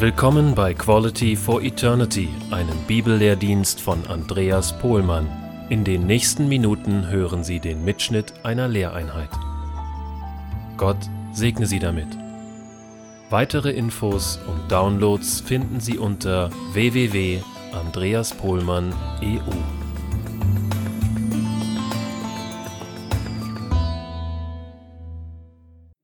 Willkommen 0.00 0.56
bei 0.56 0.74
Quality 0.74 1.36
for 1.36 1.62
Eternity, 1.62 2.28
einem 2.50 2.76
Bibellehrdienst 2.88 3.80
von 3.80 4.04
Andreas 4.08 4.76
Pohlmann. 4.80 5.28
In 5.68 5.84
den 5.84 6.04
nächsten 6.04 6.48
Minuten 6.48 7.06
hören 7.06 7.44
Sie 7.44 7.60
den 7.60 7.84
Mitschnitt 7.84 8.34
einer 8.42 8.66
Lehreinheit. 8.66 9.30
Gott 10.76 10.96
segne 11.32 11.66
Sie 11.66 11.78
damit. 11.78 12.08
Weitere 13.30 13.70
Infos 13.70 14.40
und 14.48 14.68
Downloads 14.68 15.42
finden 15.42 15.78
Sie 15.78 15.96
unter 15.96 16.50
www.andreaspohlmann.eu. 16.72 19.52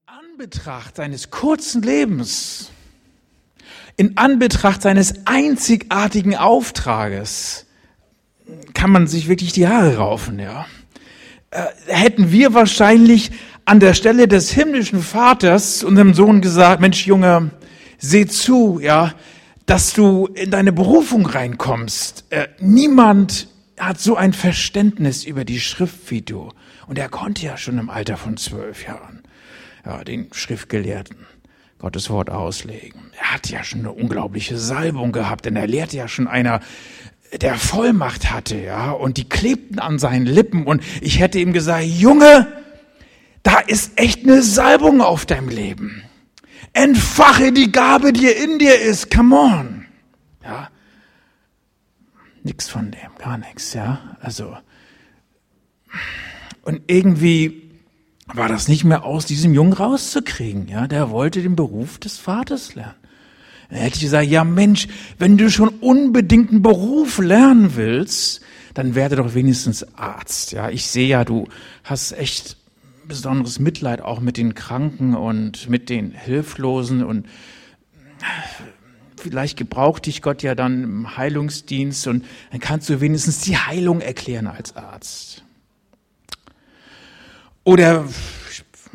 Anbetracht 0.06 0.94
seines 0.94 1.30
kurzen 1.30 1.82
Lebens 1.82 2.70
in 4.00 4.16
Anbetracht 4.16 4.80
seines 4.80 5.26
einzigartigen 5.26 6.34
Auftrages 6.34 7.66
kann 8.72 8.88
man 8.88 9.06
sich 9.06 9.28
wirklich 9.28 9.52
die 9.52 9.68
Haare 9.68 9.98
raufen, 9.98 10.38
ja. 10.38 10.64
Äh, 11.50 11.66
hätten 11.86 12.32
wir 12.32 12.54
wahrscheinlich 12.54 13.30
an 13.66 13.78
der 13.78 13.92
Stelle 13.92 14.26
des 14.26 14.52
himmlischen 14.52 15.02
Vaters 15.02 15.84
unserem 15.84 16.14
Sohn 16.14 16.40
gesagt, 16.40 16.80
Mensch, 16.80 17.06
Junge, 17.06 17.50
seh 17.98 18.24
zu, 18.24 18.80
ja, 18.80 19.12
dass 19.66 19.92
du 19.92 20.28
in 20.28 20.50
deine 20.50 20.72
Berufung 20.72 21.26
reinkommst. 21.26 22.24
Äh, 22.30 22.48
niemand 22.58 23.48
hat 23.78 24.00
so 24.00 24.16
ein 24.16 24.32
Verständnis 24.32 25.24
über 25.24 25.44
die 25.44 25.60
Schrift 25.60 26.10
wie 26.10 26.22
du. 26.22 26.48
Und 26.86 26.98
er 26.98 27.10
konnte 27.10 27.44
ja 27.44 27.58
schon 27.58 27.76
im 27.76 27.90
Alter 27.90 28.16
von 28.16 28.38
zwölf 28.38 28.86
Jahren, 28.86 29.24
ja, 29.84 30.02
den 30.04 30.28
Schriftgelehrten. 30.32 31.26
Gottes 31.80 32.10
Wort 32.10 32.30
auslegen. 32.30 33.10
Er 33.18 33.32
hat 33.32 33.48
ja 33.48 33.64
schon 33.64 33.80
eine 33.80 33.92
unglaubliche 33.92 34.58
Salbung 34.58 35.12
gehabt, 35.12 35.46
denn 35.46 35.56
er 35.56 35.66
lehrt 35.66 35.92
ja 35.92 36.08
schon 36.08 36.28
einer, 36.28 36.60
der 37.40 37.54
Vollmacht 37.56 38.30
hatte, 38.30 38.58
ja, 38.58 38.90
und 38.90 39.16
die 39.16 39.28
klebten 39.28 39.78
an 39.78 39.98
seinen 39.98 40.26
Lippen 40.26 40.66
und 40.66 40.82
ich 41.00 41.20
hätte 41.20 41.38
ihm 41.38 41.52
gesagt, 41.52 41.84
Junge, 41.84 42.46
da 43.42 43.58
ist 43.58 43.98
echt 43.98 44.24
eine 44.24 44.42
Salbung 44.42 45.00
auf 45.00 45.26
deinem 45.26 45.48
Leben. 45.48 46.02
Entfache 46.72 47.52
die 47.52 47.72
Gabe, 47.72 48.12
die 48.12 48.26
in 48.26 48.58
dir 48.58 48.80
ist, 48.80 49.10
come 49.10 49.36
on. 49.36 49.86
Ja. 50.44 50.68
Nix 52.42 52.68
von 52.68 52.90
dem, 52.90 53.10
gar 53.18 53.38
nichts, 53.38 53.74
ja. 53.74 54.16
Also, 54.20 54.56
und 56.62 56.82
irgendwie 56.86 57.69
war 58.34 58.48
das 58.48 58.68
nicht 58.68 58.84
mehr 58.84 59.04
aus 59.04 59.26
diesem 59.26 59.54
Jungen 59.54 59.72
rauszukriegen. 59.72 60.68
Ja, 60.68 60.86
der 60.86 61.10
wollte 61.10 61.42
den 61.42 61.56
Beruf 61.56 61.98
des 61.98 62.18
Vaters 62.18 62.74
lernen. 62.74 62.94
Dann 63.68 63.78
hätte 63.78 63.96
ich 63.96 64.02
gesagt, 64.02 64.28
ja 64.28 64.44
Mensch, 64.44 64.88
wenn 65.18 65.36
du 65.36 65.50
schon 65.50 65.68
unbedingt 65.68 66.50
einen 66.50 66.62
Beruf 66.62 67.18
lernen 67.18 67.76
willst, 67.76 68.42
dann 68.74 68.94
werde 68.94 69.16
doch 69.16 69.34
wenigstens 69.34 69.86
Arzt. 69.96 70.52
Ja, 70.52 70.70
ich 70.70 70.86
sehe 70.86 71.08
ja, 71.08 71.24
du 71.24 71.48
hast 71.84 72.12
echt 72.12 72.56
besonderes 73.06 73.58
Mitleid 73.58 74.00
auch 74.02 74.20
mit 74.20 74.36
den 74.36 74.54
Kranken 74.54 75.14
und 75.14 75.68
mit 75.68 75.88
den 75.88 76.12
Hilflosen 76.12 77.04
und 77.04 77.26
vielleicht 79.16 79.56
gebraucht 79.56 80.06
dich 80.06 80.22
Gott 80.22 80.42
ja 80.42 80.54
dann 80.54 80.82
im 80.82 81.16
Heilungsdienst 81.16 82.06
und 82.06 82.24
dann 82.50 82.60
kannst 82.60 82.88
du 82.88 83.00
wenigstens 83.00 83.40
die 83.40 83.56
Heilung 83.56 84.00
erklären 84.00 84.46
als 84.46 84.76
Arzt. 84.76 85.44
Oder 87.64 88.06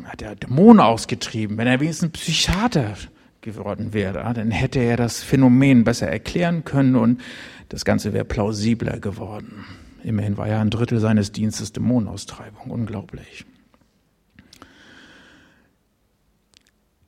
hat 0.04 0.22
er 0.22 0.36
Dämonen 0.36 0.80
ausgetrieben. 0.80 1.56
Wenn 1.58 1.66
er 1.66 1.80
wenigstens 1.80 2.12
Psychiater 2.12 2.94
geworden 3.40 3.92
wäre, 3.92 4.32
dann 4.34 4.50
hätte 4.50 4.80
er 4.80 4.96
das 4.96 5.22
Phänomen 5.22 5.84
besser 5.84 6.08
erklären 6.08 6.64
können 6.64 6.96
und 6.96 7.20
das 7.68 7.84
Ganze 7.84 8.12
wäre 8.12 8.24
plausibler 8.24 8.98
geworden. 8.98 9.64
Immerhin 10.02 10.36
war 10.36 10.48
ja 10.48 10.60
ein 10.60 10.70
Drittel 10.70 11.00
seines 11.00 11.32
Dienstes 11.32 11.72
Dämonenaustreibung. 11.72 12.70
Unglaublich. 12.70 13.44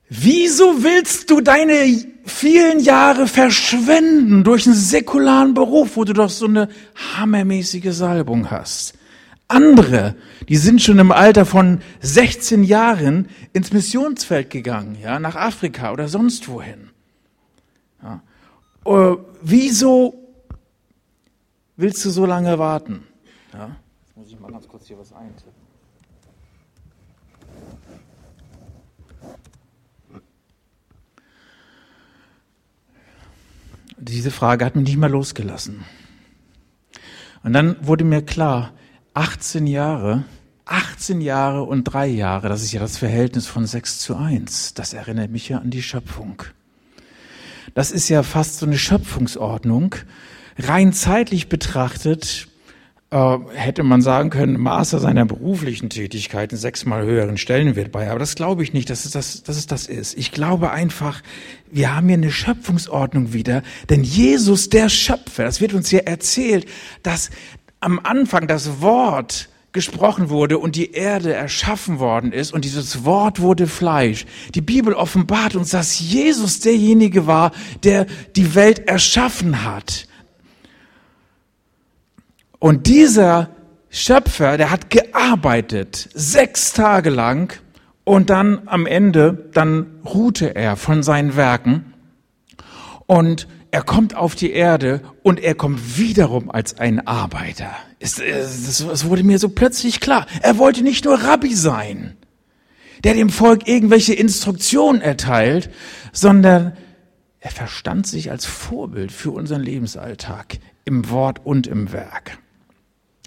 Wieso 0.09 0.83
willst 0.83 1.29
du 1.29 1.39
deine 1.39 2.03
vielen 2.25 2.79
Jahre 2.79 3.27
verschwenden 3.27 4.43
durch 4.43 4.65
einen 4.65 4.75
säkularen 4.75 5.53
Beruf, 5.53 5.95
wo 5.95 6.03
du 6.03 6.13
doch 6.13 6.29
so 6.29 6.45
eine 6.45 6.67
hammermäßige 7.15 7.91
Salbung 7.91 8.49
hast? 8.49 8.98
Andere, 9.49 10.15
die 10.47 10.57
sind 10.57 10.79
schon 10.79 10.99
im 10.99 11.11
Alter 11.11 11.43
von 11.43 11.81
16 12.01 12.63
Jahren 12.63 13.27
ins 13.51 13.73
Missionsfeld 13.73 14.51
gegangen, 14.51 14.95
ja, 15.01 15.19
nach 15.19 15.35
Afrika 15.35 15.91
oder 15.91 16.07
sonst 16.07 16.47
wohin. 16.47 16.91
Ja. 18.03 18.21
Uh, 18.85 19.17
wieso 19.41 20.13
willst 21.77 22.05
du 22.05 22.11
so 22.11 22.27
lange 22.27 22.59
warten? 22.59 23.07
Ja. 23.51 23.75
Jetzt 24.05 24.17
muss 24.17 24.27
ich 24.27 24.39
mal 24.39 24.51
ganz 24.51 24.67
kurz 24.67 24.85
hier 24.85 24.99
was 24.99 25.11
eintippen. 25.13 25.51
Diese 33.97 34.29
Frage 34.29 34.63
hat 34.63 34.75
mich 34.75 34.85
nicht 34.85 34.97
mehr 34.97 35.09
losgelassen. 35.09 35.85
Und 37.41 37.53
dann 37.53 37.75
wurde 37.85 38.03
mir 38.05 38.21
klar, 38.21 38.73
18 39.13 39.67
Jahre, 39.67 40.23
18 40.65 41.21
Jahre 41.21 41.63
und 41.63 41.83
drei 41.85 42.07
Jahre, 42.07 42.49
das 42.49 42.61
ist 42.61 42.71
ja 42.71 42.79
das 42.79 42.97
Verhältnis 42.97 43.47
von 43.47 43.65
6 43.65 43.99
zu 43.99 44.15
1. 44.15 44.75
Das 44.75 44.93
erinnert 44.93 45.31
mich 45.31 45.49
ja 45.49 45.57
an 45.57 45.71
die 45.71 45.81
Schöpfung. 45.81 46.43
Das 47.73 47.91
ist 47.91 48.09
ja 48.09 48.23
fast 48.23 48.59
so 48.59 48.65
eine 48.65 48.77
Schöpfungsordnung. 48.77 49.95
Rein 50.57 50.93
zeitlich 50.93 51.49
betrachtet 51.49 52.49
äh, 53.11 53.37
hätte 53.53 53.81
man 53.83 54.01
sagen 54.01 54.29
können, 54.29 54.59
Maße 54.59 54.99
seiner 54.99 55.25
beruflichen 55.25 55.89
Tätigkeiten 55.89 56.57
sechsmal 56.57 57.05
höheren 57.05 57.37
Stellenwert 57.37 57.91
bei. 57.91 58.09
Aber 58.09 58.19
das 58.19 58.35
glaube 58.35 58.61
ich 58.61 58.73
nicht, 58.73 58.89
dass 58.89 59.05
es 59.05 59.11
das, 59.11 59.41
dass 59.41 59.57
es 59.57 59.65
das 59.65 59.87
ist. 59.87 60.15
Ich 60.17 60.31
glaube 60.31 60.71
einfach, 60.71 61.21
wir 61.71 61.95
haben 61.95 62.07
hier 62.07 62.17
eine 62.17 62.31
Schöpfungsordnung 62.31 63.33
wieder. 63.33 63.63
Denn 63.89 64.03
Jesus, 64.03 64.69
der 64.69 64.89
Schöpfer, 64.89 65.43
das 65.43 65.59
wird 65.59 65.73
uns 65.73 65.89
hier 65.89 66.05
erzählt, 66.05 66.67
dass 67.01 67.31
am 67.79 67.99
Anfang 68.03 68.47
das 68.47 68.81
Wort 68.81 69.49
gesprochen 69.71 70.29
wurde 70.29 70.57
und 70.57 70.75
die 70.75 70.93
Erde 70.93 71.33
erschaffen 71.33 71.99
worden 71.99 72.31
ist 72.31 72.51
und 72.53 72.65
dieses 72.65 73.05
Wort 73.05 73.39
wurde 73.39 73.67
Fleisch. 73.67 74.25
Die 74.55 74.61
Bibel 74.61 74.93
offenbart 74.93 75.55
uns, 75.55 75.69
dass 75.69 75.99
Jesus 75.99 76.59
derjenige 76.59 77.27
war, 77.27 77.51
der 77.83 78.07
die 78.35 78.55
Welt 78.55 78.87
erschaffen 78.87 79.63
hat. 79.63 80.07
Und 82.57 82.87
dieser 82.87 83.51
Schöpfer, 83.89 84.57
der 84.57 84.71
hat 84.71 84.89
gearbeitet, 84.89 86.09
sechs 86.13 86.73
Tage 86.73 87.09
lang 87.09 87.53
und 88.03 88.29
dann 88.29 88.63
am 88.65 88.85
Ende, 88.85 89.49
dann 89.53 89.99
ruhte 90.03 90.55
er 90.55 90.75
von 90.75 91.03
seinen 91.03 91.35
Werken 91.35 91.93
und 93.05 93.47
er 93.71 93.83
kommt 93.83 94.15
auf 94.15 94.35
die 94.35 94.51
Erde 94.51 95.01
und 95.21 95.39
er 95.39 95.55
kommt 95.55 95.97
wiederum 95.97 96.49
als 96.49 96.79
ein 96.79 97.05
Arbeiter. 97.05 97.71
Es, 97.99 98.19
es, 98.19 98.79
es 98.79 99.05
wurde 99.05 99.23
mir 99.23 99.39
so 99.39 99.49
plötzlich 99.49 99.99
klar. 99.99 100.25
Er 100.41 100.57
wollte 100.57 100.81
nicht 100.81 101.05
nur 101.05 101.21
Rabbi 101.21 101.53
sein, 101.53 102.17
der 103.03 103.13
dem 103.13 103.29
Volk 103.29 103.67
irgendwelche 103.67 104.13
Instruktionen 104.13 105.01
erteilt, 105.01 105.69
sondern 106.11 106.73
er 107.39 107.51
verstand 107.51 108.07
sich 108.07 108.31
als 108.31 108.45
Vorbild 108.45 109.11
für 109.11 109.31
unseren 109.31 109.61
Lebensalltag 109.61 110.57
im 110.85 111.09
Wort 111.09 111.45
und 111.45 111.67
im 111.67 111.91
Werk. 111.91 112.39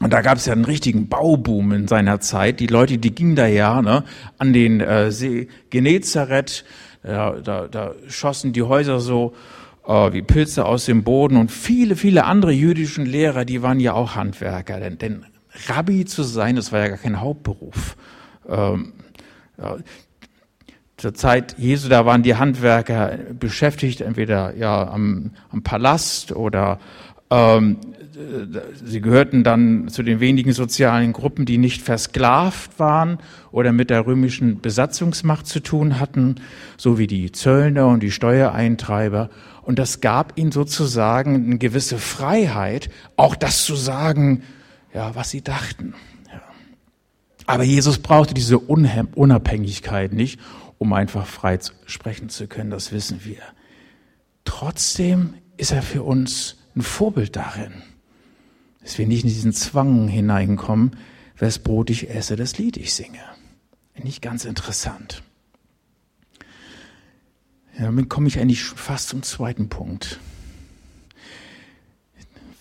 Und 0.01 0.13
da 0.13 0.21
gab 0.21 0.39
es 0.39 0.47
ja 0.47 0.53
einen 0.53 0.65
richtigen 0.65 1.09
Bauboom 1.09 1.73
in 1.73 1.89
seiner 1.89 2.19
Zeit. 2.19 2.59
Die 2.59 2.67
Leute, 2.67 2.99
die 2.99 3.15
gingen 3.15 3.37
da 3.37 3.47
ja 3.47 3.81
ne, 3.81 4.05
an 4.39 4.53
den 4.53 4.81
äh, 4.81 5.13
See 5.13 5.49
Genezareth, 5.71 6.65
da, 7.05 7.33
da, 7.33 7.69
da 7.69 7.95
schossen 8.09 8.53
die 8.53 8.63
Häuser 8.63 9.01
so 9.01 9.35
äh, 9.87 10.13
wie 10.13 10.23
Pilze 10.23 10.65
aus 10.65 10.85
dem 10.85 11.05
Boden 11.05 11.37
und 11.37 11.51
viele, 11.51 11.97
viele 11.97 12.25
andere 12.25 12.53
jüdischen 12.53 13.07
Lehrer, 13.07 13.45
die 13.45 13.63
waren 13.63 13.81
ja 13.81 13.95
auch 13.95 14.15
Handwerker. 14.15 14.81
Denn, 14.81 14.99
denn 14.99 15.27
Rabbi 15.69 16.05
zu 16.05 16.23
sein, 16.23 16.57
das 16.57 16.73
war 16.73 16.81
ja 16.81 16.89
gar 16.89 16.99
kein 16.99 17.21
Hauptberuf. 17.21 17.97
Ähm, 18.49 18.93
ja, 19.59 19.77
zur 20.97 21.15
Zeit 21.15 21.57
Jesu, 21.59 21.89
da 21.89 22.07
waren 22.07 22.23
die 22.23 22.37
Handwerker 22.37 23.19
beschäftigt, 23.39 24.01
entweder 24.01 24.55
ja 24.57 24.89
am, 24.89 25.33
am 25.51 25.63
Palast 25.63 26.31
oder 26.31 26.79
ähm, 27.31 27.79
sie 28.85 29.01
gehörten 29.01 29.43
dann 29.43 29.89
zu 29.89 30.03
den 30.03 30.21
wenigen 30.21 30.53
sozialen 30.53 31.13
Gruppen, 31.13 31.45
die 31.45 31.59
nicht 31.59 31.83
versklavt 31.83 32.79
waren 32.79 33.19
oder 33.51 33.73
mit 33.73 33.91
der 33.91 34.07
römischen 34.07 34.61
Besatzungsmacht 34.61 35.47
zu 35.47 35.61
tun 35.61 35.99
hatten, 35.99 36.37
so 36.77 36.99
wie 36.99 37.07
die 37.07 37.33
Zöllner 37.33 37.89
und 37.89 38.01
die 38.03 38.11
Steuereintreiber. 38.11 39.31
Und 39.63 39.79
das 39.79 40.01
gab 40.01 40.39
ihnen 40.39 40.53
sozusagen 40.53 41.45
eine 41.45 41.59
gewisse 41.59 41.99
Freiheit, 41.99 42.91
auch 43.17 43.37
das 43.37 43.65
zu 43.65 43.77
sagen, 43.77 44.43
ja, 44.93 45.15
was 45.15 45.31
sie 45.31 45.43
dachten. 45.43 45.95
Ja. 46.31 46.43
Aber 47.47 47.63
Jesus 47.63 47.99
brauchte 47.99 48.35
diese 48.35 48.59
Unabhängigkeit 48.59 50.13
nicht, 50.13 50.41
um 50.79 50.93
einfach 50.93 51.27
frei 51.27 51.59
sprechen 51.87 52.29
zu 52.29 52.49
können, 52.49 52.71
das 52.71 52.91
wissen 52.93 53.25
wir. 53.25 53.39
Trotzdem 54.45 55.35
ist 55.57 55.71
er 55.71 55.83
für 55.83 56.03
uns 56.03 56.57
ein 56.75 56.83
Vorbild 56.83 57.37
darin, 57.37 57.73
dass 58.81 58.99
wir 58.99 59.07
nicht 59.07 59.23
in 59.23 59.29
diesen 59.29 59.53
Zwang 59.53 60.09
hineinkommen, 60.09 60.97
wes 61.37 61.61
Brot 61.61 61.91
ich 61.91 62.11
esse, 62.11 62.35
das 62.35 62.59
Lied 62.59 62.77
ich 62.77 62.95
singe. 62.95 63.21
Nicht 64.03 64.23
ganz 64.23 64.45
interessant. 64.45 65.23
Ja, 67.79 67.85
damit 67.85 68.09
komme 68.09 68.29
ich 68.29 68.39
eigentlich 68.39 68.63
fast 68.63 69.09
zum 69.09 69.23
zweiten 69.23 69.69
Punkt. 69.69 70.19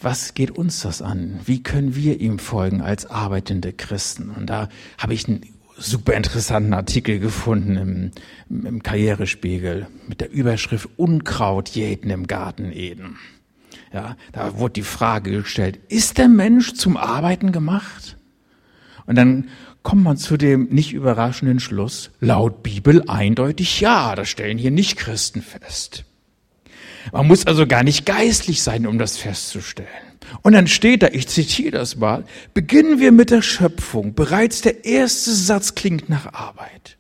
Was 0.02 0.34
geht 0.34 0.52
uns 0.52 0.82
das 0.82 1.02
an? 1.02 1.40
Wie 1.46 1.62
können 1.62 1.96
wir 1.96 2.20
ihm 2.20 2.40
folgen 2.40 2.82
als 2.82 3.06
arbeitende 3.06 3.72
Christen? 3.72 4.32
Und 4.32 4.48
da 4.48 4.70
habe 4.98 5.14
ich 5.14 5.28
einen 5.28 5.42
super 5.78 6.14
interessanten 6.14 6.74
Artikel 6.74 7.20
gefunden 7.20 8.12
im, 8.50 8.66
im 8.66 8.84
Karrierespiegel 8.84 9.88
mit 10.08 10.22
der 10.22 10.32
Überschrift 10.32 10.90
Unkraut 10.98 11.70
jäten 11.70 12.10
im 12.10 12.26
Garten 12.26 12.72
Eden. 12.72 13.18
Ja, 13.94 14.16
da 14.32 14.58
wurde 14.58 14.74
die 14.74 14.84
Frage 14.84 15.32
gestellt, 15.32 15.80
ist 15.90 16.18
der 16.18 16.30
Mensch 16.30 16.74
zum 16.74 16.98
Arbeiten 16.98 17.52
gemacht? 17.52 18.18
Und 19.06 19.16
dann 19.16 19.50
kommt 19.84 20.04
man 20.04 20.18
zu 20.18 20.38
dem 20.38 20.68
nicht 20.70 20.94
überraschenden 20.94 21.60
Schluss, 21.60 22.12
laut 22.20 22.64
Bibel 22.64 23.04
eindeutig 23.08 23.82
ja, 23.82 24.16
das 24.16 24.30
stellen 24.30 24.58
hier 24.58 24.72
nicht 24.72 24.98
Christen 24.98 25.42
fest. 25.42 26.06
Man 27.12 27.28
muss 27.28 27.48
also 27.48 27.66
gar 27.66 27.84
nicht 27.84 28.06
geistlich 28.06 28.62
sein, 28.62 28.86
um 28.86 29.00
das 29.00 29.18
festzustellen. 29.18 29.88
Und 30.44 30.54
dann 30.54 30.68
steht 30.68 31.04
da, 31.04 31.08
ich 31.12 31.28
zitiere 31.28 31.72
das 31.72 31.96
mal, 31.96 32.26
beginnen 32.54 33.00
wir 33.00 33.12
mit 33.12 33.32
der 33.32 33.42
Schöpfung. 33.42 34.14
Bereits 34.14 34.62
der 34.62 34.86
erste 34.86 35.32
Satz 35.32 35.76
klingt 35.76 36.10
nach 36.10 36.34
Arbeit. 36.34 36.98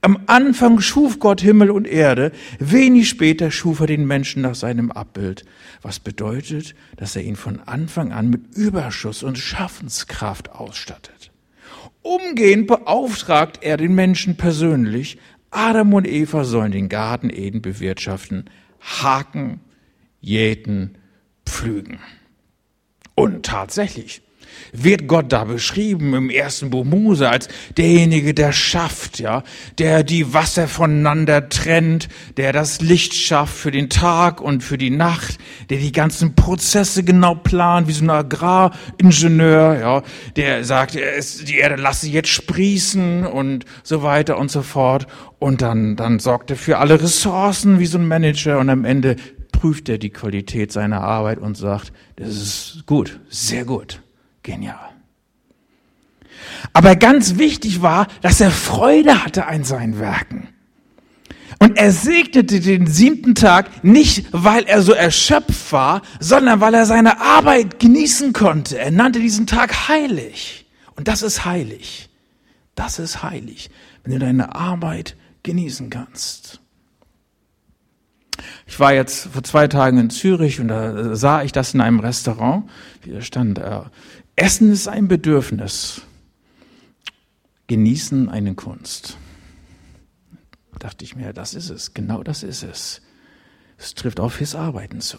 Am 0.00 0.24
Anfang 0.26 0.80
schuf 0.80 1.18
Gott 1.18 1.40
Himmel 1.40 1.70
und 1.70 1.86
Erde, 1.86 2.32
wenig 2.58 3.08
später 3.08 3.50
schuf 3.50 3.80
er 3.80 3.86
den 3.86 4.06
Menschen 4.06 4.42
nach 4.42 4.54
seinem 4.54 4.90
Abbild, 4.92 5.46
was 5.80 5.98
bedeutet, 5.98 6.74
dass 6.96 7.16
er 7.16 7.22
ihn 7.22 7.36
von 7.36 7.60
Anfang 7.60 8.12
an 8.12 8.28
mit 8.28 8.54
Überschuss 8.54 9.22
und 9.22 9.38
Schaffenskraft 9.38 10.50
ausstattet. 10.50 11.30
Umgehend 12.04 12.66
beauftragt 12.66 13.60
er 13.62 13.78
den 13.78 13.94
Menschen 13.94 14.36
persönlich, 14.36 15.18
Adam 15.50 15.94
und 15.94 16.06
Eva 16.06 16.44
sollen 16.44 16.70
den 16.70 16.90
Garten 16.90 17.30
Eden 17.30 17.62
bewirtschaften, 17.62 18.50
haken, 18.78 19.60
jäten, 20.20 20.98
pflügen. 21.46 22.00
Und 23.14 23.46
tatsächlich, 23.46 24.20
wird 24.72 25.06
Gott 25.06 25.32
da 25.32 25.44
beschrieben 25.44 26.14
im 26.14 26.30
ersten 26.30 26.70
Buch 26.70 26.84
Mose 26.84 27.28
als 27.28 27.48
derjenige, 27.76 28.34
der 28.34 28.52
schafft, 28.52 29.18
ja, 29.18 29.42
der 29.78 30.02
die 30.02 30.34
Wasser 30.34 30.68
voneinander 30.68 31.48
trennt, 31.48 32.08
der 32.36 32.52
das 32.52 32.80
Licht 32.80 33.14
schafft 33.14 33.54
für 33.54 33.70
den 33.70 33.90
Tag 33.90 34.40
und 34.40 34.62
für 34.62 34.78
die 34.78 34.90
Nacht, 34.90 35.38
der 35.70 35.78
die 35.78 35.92
ganzen 35.92 36.34
Prozesse 36.34 37.04
genau 37.04 37.34
plant, 37.34 37.88
wie 37.88 37.92
so 37.92 38.04
ein 38.04 38.10
Agraringenieur, 38.10 39.78
ja, 39.78 40.02
der 40.36 40.64
sagt, 40.64 40.94
die 40.94 41.56
Erde 41.56 41.76
lasse 41.76 42.08
jetzt 42.08 42.28
sprießen 42.28 43.26
und 43.26 43.64
so 43.82 44.02
weiter 44.02 44.38
und 44.38 44.50
so 44.50 44.62
fort. 44.62 45.06
Und 45.38 45.62
dann, 45.62 45.96
dann 45.96 46.20
sorgt 46.20 46.50
er 46.50 46.56
für 46.56 46.78
alle 46.78 47.02
Ressourcen 47.02 47.78
wie 47.78 47.86
so 47.86 47.98
ein 47.98 48.08
Manager 48.08 48.58
und 48.58 48.70
am 48.70 48.84
Ende 48.84 49.16
prüft 49.52 49.88
er 49.88 49.98
die 49.98 50.10
Qualität 50.10 50.72
seiner 50.72 51.00
Arbeit 51.00 51.38
und 51.38 51.56
sagt, 51.56 51.92
das 52.16 52.28
ist 52.28 52.82
gut, 52.86 53.20
sehr 53.28 53.64
gut. 53.64 54.03
Genial. 54.44 54.90
Aber 56.72 56.94
ganz 56.94 57.38
wichtig 57.38 57.82
war, 57.82 58.06
dass 58.20 58.40
er 58.40 58.52
Freude 58.52 59.24
hatte 59.24 59.46
an 59.46 59.64
seinen 59.64 59.98
Werken. 59.98 60.48
Und 61.58 61.78
er 61.78 61.92
segnete 61.92 62.60
den 62.60 62.86
siebten 62.86 63.34
Tag 63.34 63.84
nicht, 63.84 64.26
weil 64.32 64.64
er 64.64 64.82
so 64.82 64.92
erschöpft 64.92 65.72
war, 65.72 66.02
sondern 66.20 66.60
weil 66.60 66.74
er 66.74 66.84
seine 66.84 67.20
Arbeit 67.20 67.80
genießen 67.80 68.32
konnte. 68.32 68.78
Er 68.78 68.90
nannte 68.90 69.20
diesen 69.20 69.46
Tag 69.46 69.88
heilig. 69.88 70.66
Und 70.96 71.08
das 71.08 71.22
ist 71.22 71.44
heilig. 71.44 72.10
Das 72.74 72.98
ist 72.98 73.22
heilig, 73.22 73.70
wenn 74.02 74.12
du 74.12 74.18
deine 74.18 74.54
Arbeit 74.54 75.16
genießen 75.42 75.90
kannst. 75.90 76.60
Ich 78.66 78.80
war 78.80 78.92
jetzt 78.92 79.28
vor 79.32 79.42
zwei 79.44 79.68
Tagen 79.68 79.98
in 79.98 80.10
Zürich 80.10 80.58
und 80.60 80.68
da 80.68 81.14
sah 81.14 81.42
ich 81.42 81.52
das 81.52 81.74
in 81.74 81.80
einem 81.80 82.00
Restaurant. 82.00 82.68
Stand, 83.20 83.58
äh, 83.58 83.82
Essen 84.36 84.70
ist 84.70 84.88
ein 84.88 85.08
Bedürfnis. 85.08 86.02
Genießen 87.66 88.28
eine 88.28 88.54
Kunst. 88.54 89.16
Da 90.72 90.78
dachte 90.80 91.04
ich 91.04 91.16
mir, 91.16 91.32
das 91.32 91.54
ist 91.54 91.70
es, 91.70 91.94
genau 91.94 92.22
das 92.22 92.42
ist 92.42 92.62
es. 92.62 93.00
Es 93.78 93.94
trifft 93.94 94.20
auch 94.20 94.32
fürs 94.32 94.54
Arbeiten 94.54 95.00
zu. 95.00 95.18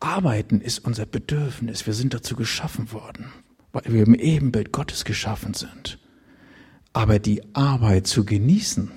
Arbeiten 0.00 0.60
ist 0.60 0.80
unser 0.80 1.06
Bedürfnis. 1.06 1.86
Wir 1.86 1.94
sind 1.94 2.14
dazu 2.14 2.34
geschaffen 2.36 2.92
worden, 2.92 3.26
weil 3.72 3.84
wir 3.86 4.02
im 4.02 4.14
Ebenbild 4.14 4.72
Gottes 4.72 5.04
geschaffen 5.04 5.54
sind. 5.54 5.98
Aber 6.92 7.18
die 7.18 7.54
Arbeit 7.54 8.06
zu 8.06 8.24
genießen, 8.24 8.90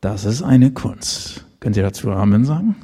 das 0.00 0.24
ist 0.24 0.42
eine 0.42 0.72
Kunst. 0.72 1.44
Können 1.60 1.74
Sie 1.74 1.82
dazu 1.82 2.10
Amen 2.10 2.44
sagen? 2.44 2.76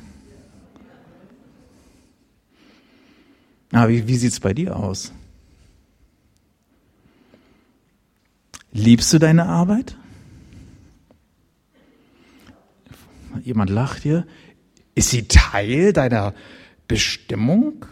Ah, 3.72 3.88
wie, 3.88 4.06
wie 4.08 4.17
sieht 4.17 4.32
es 4.32 4.40
bei 4.40 4.52
dir 4.52 4.76
aus? 4.76 5.12
Liebst 8.72 9.12
du 9.12 9.19
deine 9.19 9.46
Arbeit? 9.46 9.96
Jemand 13.43 13.70
lacht 13.70 14.02
hier. 14.02 14.26
Ist 14.94 15.11
sie 15.11 15.28
Teil 15.28 15.93
deiner 15.93 16.34
Bestimmung? 16.88 17.87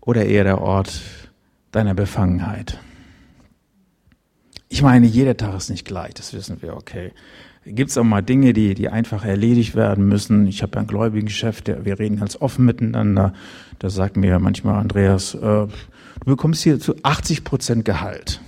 Oder 0.00 0.26
eher 0.26 0.44
der 0.44 0.60
Ort 0.60 1.00
deiner 1.70 1.94
Befangenheit? 1.94 2.78
Ich 4.68 4.82
meine, 4.82 5.06
jeder 5.06 5.36
Tag 5.36 5.54
ist 5.56 5.70
nicht 5.70 5.86
gleich, 5.86 6.14
das 6.14 6.32
wissen 6.32 6.60
wir, 6.62 6.76
okay 6.76 7.12
gibt 7.64 7.90
es 7.90 7.98
auch 7.98 8.04
mal 8.04 8.22
Dinge, 8.22 8.52
die, 8.52 8.74
die 8.74 8.88
einfach 8.88 9.24
erledigt 9.24 9.74
werden 9.74 10.06
müssen. 10.06 10.46
Ich 10.46 10.62
habe 10.62 10.72
ja 10.74 10.78
einen 10.80 10.88
gläubigen 10.88 11.28
Chef, 11.28 11.62
der, 11.62 11.84
wir 11.84 11.98
reden 11.98 12.18
ganz 12.18 12.36
offen 12.36 12.64
miteinander. 12.64 13.32
Da 13.78 13.90
sagt 13.90 14.16
mir 14.16 14.38
manchmal 14.38 14.80
Andreas, 14.80 15.34
äh, 15.34 15.38
du 15.38 15.70
bekommst 16.24 16.62
hier 16.62 16.80
zu 16.80 16.96
80 17.02 17.44
Prozent 17.44 17.84
Gehalt, 17.84 18.40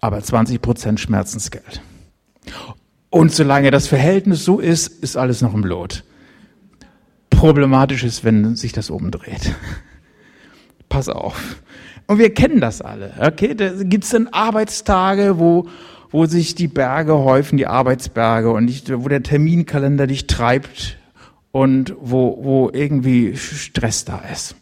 aber 0.00 0.22
20 0.22 0.60
Prozent 0.60 1.00
Schmerzensgeld. 1.00 1.80
Und 3.10 3.32
solange 3.32 3.70
das 3.70 3.88
Verhältnis 3.88 4.44
so 4.44 4.60
ist, 4.60 4.88
ist 5.02 5.16
alles 5.16 5.42
noch 5.42 5.54
im 5.54 5.64
Lot. 5.64 6.04
Problematisch 7.28 8.04
ist, 8.04 8.22
wenn 8.22 8.54
sich 8.54 8.72
das 8.72 8.90
umdreht. 8.90 9.54
Pass 10.88 11.08
auf. 11.08 11.62
Und 12.06 12.18
wir 12.18 12.34
kennen 12.34 12.60
das 12.60 12.82
alle. 12.82 13.14
Okay, 13.18 13.54
da 13.54 13.70
gibt 13.82 14.04
es 14.04 14.10
dann 14.10 14.28
Arbeitstage, 14.28 15.38
wo 15.38 15.68
wo 16.10 16.26
sich 16.26 16.54
die 16.54 16.68
Berge 16.68 17.18
häufen, 17.18 17.56
die 17.56 17.66
Arbeitsberge 17.66 18.50
und 18.50 18.64
nicht, 18.64 18.90
wo 18.92 19.08
der 19.08 19.22
Terminkalender 19.22 20.06
dich 20.06 20.26
treibt 20.26 20.98
und 21.52 21.94
wo, 22.00 22.38
wo 22.42 22.70
irgendwie 22.72 23.36
Stress 23.36 24.04
da 24.04 24.22
ist. 24.32 24.56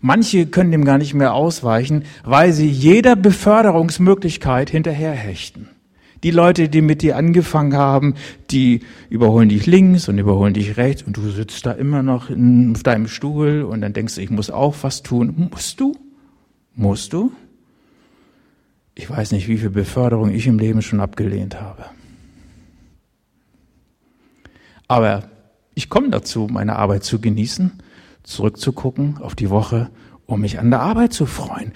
Manche 0.00 0.46
können 0.46 0.70
dem 0.70 0.84
gar 0.84 0.98
nicht 0.98 1.14
mehr 1.14 1.32
ausweichen, 1.32 2.04
weil 2.24 2.52
sie 2.52 2.68
jeder 2.68 3.16
Beförderungsmöglichkeit 3.16 4.70
hinterherhechten. 4.70 5.68
Die 6.22 6.30
Leute, 6.30 6.68
die 6.68 6.80
mit 6.80 7.02
dir 7.02 7.16
angefangen 7.16 7.74
haben, 7.74 8.14
die 8.50 8.80
überholen 9.10 9.50
dich 9.50 9.66
links 9.66 10.08
und 10.08 10.18
überholen 10.18 10.54
dich 10.54 10.76
rechts 10.76 11.02
und 11.02 11.16
du 11.16 11.30
sitzt 11.30 11.66
da 11.66 11.72
immer 11.72 12.02
noch 12.02 12.30
in, 12.30 12.72
auf 12.74 12.82
deinem 12.82 13.08
Stuhl 13.08 13.62
und 13.62 13.82
dann 13.82 13.92
denkst 13.92 14.14
du, 14.14 14.22
ich 14.22 14.30
muss 14.30 14.50
auch 14.50 14.74
was 14.82 15.02
tun. 15.02 15.50
Musst 15.50 15.80
du? 15.80 15.94
Musst 16.74 17.12
du? 17.12 17.32
Ich 18.94 19.10
weiß 19.10 19.32
nicht, 19.32 19.48
wie 19.48 19.58
viel 19.58 19.70
Beförderung 19.70 20.30
ich 20.30 20.46
im 20.46 20.58
Leben 20.58 20.82
schon 20.82 21.00
abgelehnt 21.00 21.60
habe. 21.60 21.86
Aber 24.86 25.24
ich 25.74 25.88
komme 25.88 26.10
dazu, 26.10 26.46
meine 26.50 26.76
Arbeit 26.76 27.04
zu 27.04 27.20
genießen, 27.20 27.72
zurückzugucken 28.22 29.18
auf 29.18 29.34
die 29.34 29.50
Woche, 29.50 29.90
um 30.26 30.40
mich 30.40 30.58
an 30.58 30.70
der 30.70 30.80
Arbeit 30.80 31.12
zu 31.12 31.26
freuen. 31.26 31.72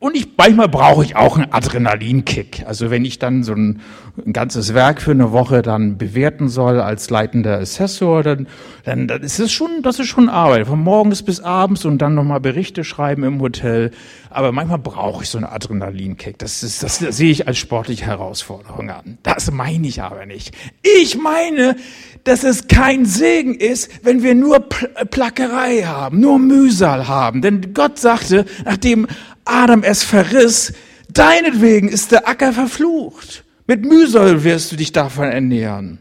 Und 0.00 0.16
ich, 0.16 0.28
manchmal 0.34 0.68
brauche 0.68 1.04
ich 1.04 1.14
auch 1.14 1.36
einen 1.36 1.52
Adrenalinkick. 1.52 2.64
Also 2.66 2.90
wenn 2.90 3.04
ich 3.04 3.18
dann 3.18 3.42
so 3.42 3.52
ein, 3.52 3.82
ein, 4.24 4.32
ganzes 4.32 4.72
Werk 4.72 5.02
für 5.02 5.10
eine 5.10 5.30
Woche 5.30 5.60
dann 5.60 5.98
bewerten 5.98 6.48
soll 6.48 6.80
als 6.80 7.10
leitender 7.10 7.58
Assessor, 7.58 8.22
dann, 8.22 8.48
dann, 8.84 9.08
dann 9.08 9.20
ist 9.22 9.38
es 9.38 9.52
schon, 9.52 9.82
das 9.82 9.98
ist 9.98 10.06
schon 10.06 10.30
Arbeit. 10.30 10.66
Von 10.66 10.82
morgens 10.82 11.22
bis 11.22 11.40
abends 11.40 11.84
und 11.84 11.98
dann 11.98 12.14
nochmal 12.14 12.40
Berichte 12.40 12.82
schreiben 12.82 13.24
im 13.24 13.42
Hotel. 13.42 13.90
Aber 14.30 14.52
manchmal 14.52 14.78
brauche 14.78 15.22
ich 15.22 15.28
so 15.28 15.36
einen 15.36 15.46
Adrenalinkick. 15.46 16.38
Das 16.38 16.62
ist, 16.62 16.82
das, 16.82 17.00
das 17.00 17.18
sehe 17.18 17.30
ich 17.30 17.46
als 17.46 17.58
sportliche 17.58 18.06
Herausforderung 18.06 18.88
an. 18.88 19.18
Das 19.22 19.50
meine 19.50 19.86
ich 19.86 20.00
aber 20.00 20.24
nicht. 20.24 20.56
Ich 21.02 21.18
meine, 21.18 21.76
dass 22.24 22.42
es 22.42 22.68
kein 22.68 23.04
Segen 23.04 23.54
ist, 23.54 23.90
wenn 24.02 24.22
wir 24.22 24.34
nur 24.34 24.60
Plackerei 24.60 25.82
haben, 25.82 26.20
nur 26.20 26.38
Mühsal 26.38 27.06
haben. 27.06 27.42
Denn 27.42 27.74
Gott 27.74 27.98
sagte, 27.98 28.46
nachdem 28.64 29.06
Adam 29.50 29.82
es 29.82 30.02
verriss, 30.02 30.72
deinetwegen 31.12 31.88
ist 31.88 32.12
der 32.12 32.28
Acker 32.28 32.52
verflucht. 32.52 33.44
Mit 33.66 33.84
Mühsal 33.84 34.44
wirst 34.44 34.72
du 34.72 34.76
dich 34.76 34.92
davon 34.92 35.26
ernähren. 35.26 35.98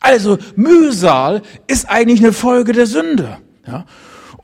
Also 0.00 0.38
Mühsal 0.56 1.42
ist 1.66 1.88
eigentlich 1.88 2.20
eine 2.20 2.32
Folge 2.32 2.72
der 2.72 2.86
Sünde. 2.86 3.38
Ja? 3.66 3.86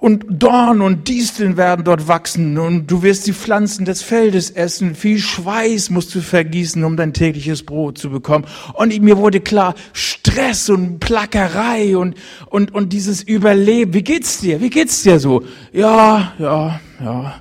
Und 0.00 0.24
Dorn 0.30 0.80
und 0.80 1.08
Disteln 1.08 1.58
werden 1.58 1.84
dort 1.84 2.08
wachsen 2.08 2.56
und 2.56 2.90
du 2.90 3.02
wirst 3.02 3.26
die 3.26 3.34
Pflanzen 3.34 3.84
des 3.84 4.00
Feldes 4.00 4.50
essen. 4.50 4.94
Viel 4.94 5.18
Schweiß 5.18 5.90
musst 5.90 6.14
du 6.14 6.22
vergießen, 6.22 6.82
um 6.82 6.96
dein 6.96 7.12
tägliches 7.12 7.62
Brot 7.62 7.98
zu 7.98 8.08
bekommen. 8.08 8.46
Und 8.72 8.98
mir 9.02 9.18
wurde 9.18 9.40
klar, 9.40 9.74
Stress 9.92 10.70
und 10.70 11.00
Plackerei 11.00 11.98
und, 11.98 12.14
und, 12.46 12.72
und 12.74 12.94
dieses 12.94 13.22
Überleben. 13.22 13.92
Wie 13.92 14.02
geht's 14.02 14.38
dir? 14.38 14.62
Wie 14.62 14.70
geht's 14.70 15.02
dir 15.02 15.20
so? 15.20 15.42
Ja, 15.70 16.32
ja, 16.38 16.80
ja. 16.98 17.34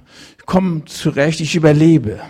Komm 0.50 0.88
zurecht, 0.88 1.42
ich 1.42 1.56
überlebe. 1.56 2.22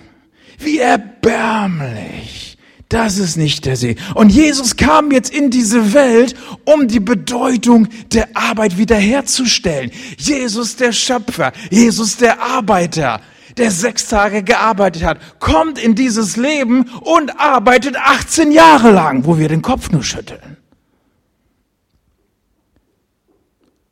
Wie 0.57 0.79
erbärmlich. 0.79 2.57
Das 2.89 3.17
ist 3.17 3.37
nicht 3.37 3.63
der 3.65 3.77
See. 3.77 3.95
Und 4.13 4.29
Jesus 4.29 4.75
kam 4.75 5.11
jetzt 5.11 5.33
in 5.33 5.51
diese 5.51 5.93
Welt, 5.93 6.35
um 6.65 6.89
die 6.89 6.99
Bedeutung 6.99 7.87
der 8.11 8.27
Arbeit 8.35 8.77
wiederherzustellen. 8.77 9.91
Jesus 10.17 10.75
der 10.75 10.91
Schöpfer, 10.91 11.53
Jesus 11.71 12.17
der 12.17 12.41
Arbeiter, 12.41 13.21
der 13.55 13.71
sechs 13.71 14.09
Tage 14.09 14.43
gearbeitet 14.43 15.05
hat, 15.05 15.39
kommt 15.39 15.79
in 15.79 15.95
dieses 15.95 16.35
Leben 16.35 16.89
und 16.99 17.39
arbeitet 17.39 17.95
18 17.95 18.51
Jahre 18.51 18.91
lang, 18.91 19.23
wo 19.23 19.37
wir 19.37 19.47
den 19.47 19.61
Kopf 19.61 19.91
nur 19.91 20.03
schütteln. 20.03 20.57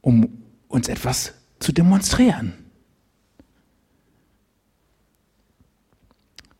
Um 0.02 0.44
uns 0.68 0.90
etwas 0.90 1.32
zu 1.60 1.72
demonstrieren. 1.72 2.67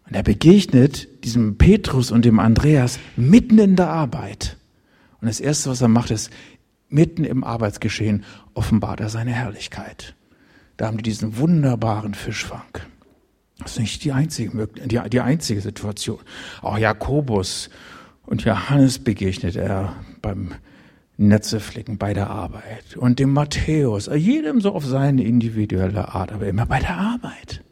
Und 0.08 0.16
er 0.16 0.24
begegnet 0.24 1.24
diesem 1.26 1.58
Petrus 1.58 2.12
und 2.12 2.24
dem 2.24 2.40
Andreas 2.40 3.00
mitten 3.18 3.60
in 3.60 3.76
der 3.76 3.90
Arbeit. 3.90 4.58
Und 5.20 5.28
das 5.28 5.40
Erste, 5.40 5.70
was 5.70 5.82
er 5.82 5.90
macht, 5.90 6.12
ist, 6.12 6.32
mitten 6.90 7.26
im 7.26 7.44
Arbeitsgeschehen 7.44 8.24
offenbart 8.54 9.02
er 9.02 9.10
seine 9.10 9.32
Herrlichkeit. 9.32 10.16
Da 10.78 10.88
haben 10.88 10.98
die 10.98 11.04
diesen 11.04 11.38
wunderbaren 11.38 12.14
Fischfang. 12.14 12.62
Das 13.60 13.72
ist 13.74 13.80
nicht 13.80 14.04
die 14.06 14.14
einzige, 14.14 14.70
die, 14.86 15.02
die 15.10 15.20
einzige 15.20 15.60
Situation. 15.60 16.20
Auch 16.62 16.78
Jakobus 16.78 17.70
und 18.26 18.44
Johannes 18.46 19.00
begegnet 19.00 19.56
er 19.56 19.96
beim 20.22 20.54
Netzeflicken 21.18 21.98
bei 21.98 22.14
der 22.14 22.30
Arbeit. 22.30 22.96
Und 22.96 23.20
dem 23.20 23.34
Matthäus, 23.34 24.10
jedem 24.16 24.62
so 24.62 24.74
auf 24.74 24.86
seine 24.86 25.24
individuelle 25.24 26.14
Art, 26.14 26.32
aber 26.32 26.48
immer 26.48 26.68
bei 26.68 26.80
der 26.80 26.98
Arbeit 26.98 27.64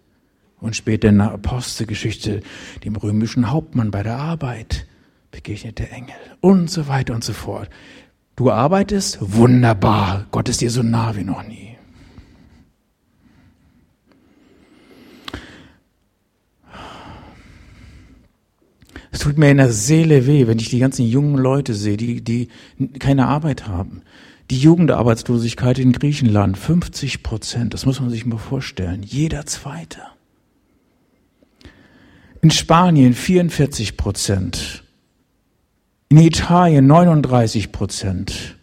und 0.66 0.76
später 0.76 1.10
in 1.10 1.20
der 1.20 1.32
Apostelgeschichte 1.32 2.42
dem 2.84 2.96
römischen 2.96 3.52
Hauptmann 3.52 3.92
bei 3.92 4.04
der 4.04 4.18
Arbeit 4.18 4.88
begegnet 5.32 5.80
der 5.80 5.92
Engel 5.92 6.16
und 6.42 6.70
so 6.70 6.88
weiter 6.88 7.14
und 7.14 7.24
so 7.24 7.34
fort. 7.34 7.70
Du 8.36 8.52
arbeitest? 8.52 9.20
Wunderbar. 9.22 10.26
Gott 10.32 10.50
ist 10.50 10.62
dir 10.62 10.72
so 10.72 10.84
nah 10.84 11.16
wie 11.16 11.24
noch 11.24 11.48
nie. 11.48 11.78
Es 19.12 19.20
tut 19.20 19.38
mir 19.38 19.50
in 19.50 19.58
der 19.58 19.72
Seele 19.72 20.28
weh, 20.28 20.46
wenn 20.48 20.60
ich 20.60 20.70
die 20.70 20.80
ganzen 20.80 21.06
jungen 21.06 21.38
Leute 21.38 21.74
sehe, 21.74 21.96
die, 21.96 22.22
die 22.22 22.50
keine 23.00 23.28
Arbeit 23.28 23.68
haben. 23.68 24.02
Die 24.52 24.58
Jugendarbeitslosigkeit 24.58 25.80
in 25.80 25.94
Griechenland, 25.94 26.58
50 26.58 27.24
Prozent, 27.24 27.74
das 27.74 27.86
muss 27.86 28.02
man 28.02 28.10
sich 28.10 28.26
mal 28.26 28.38
vorstellen. 28.38 29.04
Jeder 29.04 29.46
Zweite. 29.46 30.02
In 32.46 32.52
Spanien 32.52 33.16
44 33.16 33.98
Prozent. 33.98 34.84
In 36.10 36.20
Italien 36.20 36.86
39 36.86 37.72
Prozent. 37.72 38.56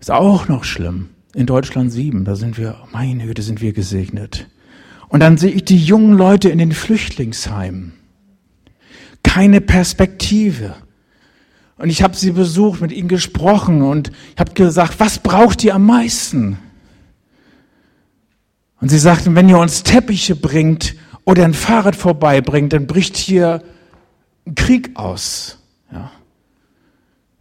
Ist 0.00 0.10
auch 0.10 0.48
noch 0.48 0.64
schlimm. 0.64 1.10
In 1.34 1.44
Deutschland 1.44 1.92
sieben. 1.92 2.24
Da 2.24 2.34
sind 2.34 2.56
wir, 2.56 2.78
meine 2.92 3.26
Güte, 3.26 3.42
sind 3.42 3.60
wir 3.60 3.74
gesegnet. 3.74 4.46
Und 5.10 5.20
dann 5.20 5.36
sehe 5.36 5.50
ich 5.50 5.66
die 5.66 5.76
jungen 5.76 6.16
Leute 6.16 6.48
in 6.48 6.56
den 6.56 6.72
Flüchtlingsheimen. 6.72 7.92
Keine 9.22 9.60
Perspektive. 9.60 10.76
Und 11.76 11.90
ich 11.90 12.02
habe 12.02 12.16
sie 12.16 12.30
besucht, 12.30 12.80
mit 12.80 12.92
ihnen 12.92 13.08
gesprochen 13.08 13.82
und 13.82 14.12
ich 14.32 14.40
habe 14.40 14.54
gesagt, 14.54 14.98
was 14.98 15.18
braucht 15.18 15.62
ihr 15.62 15.74
am 15.74 15.84
meisten? 15.84 16.56
Und 18.80 18.88
sie 18.88 18.98
sagten, 18.98 19.34
wenn 19.34 19.50
ihr 19.50 19.58
uns 19.58 19.82
Teppiche 19.82 20.34
bringt 20.36 20.94
oder 21.24 21.44
ein 21.44 21.54
Fahrrad 21.54 21.96
vorbeibringt, 21.96 22.72
dann 22.72 22.86
bricht 22.86 23.16
hier 23.16 23.62
ein 24.46 24.54
Krieg 24.54 24.96
aus. 24.96 25.58
Ja. 25.92 26.10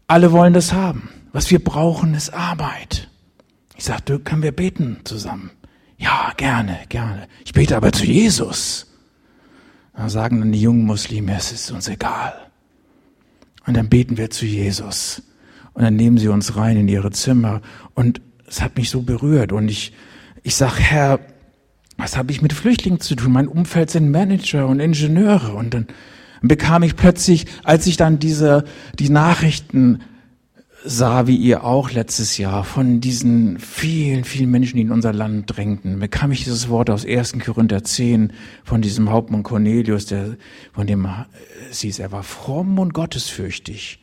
Alle 0.08 0.32
wollen 0.32 0.54
das 0.54 0.74
haben. 0.74 1.10
Was 1.32 1.50
wir 1.50 1.64
brauchen, 1.64 2.14
ist 2.14 2.34
Arbeit. 2.34 3.10
Ich 3.78 3.86
sagte, 3.86 4.20
können 4.20 4.44
wir 4.44 4.52
beten 4.52 5.00
zusammen? 5.06 5.52
Ja, 5.98 6.34
gerne, 6.36 6.80
gerne. 6.90 7.28
Ich 7.46 7.54
bete 7.54 7.78
aber 7.78 7.92
zu 7.92 8.06
Jesus. 8.06 8.88
Dann 9.96 10.10
sagen 10.10 10.40
dann 10.40 10.52
die 10.52 10.62
jungen 10.62 10.86
Muslime, 10.86 11.36
es 11.36 11.52
ist 11.52 11.72
uns 11.72 11.88
egal. 11.88 12.34
Und 13.66 13.76
dann 13.78 13.90
beten 13.90 14.18
wir 14.18 14.30
zu 14.30 14.46
Jesus. 14.46 15.22
Und 15.74 15.84
dann 15.84 15.96
nehmen 15.96 16.18
sie 16.18 16.28
uns 16.28 16.56
rein 16.56 16.78
in 16.78 16.88
ihre 16.88 17.12
Zimmer. 17.12 17.62
Und 17.94 18.22
es 18.48 18.62
hat 18.62 18.76
mich 18.78 18.90
so 18.90 19.02
berührt. 19.02 19.52
Und 19.52 19.70
ich, 19.70 19.94
ich 20.44 20.56
sag, 20.56 20.80
Herr, 20.80 21.20
was 22.02 22.18
habe 22.18 22.32
ich 22.32 22.42
mit 22.42 22.52
Flüchtlingen 22.52 23.00
zu 23.00 23.16
tun? 23.16 23.32
Mein 23.32 23.48
Umfeld 23.48 23.92
sind 23.92 24.10
Manager 24.10 24.68
und 24.68 24.80
Ingenieure. 24.80 25.54
Und 25.54 25.76
dann 25.76 25.86
bekam 26.42 26.82
ich 26.82 26.96
plötzlich, 26.96 27.46
als 27.64 27.86
ich 27.86 27.96
dann 27.96 28.18
diese, 28.18 28.64
die 28.98 29.10
Nachrichten 29.10 30.00
sah, 30.84 31.28
wie 31.28 31.36
ihr 31.36 31.64
auch 31.64 31.92
letztes 31.92 32.40
Jahr, 32.40 32.64
von 32.64 33.02
diesen 33.02 33.60
vielen, 33.60 34.24
vielen 34.24 34.50
Menschen, 34.50 34.78
die 34.78 34.82
in 34.82 34.92
unser 34.92 35.14
Land 35.14 35.56
drängten, 35.56 36.00
bekam 36.00 36.32
ich 36.32 36.44
dieses 36.44 36.70
Wort 36.70 36.90
aus 36.90 37.06
1. 37.06 37.34
Korinther 37.46 37.84
10 37.84 38.34
von 38.64 38.82
diesem 38.82 39.12
Hauptmann 39.12 39.44
Cornelius, 39.44 40.08
der, 40.08 40.38
von 40.74 40.88
dem 40.88 41.08
es 41.70 41.82
hieß, 41.82 42.00
er 42.00 42.12
war 42.12 42.24
fromm 42.24 42.80
und 42.80 42.96
gottesfürchtig. 42.96 44.00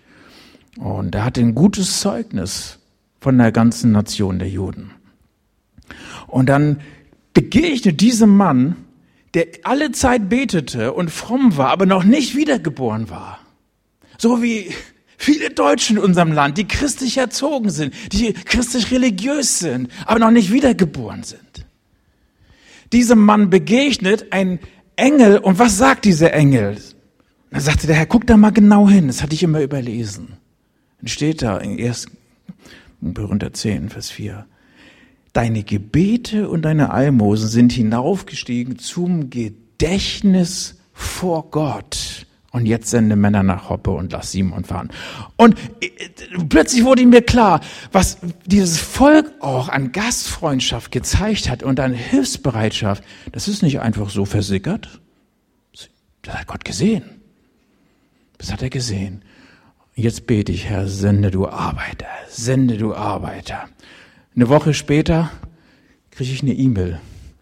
Und 0.77 1.17
er 1.17 1.25
hatte 1.25 1.41
ein 1.41 1.57
gutes 1.57 1.99
Zeugnis 1.99 2.79
von 3.19 3.37
der 3.39 3.51
ganzen 3.51 3.91
Nation 3.91 4.39
der 4.39 4.49
Juden. 4.49 4.93
Und 6.29 6.49
dann 6.49 6.79
begegnet 7.39 8.01
diesem 8.01 8.37
Mann, 8.37 8.75
der 9.35 9.47
alle 9.63 9.93
Zeit 9.93 10.29
betete 10.29 10.93
und 10.93 11.09
fromm 11.09 11.57
war, 11.57 11.69
aber 11.69 11.87
noch 11.87 12.03
nicht 12.03 12.35
wiedergeboren 12.35 13.11
war. 13.11 13.39
So 14.19 14.43
wie 14.43 14.73
viele 15.17 15.51
Deutsche 15.51 15.93
in 15.93 16.01
unserem 16.01 16.33
Land, 16.33 16.59
die 16.59 16.67
christlich 16.67 17.17
erzogen 17.17 17.71
sind, 17.71 17.95
die 18.11 18.33
christlich 18.33 18.91
religiös 18.91 19.61
sind, 19.61 19.89
aber 20.05 20.19
noch 20.19 20.33
nicht 20.33 20.53
wiedergeboren 20.53 21.23
sind. 21.23 21.65
Diesem 22.93 23.21
Mann 23.21 23.51
begegnet 23.51 24.33
ein 24.33 24.59
Engel 24.97 25.39
und 25.39 25.61
was 25.61 25.79
sagt 25.79 26.07
dieser 26.07 26.33
Engel? 26.33 26.77
Da 27.53 27.61
sagte 27.61 27.87
der 27.87 27.95
Herr, 27.95 28.07
guck 28.07 28.27
da 28.27 28.37
mal 28.37 28.51
genau 28.51 28.89
hin, 28.89 29.07
das 29.07 29.23
hatte 29.23 29.35
ich 29.35 29.45
immer 29.45 29.61
überlesen. 29.61 30.39
Dann 30.99 31.07
steht 31.07 31.43
da 31.43 31.59
in 31.59 31.79
1. 31.79 32.09
Korinther 33.15 33.53
10, 33.53 33.91
Vers 33.91 34.11
4. 34.11 34.45
Deine 35.33 35.63
Gebete 35.63 36.49
und 36.49 36.63
deine 36.63 36.91
Almosen 36.91 37.49
sind 37.49 37.73
hinaufgestiegen 37.73 38.79
zum 38.79 39.31
Gedächtnis 39.31 40.77
vor 40.93 41.51
Gott. 41.51 42.27
Und 42.51 42.65
jetzt 42.65 42.89
sende 42.89 43.15
Männer 43.15 43.43
nach 43.43 43.69
Hoppe 43.69 43.91
und 43.91 44.11
lass 44.11 44.33
Simon 44.33 44.65
fahren. 44.65 44.91
Und 45.37 45.57
äh, 45.81 45.91
plötzlich 46.49 46.83
wurde 46.83 47.05
mir 47.05 47.23
klar, 47.23 47.61
was 47.93 48.19
dieses 48.47 48.79
Volk 48.79 49.31
auch 49.41 49.69
an 49.69 49.93
Gastfreundschaft 49.93 50.91
gezeigt 50.91 51.51
hat 51.51 51.63
und 51.63 51.79
an 51.79 51.93
Hilfsbereitschaft, 51.93 53.05
das 53.33 53.49
ist 53.49 53.63
nicht 53.63 53.81
einfach 53.81 54.09
so 54.09 54.25
versickert. 54.25 55.01
Das 56.23 56.35
hat 56.35 56.47
Gott 56.47 56.65
gesehen. 56.65 57.05
Das 58.39 58.51
hat 58.51 58.63
er 58.63 58.71
gesehen. 58.71 59.23
Jetzt 59.95 60.27
bete 60.27 60.53
ich, 60.53 60.67
Herr, 60.67 60.89
sende 60.89 61.31
du 61.31 61.49
Arbeiter, 61.49 62.07
sende 62.29 62.79
du 62.79 62.95
Arbeiter. 62.95 63.69
Eine 64.39 64.51
Woche 64.51 64.73
später 64.73 65.33
kriege 66.13 66.31
ich 66.31 66.43
eine 66.43 66.53
E-Mail. 66.53 67.01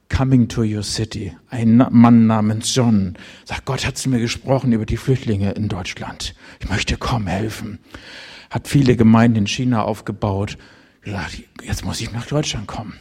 Coming 0.08 0.48
to 0.48 0.62
your 0.62 0.82
city. 0.82 1.36
Ein 1.50 1.86
Mann 1.90 2.26
namens 2.26 2.74
John 2.74 3.18
sagt, 3.44 3.66
Gott 3.66 3.86
hat 3.86 3.98
zu 3.98 4.08
mir 4.08 4.18
gesprochen 4.18 4.72
über 4.72 4.86
die 4.86 4.96
Flüchtlinge 4.96 5.52
in 5.52 5.68
Deutschland. 5.68 6.34
Ich 6.58 6.70
möchte 6.70 6.96
kommen, 6.96 7.26
helfen. 7.26 7.80
Hat 8.48 8.66
viele 8.66 8.96
Gemeinden 8.96 9.40
in 9.40 9.46
China 9.46 9.82
aufgebaut. 9.82 10.56
Gesagt, 11.02 11.42
jetzt 11.62 11.84
muss 11.84 12.00
ich 12.00 12.12
nach 12.12 12.24
Deutschland 12.24 12.66
kommen. 12.66 12.94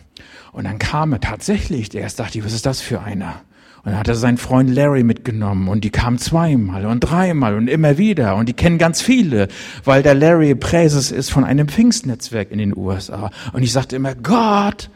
Und 0.51 0.65
dann 0.65 0.77
kam 0.77 1.13
er 1.13 1.21
tatsächlich. 1.21 1.95
Erst 1.95 2.19
dachte 2.19 2.37
ich, 2.37 2.43
was 2.43 2.51
ist 2.51 2.65
das 2.65 2.81
für 2.81 2.99
einer? 2.99 3.43
Und 3.85 3.91
dann 3.91 3.99
hat 3.99 4.07
er 4.07 4.15
seinen 4.15 4.39
Freund 4.39 4.71
Larry 4.71 5.03
mitgenommen 5.03 5.67
und 5.67 5.83
die 5.83 5.91
kamen 5.91 6.17
zweimal 6.17 6.87
und 6.87 7.01
dreimal 7.01 7.55
und 7.55 7.67
immer 7.67 7.99
wieder 7.99 8.35
und 8.35 8.49
die 8.49 8.53
kennen 8.53 8.79
ganz 8.79 8.99
viele, 8.99 9.47
weil 9.83 10.01
der 10.01 10.15
Larry 10.15 10.55
Präses 10.55 11.11
ist 11.11 11.29
von 11.29 11.43
einem 11.43 11.67
Pfingstnetzwerk 11.67 12.49
in 12.49 12.57
den 12.57 12.75
USA. 12.75 13.29
Und 13.53 13.61
ich 13.61 13.71
sagte 13.71 13.95
immer, 13.95 14.15
Gott, 14.15 14.89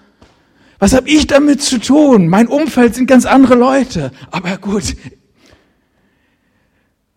was 0.80 0.94
habe 0.94 1.08
ich 1.08 1.28
damit 1.28 1.62
zu 1.62 1.80
tun? 1.80 2.30
Mein 2.30 2.48
Umfeld 2.48 2.96
sind 2.96 3.06
ganz 3.06 3.28
andere 3.28 3.54
Leute. 3.54 4.12
Aber 4.32 4.58
gut, 4.58 4.96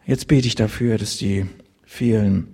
jetzt 0.05 0.29
bete 0.29 0.47
ich 0.47 0.57
dafür, 0.57 0.99
dass 0.99 1.17
die 1.17 1.47
vielen 1.85 2.49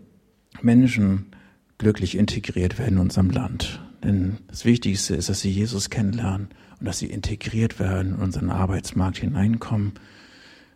Menschen 0.63 1.33
glücklich 1.79 2.17
integriert 2.17 2.79
werden 2.79 2.95
in 2.95 3.01
unserem 3.01 3.31
Land. 3.31 3.81
Denn 4.05 4.39
das 4.47 4.65
Wichtigste 4.65 5.17
ist, 5.17 5.29
dass 5.29 5.41
sie 5.41 5.51
Jesus 5.51 5.91
kennenlernen 5.91 6.51
und 6.81 6.87
dass 6.87 6.99
sie 6.99 7.07
integriert 7.07 7.79
werden, 7.79 8.15
in 8.15 8.21
unseren 8.21 8.51
Arbeitsmarkt 8.51 9.19
hineinkommen. 9.19 9.93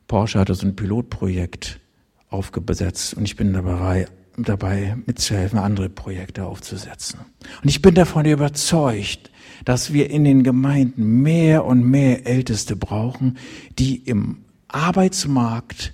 Porsche 0.08 0.38
hatte 0.38 0.54
so 0.54 0.66
ein 0.66 0.76
Pilotprojekt 0.76 1.80
aufgesetzt 2.28 3.14
und 3.14 3.24
ich 3.24 3.36
bin 3.36 3.52
dabei, 3.52 4.06
dabei 4.36 4.96
mitzuhelfen, 5.06 5.58
andere 5.58 5.88
Projekte 5.88 6.44
aufzusetzen. 6.44 7.20
Und 7.62 7.68
ich 7.68 7.82
bin 7.82 7.94
davon 7.94 8.24
überzeugt, 8.24 9.30
dass 9.64 9.92
wir 9.92 10.10
in 10.10 10.24
den 10.24 10.42
Gemeinden 10.42 11.22
mehr 11.22 11.64
und 11.64 11.84
mehr 11.84 12.26
Älteste 12.26 12.74
brauchen, 12.74 13.38
die 13.78 13.96
im 13.96 14.38
Arbeitsmarkt 14.68 15.92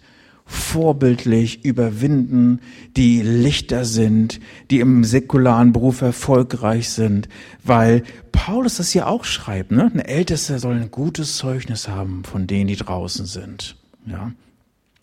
vorbildlich 0.48 1.64
überwinden, 1.64 2.60
die 2.96 3.20
Lichter 3.20 3.84
sind, 3.84 4.40
die 4.70 4.80
im 4.80 5.04
säkularen 5.04 5.72
Beruf 5.72 6.00
erfolgreich 6.00 6.88
sind, 6.88 7.28
weil 7.62 8.02
Paulus 8.32 8.78
das 8.78 8.94
ja 8.94 9.06
auch 9.06 9.24
schreibt, 9.24 9.70
ne? 9.70 9.90
Ein 9.92 10.00
Ältester 10.00 10.58
soll 10.58 10.76
ein 10.76 10.90
gutes 10.90 11.36
Zeugnis 11.36 11.86
haben 11.86 12.24
von 12.24 12.46
denen, 12.46 12.68
die 12.68 12.76
draußen 12.76 13.26
sind, 13.26 13.76
ja. 14.06 14.32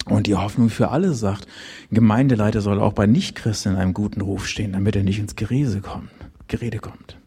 Und 0.07 0.27
die 0.27 0.35
Hoffnung 0.35 0.69
für 0.69 0.89
alle 0.89 1.13
sagt, 1.13 1.47
ein 1.91 1.95
Gemeindeleiter 1.95 2.61
soll 2.61 2.79
auch 2.79 2.93
bei 2.93 3.07
Nichtchristen 3.07 3.73
in 3.73 3.77
einem 3.77 3.93
guten 3.93 4.21
Ruf 4.21 4.47
stehen, 4.47 4.73
damit 4.73 4.95
er 4.95 5.03
nicht 5.03 5.19
ins 5.19 5.35
Gerede 5.35 5.81
kommt. 5.81 6.11
Gerede 6.47 6.77
kommt. 6.77 7.17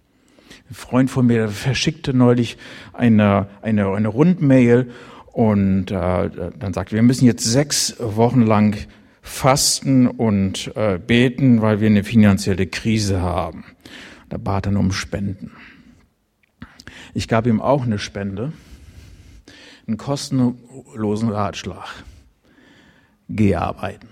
Ein 0.70 0.74
Freund 0.74 1.10
von 1.10 1.26
mir 1.26 1.48
verschickte 1.48 2.14
neulich 2.14 2.56
eine, 2.92 3.48
eine, 3.62 3.88
eine 3.88 4.08
Rundmail 4.08 4.90
und 5.38 5.92
äh, 5.92 6.50
dann 6.58 6.74
sagte, 6.74 6.96
wir 6.96 7.02
müssen 7.04 7.24
jetzt 7.24 7.44
sechs 7.44 7.94
Wochen 8.00 8.42
lang 8.42 8.76
fasten 9.22 10.08
und 10.08 10.72
äh, 10.74 10.98
beten, 10.98 11.62
weil 11.62 11.80
wir 11.80 11.86
eine 11.86 12.02
finanzielle 12.02 12.66
Krise 12.66 13.22
haben. 13.22 13.64
Da 14.30 14.36
bat 14.36 14.66
er 14.66 14.76
um 14.76 14.90
Spenden. 14.90 15.52
Ich 17.14 17.28
gab 17.28 17.46
ihm 17.46 17.60
auch 17.60 17.84
eine 17.84 18.00
Spende, 18.00 18.52
einen 19.86 19.96
kostenlosen 19.96 21.28
Ratschlag 21.28 21.86
geh 23.28 23.54
arbeiten. 23.54 24.08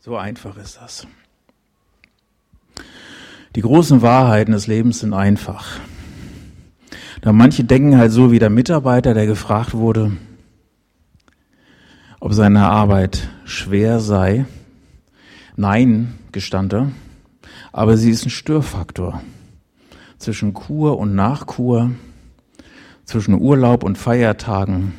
So 0.00 0.18
einfach 0.18 0.58
ist 0.58 0.76
das. 0.82 1.06
Die 3.56 3.62
großen 3.62 4.02
Wahrheiten 4.02 4.52
des 4.52 4.66
Lebens 4.66 4.98
sind 4.98 5.14
einfach. 5.14 5.80
Da 7.24 7.32
manche 7.32 7.64
denken 7.64 7.96
halt 7.96 8.12
so 8.12 8.32
wie 8.32 8.38
der 8.38 8.50
Mitarbeiter, 8.50 9.14
der 9.14 9.24
gefragt 9.24 9.72
wurde, 9.72 10.12
ob 12.20 12.34
seine 12.34 12.66
Arbeit 12.66 13.30
schwer 13.46 13.98
sei. 14.00 14.44
Nein, 15.56 16.18
gestand 16.32 16.74
er, 16.74 16.90
aber 17.72 17.96
sie 17.96 18.10
ist 18.10 18.26
ein 18.26 18.30
Störfaktor 18.30 19.22
zwischen 20.18 20.52
Kur 20.52 20.98
und 20.98 21.14
Nachkur, 21.14 21.92
zwischen 23.06 23.40
Urlaub 23.40 23.84
und 23.84 23.96
Feiertagen, 23.96 24.92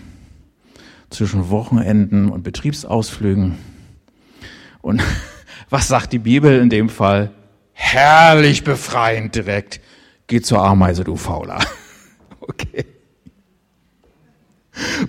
zwischen 1.12 1.52
Wochenenden 1.52 2.30
und 2.30 2.42
Betriebsausflügen. 2.42 3.60
Und 4.82 5.04
was 5.70 5.88
sagt 5.88 6.12
die 6.12 6.18
Bibel 6.18 6.58
in 6.60 6.72
dem 6.72 6.90
Fall? 6.90 7.30
Herrlich 7.74 8.64
befreiend 8.64 9.36
direkt. 9.36 9.80
Geh 10.26 10.42
zur 10.42 10.64
Ameise, 10.66 11.04
du 11.04 11.18
Fauler. 11.18 11.60
Okay. 12.48 12.86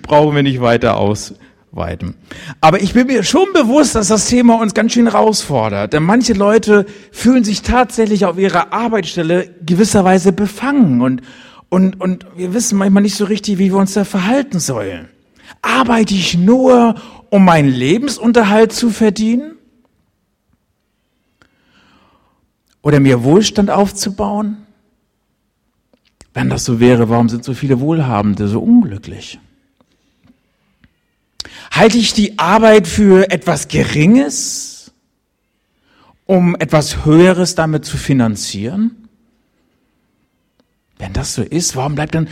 Brauchen 0.03 0.35
wir 0.35 0.43
nicht 0.43 0.61
weiter 0.61 0.97
ausweiten. 0.97 2.15
Aber 2.61 2.81
ich 2.81 2.95
bin 2.95 3.09
mir 3.09 3.25
schon 3.25 3.53
bewusst, 3.53 3.95
dass 3.95 4.09
das 4.09 4.27
Thema 4.27 4.61
uns 4.61 4.75
ganz 4.75 4.93
schön 4.93 5.11
herausfordert. 5.11 5.93
Denn 5.93 6.03
manche 6.03 6.33
Leute 6.33 6.87
fühlen 7.11 7.45
sich 7.45 7.63
tatsächlich 7.63 8.25
auf 8.25 8.39
ihrer 8.39 8.73
Arbeitsstelle 8.73 9.55
gewisserweise 9.65 10.33
befangen 10.33 11.03
und, 11.03 11.23
und, 11.69 12.01
und 12.01 12.27
wir 12.37 12.55
wissen 12.55 12.79
manchmal 12.79 13.03
nicht 13.03 13.17
so 13.17 13.25
richtig, 13.25 13.59
wie 13.59 13.71
wir 13.71 13.77
uns 13.77 13.95
da 13.95 14.05
verhalten 14.05 14.61
sollen. 14.61 15.09
Arbeite 15.63 16.15
ich 16.15 16.39
nur, 16.39 16.95
um 17.31 17.45
meinen 17.45 17.69
Lebensunterhalt 17.69 18.73
zu 18.73 18.91
verdienen? 18.91 19.53
Oder 22.83 23.01
mir 23.01 23.25
Wohlstand 23.25 23.69
aufzubauen? 23.69 24.66
Wenn 26.37 26.51
das 26.51 26.67
so 26.67 26.81
wäre, 26.81 27.09
warum 27.09 27.31
sind 27.31 27.45
so 27.45 27.55
viele 27.55 27.81
Wohlhabende 27.81 28.47
so 28.47 28.61
unglücklich? 28.61 29.41
Halte 31.71 31.97
ich 31.97 32.13
die 32.13 32.39
Arbeit 32.39 32.87
für 32.87 33.31
etwas 33.31 33.69
Geringes, 33.69 34.93
um 36.27 36.55
etwas 36.55 37.07
Höheres 37.07 37.55
damit 37.55 37.87
zu 37.87 37.97
finanzieren? 37.97 39.09
Wenn 40.99 41.15
das 41.15 41.33
so 41.33 41.41
ist, 41.41 41.75
warum 41.75 41.95
bleibt 41.95 42.15
dann 42.15 42.29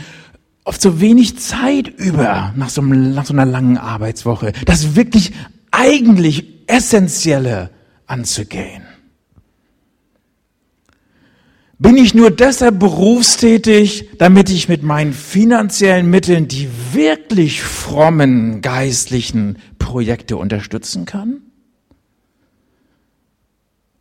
oft 0.65 0.83
so 0.83 1.01
wenig 1.01 1.39
Zeit 1.39 1.87
über 1.87 2.53
nach 2.55 2.69
so, 2.69 2.83
nach 2.83 3.25
so 3.25 3.33
einer 3.33 3.47
langen 3.47 3.79
Arbeitswoche, 3.79 4.53
das 4.65 4.95
wirklich 4.95 5.33
eigentlich 5.71 6.45
Essentielle 6.67 7.71
anzugehen. 8.05 8.84
Bin 11.77 11.97
ich 11.97 12.13
nur 12.13 12.31
deshalb 12.31 12.79
berufstätig, 12.79 14.09
damit 14.17 14.49
ich 14.49 14.69
mit 14.69 14.81
meinen 14.81 15.11
finanziellen 15.11 16.09
Mitteln 16.09 16.47
die 16.47 16.69
wirklich 16.93 17.61
frommen 17.61 18.61
geistlichen 18.61 19.57
Projekte 19.77 20.37
unterstützen 20.37 21.05
kann? 21.05 21.41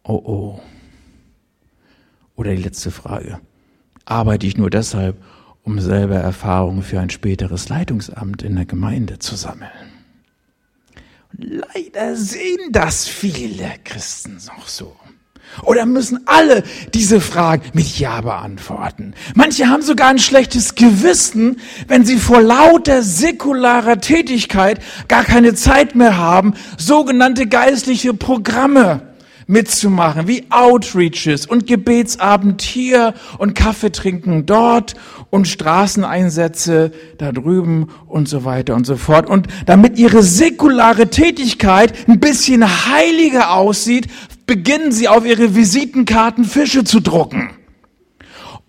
Oh 0.04 0.22
oh. 0.24 0.60
Oder 2.36 2.54
die 2.54 2.62
letzte 2.62 2.92
Frage. 2.92 3.40
Arbeite 4.04 4.46
ich 4.46 4.56
nur 4.56 4.70
deshalb, 4.70 5.20
um 5.62 5.80
selber 5.80 6.16
Erfahrungen 6.16 6.82
für 6.82 7.00
ein 7.00 7.10
späteres 7.10 7.68
Leitungsamt 7.68 8.42
in 8.42 8.54
der 8.54 8.66
Gemeinde 8.66 9.18
zu 9.18 9.34
sammeln. 9.34 9.70
leider 11.32 12.14
sehen 12.14 12.70
das 12.70 13.08
viele 13.08 13.72
Christen 13.82 14.38
noch 14.46 14.68
so. 14.68 14.94
Oder 15.62 15.86
müssen 15.86 16.20
alle 16.26 16.62
diese 16.92 17.20
Fragen 17.20 17.62
mit 17.72 17.98
Ja 17.98 18.20
beantworten? 18.20 19.14
Manche 19.34 19.68
haben 19.68 19.82
sogar 19.82 20.08
ein 20.08 20.18
schlechtes 20.18 20.74
Gewissen, 20.74 21.60
wenn 21.88 22.04
sie 22.04 22.16
vor 22.16 22.42
lauter 22.42 23.02
säkularer 23.02 24.00
Tätigkeit 24.00 24.80
gar 25.08 25.24
keine 25.24 25.54
Zeit 25.54 25.94
mehr 25.94 26.16
haben, 26.16 26.54
sogenannte 26.76 27.46
geistliche 27.46 28.14
Programme 28.14 29.14
mitzumachen, 29.46 30.26
wie 30.26 30.46
Outreaches 30.50 31.46
und 31.46 31.66
Gebetsabend 31.66 32.62
hier 32.62 33.14
und 33.38 33.54
Kaffee 33.54 33.92
trinken 33.92 34.46
dort 34.46 34.94
und 35.30 35.48
Straßeneinsätze 35.48 36.92
da 37.18 37.32
drüben 37.32 37.88
und 38.06 38.28
so 38.28 38.44
weiter 38.44 38.74
und 38.74 38.86
so 38.86 38.96
fort. 38.96 39.28
Und 39.28 39.48
damit 39.66 39.98
ihre 39.98 40.22
säkulare 40.22 41.10
Tätigkeit 41.10 41.92
ein 42.08 42.20
bisschen 42.20 42.64
heiliger 42.86 43.52
aussieht, 43.52 44.08
beginnen 44.46 44.92
sie 44.92 45.08
auf 45.08 45.26
ihre 45.26 45.54
Visitenkarten 45.54 46.44
Fische 46.44 46.84
zu 46.84 47.00
drucken. 47.00 47.50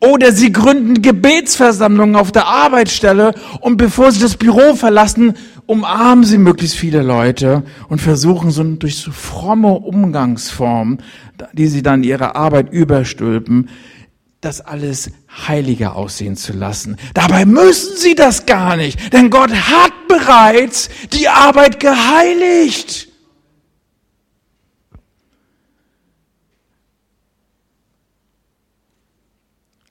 Oder 0.01 0.33
sie 0.33 0.51
gründen 0.51 1.01
Gebetsversammlungen 1.01 2.15
auf 2.15 2.31
der 2.31 2.47
Arbeitsstelle 2.47 3.33
und 3.61 3.77
bevor 3.77 4.11
sie 4.11 4.19
das 4.19 4.35
Büro 4.35 4.75
verlassen, 4.75 5.33
umarmen 5.65 6.25
sie 6.25 6.37
möglichst 6.37 6.77
viele 6.77 7.01
Leute 7.01 7.63
und 7.89 8.01
versuchen 8.01 8.51
so 8.51 8.63
durch 8.63 8.97
so 8.97 9.11
fromme 9.11 9.71
Umgangsformen, 9.71 11.01
die 11.53 11.67
sie 11.67 11.81
dann 11.81 12.03
ihrer 12.03 12.35
Arbeit 12.35 12.71
überstülpen, 12.71 13.69
das 14.41 14.61
alles 14.61 15.09
heiliger 15.47 15.95
aussehen 15.95 16.35
zu 16.35 16.53
lassen. 16.53 16.97
Dabei 17.15 17.45
müssen 17.45 17.97
sie 17.97 18.13
das 18.13 18.45
gar 18.45 18.75
nicht, 18.75 19.11
denn 19.11 19.31
Gott 19.31 19.51
hat 19.51 20.07
bereits 20.07 20.89
die 21.13 21.29
Arbeit 21.29 21.79
geheiligt. 21.79 23.07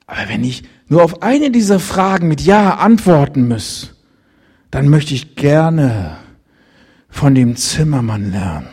Aber 0.07 0.29
wenn 0.29 0.43
ich 0.43 0.63
nur 0.87 1.03
auf 1.03 1.21
eine 1.21 1.51
dieser 1.51 1.79
Fragen 1.79 2.27
mit 2.27 2.41
Ja 2.41 2.75
antworten 2.75 3.47
muss, 3.47 3.95
dann 4.71 4.89
möchte 4.89 5.13
ich 5.13 5.35
gerne 5.35 6.17
von 7.09 7.33
dem 7.33 7.55
Zimmermann 7.55 8.31
lernen, 8.31 8.67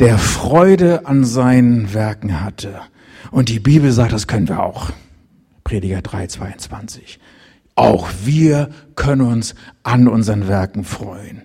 der 0.00 0.18
Freude 0.18 1.06
an 1.06 1.24
seinen 1.24 1.94
Werken 1.94 2.40
hatte. 2.40 2.80
Und 3.30 3.48
die 3.48 3.60
Bibel 3.60 3.92
sagt, 3.92 4.12
das 4.12 4.26
können 4.26 4.48
wir 4.48 4.62
auch. 4.62 4.90
Prediger 5.64 6.02
3, 6.02 6.26
22. 6.26 7.18
Auch 7.74 8.08
wir 8.24 8.70
können 8.96 9.22
uns 9.22 9.54
an 9.82 10.08
unseren 10.08 10.48
Werken 10.48 10.84
freuen. 10.84 11.42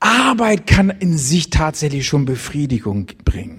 Arbeit 0.00 0.66
kann 0.66 0.90
in 0.90 1.18
sich 1.18 1.50
tatsächlich 1.50 2.06
schon 2.06 2.24
Befriedigung 2.24 3.08
bringen. 3.24 3.55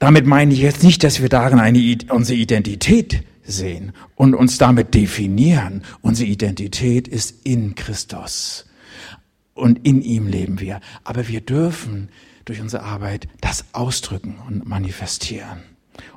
Damit 0.00 0.26
meine 0.26 0.52
ich 0.52 0.60
jetzt 0.60 0.82
nicht, 0.82 1.04
dass 1.04 1.20
wir 1.22 1.28
darin 1.28 1.60
eine, 1.60 1.98
unsere 2.08 2.38
Identität 2.38 3.22
sehen 3.44 3.92
und 4.16 4.34
uns 4.34 4.58
damit 4.58 4.94
definieren. 4.94 5.82
Unsere 6.00 6.28
Identität 6.28 7.06
ist 7.06 7.46
in 7.46 7.76
Christus. 7.76 8.66
und 9.54 9.86
in 9.86 10.00
ihm 10.00 10.26
leben 10.26 10.58
wir. 10.58 10.80
Aber 11.04 11.28
wir 11.28 11.42
dürfen 11.42 12.08
durch 12.46 12.60
unsere 12.62 12.82
Arbeit 12.82 13.28
das 13.42 13.66
ausdrücken 13.72 14.38
und 14.46 14.66
manifestieren. 14.66 15.60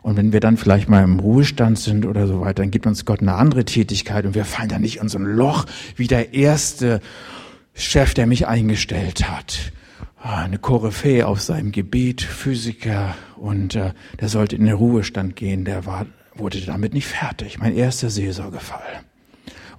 Und 0.01 0.15
wenn 0.15 0.31
wir 0.31 0.39
dann 0.39 0.55
vielleicht 0.55 0.87
mal 0.87 1.03
im 1.03 1.19
Ruhestand 1.19 1.77
sind 1.77 2.05
oder 2.05 2.25
so 2.25 2.39
weiter, 2.39 2.63
dann 2.63 2.71
gibt 2.71 2.87
uns 2.87 3.03
Gott 3.03 3.19
eine 3.19 3.33
andere 3.33 3.65
Tätigkeit 3.65 4.25
und 4.25 4.33
wir 4.33 4.45
fallen 4.45 4.69
dann 4.69 4.81
nicht 4.81 5.01
in 5.01 5.09
so 5.09 5.17
ein 5.17 5.25
Loch 5.25 5.65
wie 5.97 6.07
der 6.07 6.33
erste 6.33 7.01
Chef, 7.73 8.13
der 8.13 8.27
mich 8.27 8.47
eingestellt 8.47 9.29
hat. 9.29 9.73
Ah, 10.17 10.43
eine 10.43 10.57
Koryphäe 10.57 11.27
auf 11.27 11.41
seinem 11.41 11.71
Gebet, 11.71 12.21
Physiker 12.21 13.15
und 13.35 13.75
äh, 13.75 13.91
der 14.19 14.29
sollte 14.29 14.55
in 14.55 14.65
den 14.65 14.75
Ruhestand 14.75 15.35
gehen, 15.35 15.65
der 15.65 15.85
war, 15.85 16.05
wurde 16.35 16.61
damit 16.61 16.93
nicht 16.93 17.07
fertig. 17.07 17.59
Mein 17.59 17.75
erster 17.75 18.09
Seelsorgefall. 18.09 19.03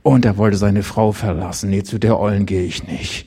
Und 0.02 0.26
er 0.26 0.36
wollte 0.36 0.58
seine 0.58 0.82
Frau 0.82 1.12
verlassen. 1.12 1.70
Nee, 1.70 1.82
zu 1.82 1.98
der 1.98 2.20
Ollen 2.20 2.44
gehe 2.44 2.64
ich 2.64 2.86
nicht. 2.86 3.26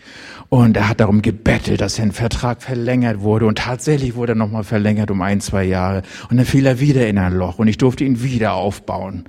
Und 0.50 0.78
er 0.78 0.88
hat 0.88 1.00
darum 1.00 1.22
gebettelt, 1.22 1.82
dass 1.82 1.96
sein 1.96 2.12
Vertrag 2.12 2.62
verlängert 2.62 3.22
wurde. 3.22 3.48
Und 3.48 3.58
tatsächlich 3.58 4.16
wurde 4.16 4.34
er 4.34 4.36
nochmal 4.36 4.64
verlängert 4.64 5.10
um 5.10 5.22
ein, 5.22 5.42
zwei 5.42 5.64
Jahre. 5.64 6.04
Und 6.30 6.38
dann 6.38 6.46
fiel 6.46 6.66
er 6.68 6.80
wieder 6.80 7.08
in 7.08 7.18
ein 7.18 7.34
Loch 7.34 7.58
und 7.60 7.68
ich 7.68 7.80
durfte 7.80 8.04
ihn 8.04 8.22
wieder 8.22 8.54
aufbauen. 8.54 9.26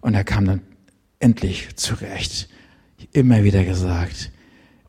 Und 0.00 0.14
er 0.14 0.24
kam 0.24 0.46
dann 0.46 0.62
endlich 1.18 1.76
zurecht. 1.76 2.48
Immer 3.12 3.44
wieder 3.44 3.64
gesagt, 3.64 4.32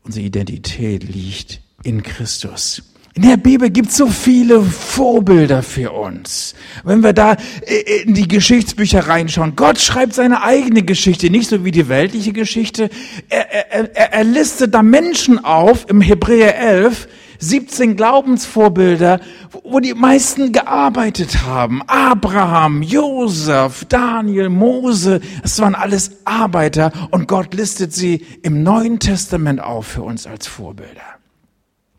unsere 0.06 0.24
Identität 0.24 1.02
liegt 1.02 1.60
in 1.82 2.02
Christus. 2.02 2.82
In 3.14 3.22
der 3.22 3.38
Bibel 3.38 3.70
gibt 3.70 3.88
es 3.88 3.96
so 3.96 4.08
viele 4.08 4.60
Vorbilder 4.60 5.62
für 5.62 5.90
uns. 5.92 6.54
Wenn 6.84 7.02
wir 7.02 7.14
da 7.14 7.36
äh, 7.62 8.02
in 8.02 8.12
die 8.12 8.28
Geschichtsbücher 8.28 9.08
reinschauen, 9.08 9.56
Gott 9.56 9.80
schreibt 9.80 10.12
seine 10.12 10.42
eigene 10.42 10.82
Geschichte, 10.82 11.30
nicht 11.30 11.48
so 11.48 11.64
wie 11.64 11.70
die 11.70 11.88
weltliche 11.88 12.32
Geschichte. 12.32 12.90
Er, 13.30 13.72
er, 13.72 14.12
er 14.12 14.24
listet 14.24 14.74
da 14.74 14.82
Menschen 14.82 15.42
auf 15.42 15.88
im 15.88 16.02
Hebräer 16.02 16.58
11, 16.58 17.08
17 17.38 17.96
Glaubensvorbilder, 17.96 19.20
wo 19.64 19.80
die 19.80 19.94
meisten 19.94 20.52
gearbeitet 20.52 21.44
haben. 21.44 21.82
Abraham, 21.86 22.82
Josef, 22.82 23.84
Daniel, 23.86 24.48
Mose, 24.48 25.20
das 25.42 25.60
waren 25.60 25.74
alles 25.74 26.10
Arbeiter 26.24 26.92
und 27.10 27.28
Gott 27.28 27.54
listet 27.54 27.92
sie 27.92 28.24
im 28.42 28.62
Neuen 28.62 28.98
Testament 28.98 29.60
auf 29.60 29.86
für 29.86 30.02
uns 30.02 30.26
als 30.26 30.46
Vorbilder 30.46 31.16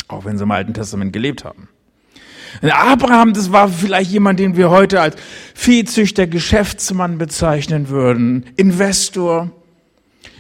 auch 0.08 0.26
wenn 0.26 0.38
sie 0.38 0.44
im 0.44 0.52
Alten 0.52 0.74
Testament 0.74 1.14
gelebt 1.14 1.44
haben. 1.44 1.70
Abraham, 2.62 3.34
das 3.34 3.52
war 3.52 3.68
vielleicht 3.68 4.10
jemand, 4.10 4.40
den 4.40 4.56
wir 4.56 4.70
heute 4.70 5.02
als 5.02 5.16
Viehzüchter, 5.54 6.28
Geschäftsmann 6.28 7.18
bezeichnen 7.18 7.90
würden, 7.90 8.46
Investor. 8.56 9.52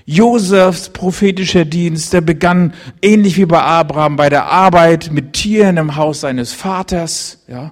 Josefs 0.09 0.87
prophetischer 0.87 1.65
Dienst, 1.65 2.13
der 2.13 2.21
begann 2.21 2.73
ähnlich 3.01 3.35
wie 3.35 3.45
bei 3.45 3.61
Abraham 3.61 4.15
bei 4.15 4.29
der 4.29 4.45
Arbeit 4.45 5.11
mit 5.11 5.33
Tieren 5.33 5.75
im 5.75 5.97
Haus 5.97 6.21
seines 6.21 6.53
Vaters, 6.53 7.43
ja. 7.47 7.71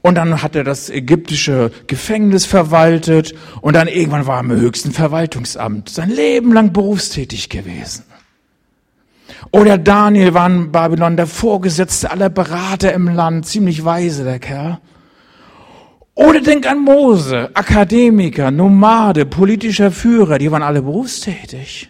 Und 0.00 0.14
dann 0.14 0.42
hat 0.42 0.54
er 0.56 0.64
das 0.64 0.88
ägyptische 0.88 1.70
Gefängnis 1.88 2.46
verwaltet 2.46 3.34
und 3.60 3.74
dann 3.74 3.88
irgendwann 3.88 4.26
war 4.26 4.36
er 4.36 4.40
im 4.40 4.52
höchsten 4.52 4.92
Verwaltungsamt, 4.92 5.88
sein 5.90 6.08
Leben 6.08 6.52
lang 6.52 6.72
berufstätig 6.72 7.50
gewesen. 7.50 8.04
Oder 9.50 9.76
Daniel 9.76 10.34
war 10.34 10.46
in 10.46 10.70
Babylon 10.70 11.16
der 11.16 11.26
Vorgesetzte 11.26 12.12
aller 12.12 12.30
Berater 12.30 12.92
im 12.92 13.08
Land, 13.08 13.46
ziemlich 13.46 13.84
weise 13.84 14.22
der 14.22 14.38
Kerl. 14.38 14.78
Oder 16.14 16.40
denk 16.40 16.66
an 16.66 16.80
Mose, 16.80 17.50
Akademiker, 17.54 18.50
Nomade, 18.50 19.24
politischer 19.24 19.90
Führer, 19.90 20.38
die 20.38 20.50
waren 20.50 20.62
alle 20.62 20.82
berufstätig. 20.82 21.88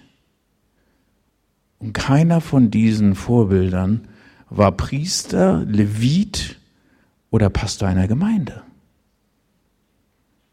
Und 1.78 1.92
keiner 1.92 2.40
von 2.40 2.70
diesen 2.70 3.16
Vorbildern 3.16 4.06
war 4.48 4.70
Priester, 4.72 5.64
Levit 5.66 6.60
oder 7.30 7.50
Pastor 7.50 7.88
einer 7.88 8.06
Gemeinde. 8.06 8.62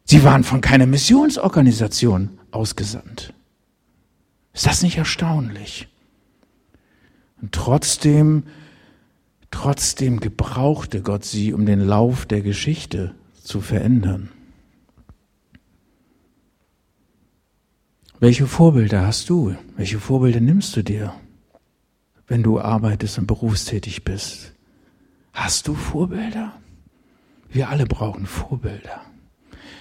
Sie 0.05 0.23
waren 0.23 0.43
von 0.43 0.61
keiner 0.61 0.87
Missionsorganisation 0.87 2.39
ausgesandt. 2.49 3.31
Ist 4.53 4.65
das 4.65 4.81
nicht 4.81 4.97
erstaunlich? 4.97 5.87
Und 7.39 7.51
trotzdem, 7.51 8.43
trotzdem 9.51 10.19
gebrauchte 10.19 11.03
Gott 11.03 11.25
sie, 11.25 11.53
um 11.53 11.67
den 11.67 11.81
Lauf 11.81 12.25
der 12.25 12.41
Geschichte 12.41 13.13
zu 13.49 13.61
verändern. 13.61 14.29
Welche 18.19 18.45
Vorbilder 18.45 19.07
hast 19.07 19.27
du? 19.29 19.55
Welche 19.75 19.99
Vorbilder 19.99 20.39
nimmst 20.39 20.75
du 20.75 20.83
dir, 20.83 21.13
wenn 22.27 22.43
du 22.43 22.59
arbeitest 22.59 23.17
und 23.17 23.25
berufstätig 23.25 24.03
bist? 24.03 24.53
Hast 25.33 25.67
du 25.67 25.73
Vorbilder? 25.73 26.53
Wir 27.49 27.69
alle 27.69 27.87
brauchen 27.87 28.27
Vorbilder. 28.27 29.01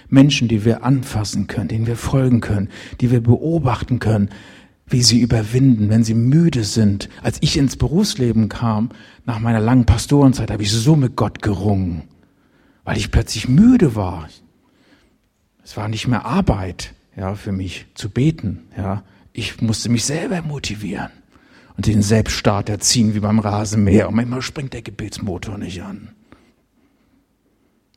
Menschen, 0.07 0.47
die 0.47 0.65
wir 0.65 0.83
anfassen 0.83 1.45
können, 1.45 1.67
denen 1.67 1.85
wir 1.85 1.97
folgen 1.97 2.41
können, 2.41 2.69
die 3.01 3.11
wir 3.11 3.21
beobachten 3.21 3.99
können, 3.99 4.29
wie 4.87 5.03
sie 5.03 5.19
überwinden, 5.19 5.89
wenn 5.89 6.03
sie 6.03 6.15
müde 6.15 6.63
sind. 6.63 7.07
Als 7.21 7.37
ich 7.41 7.55
ins 7.55 7.75
Berufsleben 7.75 8.49
kam, 8.49 8.89
nach 9.25 9.37
meiner 9.37 9.59
langen 9.59 9.85
Pastorenzeit, 9.85 10.49
habe 10.49 10.63
ich 10.63 10.71
so 10.71 10.95
mit 10.95 11.15
Gott 11.15 11.43
gerungen, 11.43 12.07
weil 12.89 12.97
ich 12.97 13.11
plötzlich 13.11 13.47
müde 13.47 13.95
war. 13.95 14.27
Es 15.63 15.77
war 15.77 15.87
nicht 15.87 16.07
mehr 16.07 16.25
Arbeit, 16.25 16.95
ja, 17.15 17.35
für 17.35 17.51
mich 17.51 17.85
zu 17.93 18.09
beten, 18.09 18.63
ja. 18.75 19.03
Ich 19.31 19.61
musste 19.61 19.89
mich 19.89 20.05
selber 20.05 20.41
motivieren 20.41 21.11
und 21.77 21.85
den 21.85 22.01
Selbststarter 22.01 22.79
ziehen 22.79 23.13
wie 23.13 23.19
beim 23.19 23.37
Rasenmäher. 23.37 24.09
Und 24.09 24.15
manchmal 24.15 24.41
springt 24.41 24.73
der 24.73 24.81
Gebetsmotor 24.81 25.59
nicht 25.59 25.83
an. 25.83 26.15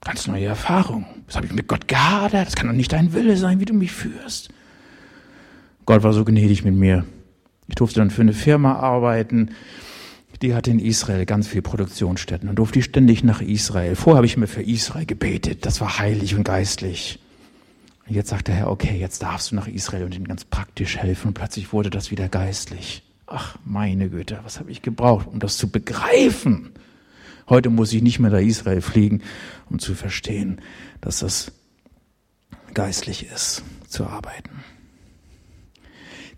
Ganz 0.03 0.27
neue 0.27 0.45
Erfahrung. 0.45 1.07
Das 1.27 1.37
habe 1.37 1.47
ich 1.47 1.55
mit 1.55 1.69
Gott 1.69 1.89
gehadert. 1.89 2.49
Das 2.49 2.55
kann 2.55 2.67
doch 2.67 2.75
nicht 2.75 2.93
dein 2.93 3.15
Wille 3.15 3.39
sein, 3.39 3.61
wie 3.61 3.65
du 3.65 3.73
mich 3.73 3.93
führst. 3.93 4.51
Gott 5.87 6.03
war 6.03 6.13
so 6.13 6.27
gnädig 6.27 6.65
mit 6.65 6.75
mir. 6.75 7.07
Ich 7.67 7.77
durfte 7.77 8.01
dann 8.01 8.11
für 8.11 8.21
eine 8.21 8.35
Firma 8.35 8.75
arbeiten, 8.75 9.53
die 10.43 10.55
hatte 10.55 10.71
in 10.71 10.79
Israel 10.79 11.25
ganz 11.25 11.47
viele 11.47 11.63
Produktionsstätten 11.63 12.49
und 12.49 12.57
durfte 12.57 12.83
ständig 12.83 13.23
nach 13.23 13.41
Israel. 13.41 13.95
Vorher 13.95 14.17
habe 14.17 14.27
ich 14.27 14.37
mir 14.37 14.49
für 14.49 14.63
Israel 14.63 15.07
gebetet, 15.07 15.65
das 15.65 15.81
war 15.81 15.99
heilig 15.99 16.35
und 16.35 16.45
geistlich. 16.45 17.21
Und 18.07 18.15
jetzt 18.15 18.31
sagt 18.31 18.49
der 18.49 18.57
Herr, 18.57 18.71
okay, 18.71 18.99
jetzt 18.99 19.23
darfst 19.23 19.53
du 19.53 19.55
nach 19.55 19.69
Israel 19.69 20.05
und 20.05 20.15
ihnen 20.15 20.27
ganz 20.27 20.45
praktisch 20.45 20.97
helfen. 20.97 21.29
Und 21.29 21.35
plötzlich 21.35 21.73
wurde 21.73 21.89
das 21.89 22.11
wieder 22.11 22.29
geistlich. 22.29 23.05
Ach, 23.27 23.57
meine 23.65 24.11
Güte, 24.11 24.41
was 24.43 24.59
habe 24.59 24.71
ich 24.71 24.83
gebraucht, 24.83 25.29
um 25.29 25.39
das 25.39 25.57
zu 25.57 25.71
begreifen? 25.71 26.73
Heute 27.49 27.71
muss 27.71 27.93
ich 27.93 28.03
nicht 28.03 28.19
mehr 28.19 28.31
nach 28.31 28.41
Israel 28.41 28.81
fliegen, 28.81 29.23
um 29.71 29.79
zu 29.79 29.95
verstehen, 29.95 30.61
dass 31.01 31.21
das 31.21 31.53
geistlich 32.75 33.27
ist, 33.33 33.63
zu 33.89 34.07
arbeiten. 34.07 34.51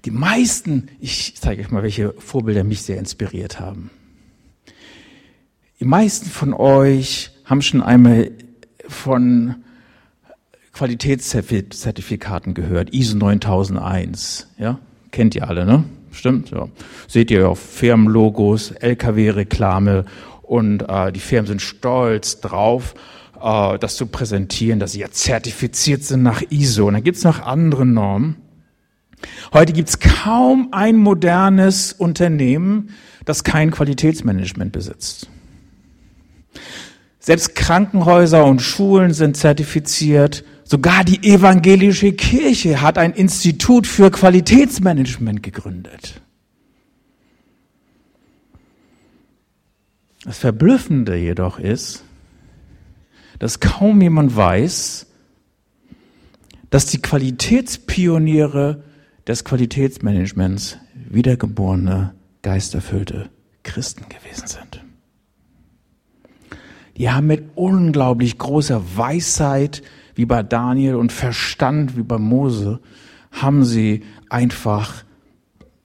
Die 0.04 0.10
meisten, 0.10 0.88
ich 1.00 1.34
zeige 1.36 1.62
euch 1.62 1.70
mal, 1.70 1.82
welche 1.82 2.12
Vorbilder 2.18 2.62
mich 2.62 2.82
sehr 2.82 2.98
inspiriert 2.98 3.58
haben. 3.58 3.90
Die 5.80 5.86
meisten 5.86 6.26
von 6.26 6.52
euch 6.52 7.30
haben 7.44 7.62
schon 7.62 7.82
einmal 7.82 8.30
von 8.86 9.56
Qualitätszertifikaten 10.72 12.52
gehört, 12.52 12.92
ISO 12.92 13.16
9001, 13.16 14.48
ja? 14.58 14.78
Kennt 15.10 15.34
ihr 15.36 15.48
alle, 15.48 15.64
ne? 15.64 15.84
Stimmt, 16.10 16.50
ja. 16.50 16.68
Seht 17.08 17.30
ihr 17.30 17.48
auf 17.48 17.58
Firmenlogos, 17.58 18.72
LKW-Reklame 18.72 20.04
und 20.42 20.82
äh, 20.88 21.12
die 21.12 21.20
Firmen 21.20 21.46
sind 21.46 21.62
stolz 21.62 22.40
drauf, 22.40 22.94
äh, 23.40 23.78
das 23.78 23.96
zu 23.96 24.06
präsentieren, 24.06 24.80
dass 24.80 24.92
sie 24.92 25.00
ja 25.00 25.10
zertifiziert 25.10 26.02
sind 26.02 26.22
nach 26.22 26.42
ISO. 26.50 26.88
Und 26.88 26.94
dann 26.94 27.04
gibt's 27.04 27.24
noch 27.24 27.40
andere 27.40 27.86
Normen. 27.86 28.43
Heute 29.52 29.72
gibt 29.72 29.88
es 29.88 29.98
kaum 29.98 30.68
ein 30.72 30.96
modernes 30.96 31.92
Unternehmen, 31.92 32.90
das 33.24 33.44
kein 33.44 33.70
Qualitätsmanagement 33.70 34.72
besitzt. 34.72 35.28
Selbst 37.20 37.54
Krankenhäuser 37.54 38.44
und 38.44 38.60
Schulen 38.60 39.14
sind 39.14 39.36
zertifiziert. 39.36 40.44
Sogar 40.64 41.04
die 41.04 41.22
evangelische 41.22 42.12
Kirche 42.12 42.82
hat 42.82 42.98
ein 42.98 43.12
Institut 43.12 43.86
für 43.86 44.10
Qualitätsmanagement 44.10 45.42
gegründet. 45.42 46.20
Das 50.24 50.38
Verblüffende 50.38 51.16
jedoch 51.16 51.58
ist, 51.58 52.02
dass 53.38 53.60
kaum 53.60 54.00
jemand 54.00 54.34
weiß, 54.36 55.06
dass 56.70 56.86
die 56.86 57.00
Qualitätspioniere 57.00 58.82
des 59.26 59.44
Qualitätsmanagements 59.44 60.78
wiedergeborene, 60.94 62.14
geisterfüllte 62.42 63.30
Christen 63.62 64.04
gewesen 64.08 64.46
sind. 64.46 64.84
Die 66.96 67.10
haben 67.10 67.26
mit 67.26 67.44
unglaublich 67.54 68.38
großer 68.38 68.82
Weisheit, 68.96 69.82
wie 70.14 70.26
bei 70.26 70.42
Daniel, 70.42 70.94
und 70.94 71.12
Verstand, 71.12 71.96
wie 71.96 72.02
bei 72.02 72.18
Mose, 72.18 72.80
haben 73.32 73.64
sie 73.64 74.04
einfach 74.28 75.04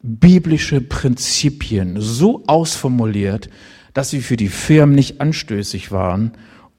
biblische 0.02 0.82
Prinzipien 0.82 2.00
so 2.00 2.44
ausformuliert, 2.46 3.50
dass 3.94 4.12
sie 4.12 4.22
für 4.22 4.38
die 4.38 4.50
Firmen 4.50 4.96
nicht 4.96 5.20
anstößig 5.20 5.92
waren 5.92 6.34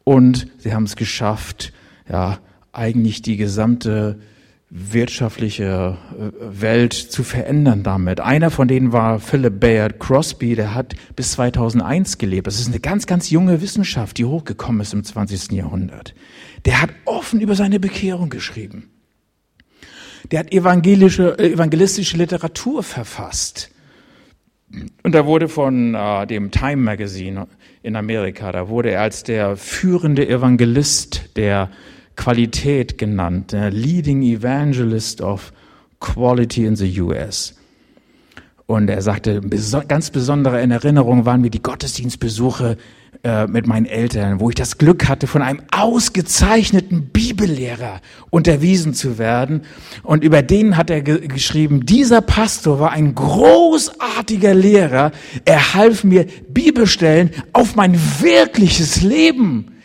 und 0.04 0.46
sie 0.58 0.72
haben 0.72 0.84
es 0.84 0.96
geschafft, 0.96 1.72
ja, 2.08 2.38
eigentlich 2.72 3.22
die 3.22 3.36
gesamte 3.36 4.20
wirtschaftliche 4.70 5.98
äh, 6.16 6.60
Welt 6.62 6.92
zu 6.92 7.24
verändern 7.24 7.82
damit. 7.82 8.20
Einer 8.20 8.50
von 8.50 8.68
denen 8.68 8.92
war 8.92 9.18
Philip 9.18 9.58
Bayard 9.58 9.98
Crosby, 9.98 10.54
der 10.54 10.74
hat 10.74 10.94
bis 11.16 11.32
2001 11.32 12.18
gelebt. 12.18 12.46
Das 12.46 12.60
ist 12.60 12.68
eine 12.68 12.78
ganz, 12.78 13.06
ganz 13.06 13.30
junge 13.30 13.60
Wissenschaft, 13.60 14.18
die 14.18 14.24
hochgekommen 14.24 14.80
ist 14.80 14.94
im 14.94 15.02
20. 15.02 15.52
Jahrhundert. 15.52 16.14
Der 16.64 16.80
hat 16.80 16.90
offen 17.04 17.40
über 17.40 17.56
seine 17.56 17.80
Bekehrung 17.80 18.30
geschrieben. 18.30 18.90
Der 20.30 20.40
hat 20.40 20.52
evangelische, 20.52 21.36
äh, 21.38 21.52
evangelistische 21.52 22.16
Literatur 22.16 22.84
verfasst. 22.84 23.72
Und 25.02 25.16
da 25.16 25.26
wurde 25.26 25.48
von 25.48 25.96
äh, 25.96 26.28
dem 26.28 26.52
Time 26.52 26.76
Magazine 26.76 27.48
in 27.82 27.96
Amerika, 27.96 28.52
da 28.52 28.68
wurde 28.68 28.92
er 28.92 29.00
als 29.00 29.24
der 29.24 29.56
führende 29.56 30.28
Evangelist 30.28 31.36
der 31.36 31.70
Qualität 32.16 32.98
genannt, 32.98 33.52
der 33.52 33.70
Leading 33.70 34.22
Evangelist 34.22 35.20
of 35.20 35.52
Quality 36.00 36.66
in 36.66 36.76
the 36.76 37.00
US. 37.00 37.54
Und 38.66 38.88
er 38.88 39.02
sagte, 39.02 39.40
ganz 39.88 40.10
besondere 40.10 40.62
in 40.62 40.70
Erinnerung 40.70 41.24
waren 41.24 41.40
mir 41.40 41.50
die 41.50 41.60
Gottesdienstbesuche 41.60 42.76
äh, 43.24 43.46
mit 43.48 43.66
meinen 43.66 43.84
Eltern, 43.84 44.38
wo 44.38 44.48
ich 44.48 44.54
das 44.54 44.78
Glück 44.78 45.08
hatte, 45.08 45.26
von 45.26 45.42
einem 45.42 45.60
ausgezeichneten 45.72 47.08
Bibellehrer 47.08 48.00
unterwiesen 48.30 48.94
zu 48.94 49.18
werden. 49.18 49.62
Und 50.04 50.22
über 50.22 50.42
den 50.42 50.76
hat 50.76 50.88
er 50.88 51.02
ge 51.02 51.26
geschrieben, 51.26 51.84
dieser 51.84 52.20
Pastor 52.20 52.78
war 52.78 52.92
ein 52.92 53.14
großartiger 53.14 54.54
Lehrer. 54.54 55.10
Er 55.44 55.74
half 55.74 56.04
mir, 56.04 56.26
Bibelstellen 56.48 57.30
auf 57.52 57.74
mein 57.74 57.98
wirkliches 58.20 59.02
Leben 59.02 59.79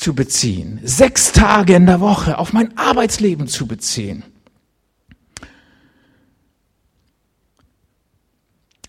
zu 0.00 0.14
beziehen. 0.14 0.80
Sechs 0.82 1.32
Tage 1.32 1.74
in 1.74 1.86
der 1.86 2.00
Woche 2.00 2.38
auf 2.38 2.52
mein 2.52 2.76
Arbeitsleben 2.76 3.46
zu 3.46 3.66
beziehen. 3.66 4.24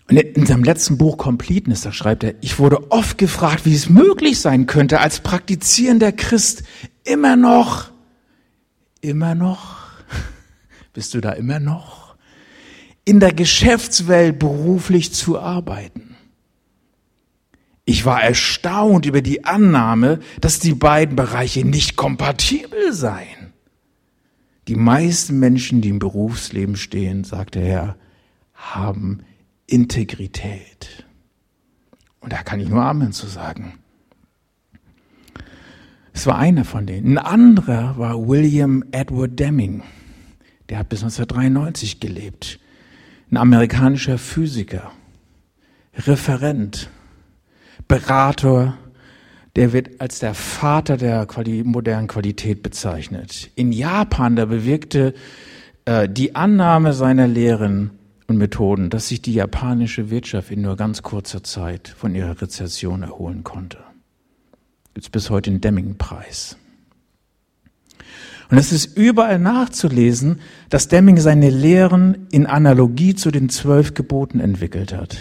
Und 0.08 0.18
in 0.18 0.44
seinem 0.44 0.64
letzten 0.64 0.98
Buch 0.98 1.16
Completeness, 1.16 1.82
da 1.82 1.92
schreibt 1.92 2.24
er, 2.24 2.34
ich 2.42 2.58
wurde 2.58 2.90
oft 2.90 3.16
gefragt, 3.16 3.64
wie 3.64 3.74
es 3.74 3.88
möglich 3.88 4.40
sein 4.40 4.66
könnte, 4.66 5.00
als 5.00 5.20
praktizierender 5.20 6.12
Christ 6.12 6.64
immer 7.04 7.36
noch, 7.36 7.90
immer 9.00 9.34
noch, 9.34 9.86
bist 10.92 11.14
du 11.14 11.20
da 11.20 11.32
immer 11.32 11.60
noch, 11.60 12.16
in 13.04 13.20
der 13.20 13.32
Geschäftswelt 13.32 14.38
beruflich 14.38 15.14
zu 15.14 15.38
arbeiten. 15.38 16.11
Ich 17.84 18.04
war 18.04 18.22
erstaunt 18.22 19.06
über 19.06 19.22
die 19.22 19.44
Annahme, 19.44 20.20
dass 20.40 20.60
die 20.60 20.74
beiden 20.74 21.16
Bereiche 21.16 21.66
nicht 21.66 21.96
kompatibel 21.96 22.92
seien. 22.92 23.52
Die 24.68 24.76
meisten 24.76 25.40
Menschen, 25.40 25.80
die 25.80 25.88
im 25.88 25.98
Berufsleben 25.98 26.76
stehen, 26.76 27.24
sagte 27.24 27.58
er, 27.58 27.96
haben 28.54 29.22
Integrität. 29.66 31.04
Und 32.20 32.32
da 32.32 32.42
kann 32.44 32.60
ich 32.60 32.68
nur 32.68 32.82
Amen 32.82 33.12
zu 33.12 33.26
sagen. 33.26 33.78
Es 36.12 36.26
war 36.26 36.38
einer 36.38 36.64
von 36.64 36.86
denen. 36.86 37.18
Ein 37.18 37.24
anderer 37.24 37.98
war 37.98 38.28
William 38.28 38.84
Edward 38.92 39.40
Deming. 39.40 39.82
Der 40.68 40.78
hat 40.78 40.88
bis 40.88 41.02
1993 41.02 41.98
gelebt. 41.98 42.60
Ein 43.30 43.38
amerikanischer 43.38 44.18
Physiker, 44.18 44.92
Referent, 45.96 46.90
Berater, 47.92 48.78
der 49.54 49.74
wird 49.74 50.00
als 50.00 50.18
der 50.18 50.32
Vater 50.32 50.96
der 50.96 51.26
Quali 51.26 51.62
modernen 51.62 52.08
Qualität 52.08 52.62
bezeichnet. 52.62 53.50
In 53.54 53.70
Japan, 53.70 54.34
da 54.34 54.46
bewirkte 54.46 55.12
äh, 55.84 56.08
die 56.08 56.34
Annahme 56.34 56.94
seiner 56.94 57.28
Lehren 57.28 57.90
und 58.28 58.38
Methoden, 58.38 58.88
dass 58.88 59.08
sich 59.08 59.20
die 59.20 59.34
japanische 59.34 60.08
Wirtschaft 60.08 60.50
in 60.50 60.62
nur 60.62 60.76
ganz 60.76 61.02
kurzer 61.02 61.44
Zeit 61.44 61.94
von 61.94 62.14
ihrer 62.14 62.40
Rezession 62.40 63.02
erholen 63.02 63.44
konnte. 63.44 63.76
Gibt 64.94 65.12
bis 65.12 65.28
heute 65.28 65.50
den 65.50 65.60
Deming-Preis. 65.60 66.56
Und 68.50 68.56
es 68.56 68.72
ist 68.72 68.96
überall 68.96 69.38
nachzulesen, 69.38 70.40
dass 70.70 70.88
Deming 70.88 71.18
seine 71.18 71.50
Lehren 71.50 72.26
in 72.30 72.46
Analogie 72.46 73.14
zu 73.14 73.30
den 73.30 73.50
zwölf 73.50 73.92
Geboten 73.92 74.40
entwickelt 74.40 74.94
hat. 74.94 75.18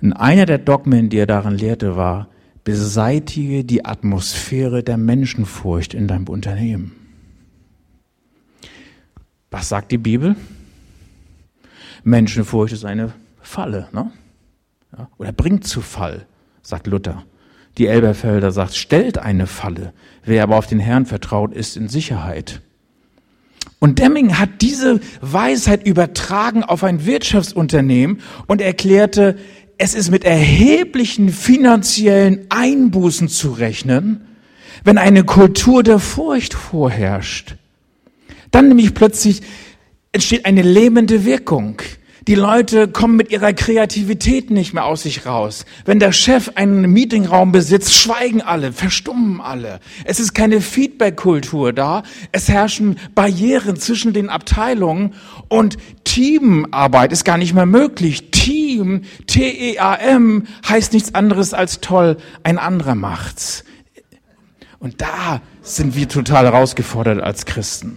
Und 0.00 0.12
einer 0.12 0.46
der 0.46 0.58
Dogmen, 0.58 1.08
die 1.08 1.18
er 1.18 1.26
darin 1.26 1.54
lehrte, 1.54 1.96
war, 1.96 2.28
beseitige 2.64 3.64
die 3.64 3.84
Atmosphäre 3.84 4.82
der 4.82 4.96
Menschenfurcht 4.96 5.94
in 5.94 6.06
deinem 6.06 6.28
Unternehmen. 6.28 6.92
Was 9.50 9.68
sagt 9.68 9.90
die 9.90 9.98
Bibel? 9.98 10.36
Menschenfurcht 12.04 12.72
ist 12.72 12.84
eine 12.84 13.12
Falle, 13.40 13.88
ne? 13.92 14.12
Ja, 14.96 15.08
oder 15.18 15.32
bringt 15.32 15.66
zu 15.66 15.80
Fall, 15.80 16.26
sagt 16.62 16.86
Luther. 16.86 17.24
Die 17.78 17.86
Elberfelder 17.86 18.50
sagt, 18.50 18.74
stellt 18.74 19.18
eine 19.18 19.46
Falle. 19.46 19.92
Wer 20.24 20.42
aber 20.42 20.56
auf 20.56 20.66
den 20.66 20.80
Herrn 20.80 21.06
vertraut, 21.06 21.54
ist 21.54 21.76
in 21.76 21.88
Sicherheit. 21.88 22.60
Und 23.80 24.00
Deming 24.00 24.38
hat 24.38 24.60
diese 24.60 25.00
Weisheit 25.20 25.86
übertragen 25.86 26.64
auf 26.64 26.82
ein 26.82 27.06
Wirtschaftsunternehmen 27.06 28.20
und 28.48 28.60
erklärte, 28.60 29.36
es 29.78 29.94
ist 29.94 30.10
mit 30.10 30.24
erheblichen 30.24 31.30
finanziellen 31.30 32.46
Einbußen 32.50 33.28
zu 33.28 33.52
rechnen, 33.52 34.26
wenn 34.84 34.98
eine 34.98 35.24
Kultur 35.24 35.82
der 35.82 36.00
Furcht 36.00 36.54
vorherrscht. 36.54 37.54
Dann 38.50 38.68
nämlich 38.68 38.94
plötzlich 38.94 39.42
entsteht 40.12 40.44
eine 40.46 40.62
lähmende 40.62 41.24
Wirkung. 41.24 41.80
Die 42.28 42.34
Leute 42.34 42.88
kommen 42.88 43.16
mit 43.16 43.30
ihrer 43.30 43.54
Kreativität 43.54 44.50
nicht 44.50 44.74
mehr 44.74 44.84
aus 44.84 45.04
sich 45.04 45.24
raus. 45.24 45.64
Wenn 45.86 45.98
der 45.98 46.12
Chef 46.12 46.50
einen 46.56 46.82
Meetingraum 46.92 47.52
besitzt, 47.52 47.94
schweigen 47.94 48.42
alle, 48.42 48.74
verstummen 48.74 49.40
alle. 49.40 49.80
Es 50.04 50.20
ist 50.20 50.34
keine 50.34 50.60
Feedback-Kultur 50.60 51.72
da. 51.72 52.02
Es 52.30 52.50
herrschen 52.50 52.98
Barrieren 53.14 53.76
zwischen 53.76 54.12
den 54.12 54.28
Abteilungen 54.28 55.14
und 55.48 55.78
Teamarbeit 56.04 57.12
ist 57.12 57.24
gar 57.24 57.38
nicht 57.38 57.54
mehr 57.54 57.64
möglich. 57.64 58.30
Team, 58.30 59.04
T-E-A-M, 59.26 60.46
heißt 60.68 60.92
nichts 60.92 61.14
anderes 61.14 61.54
als 61.54 61.80
toll, 61.80 62.18
ein 62.42 62.58
anderer 62.58 62.94
macht's. 62.94 63.64
Und 64.78 65.00
da 65.00 65.40
sind 65.62 65.96
wir 65.96 66.10
total 66.10 66.44
herausgefordert 66.44 67.22
als 67.22 67.46
Christen. 67.46 67.96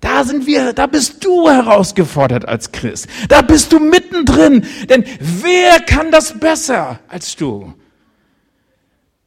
Da 0.00 0.24
sind 0.24 0.46
wir, 0.46 0.72
da 0.72 0.86
bist 0.86 1.24
du 1.24 1.48
herausgefordert 1.48 2.46
als 2.46 2.72
Christ. 2.72 3.06
Da 3.28 3.42
bist 3.42 3.72
du 3.72 3.78
mittendrin. 3.78 4.64
Denn 4.88 5.04
wer 5.20 5.80
kann 5.80 6.10
das 6.10 6.38
besser 6.38 7.00
als 7.08 7.36
du? 7.36 7.72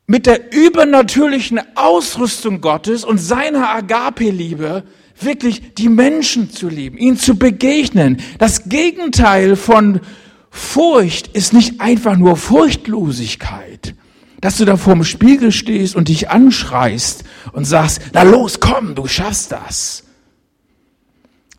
Mit 0.05 0.25
der 0.25 0.51
übernatürlichen 0.53 1.59
Ausrüstung 1.75 2.61
Gottes 2.61 3.03
und 3.03 3.19
seiner 3.19 3.69
Agape-Liebe 3.69 4.83
wirklich 5.19 5.73
die 5.75 5.89
Menschen 5.89 6.49
zu 6.49 6.69
lieben, 6.69 6.97
ihnen 6.97 7.17
zu 7.17 7.37
begegnen. 7.37 8.17
Das 8.37 8.69
Gegenteil 8.69 9.55
von 9.55 10.01
Furcht 10.49 11.27
ist 11.27 11.53
nicht 11.53 11.79
einfach 11.79 12.17
nur 12.17 12.37
Furchtlosigkeit, 12.37 13.95
dass 14.41 14.57
du 14.57 14.65
da 14.65 14.77
vorm 14.77 15.03
Spiegel 15.03 15.51
stehst 15.51 15.95
und 15.95 16.07
dich 16.07 16.29
anschreist 16.29 17.23
und 17.51 17.65
sagst, 17.65 18.01
na 18.13 18.23
los, 18.23 18.59
komm, 18.59 18.95
du 18.95 19.07
schaffst 19.07 19.51
das. 19.51 20.03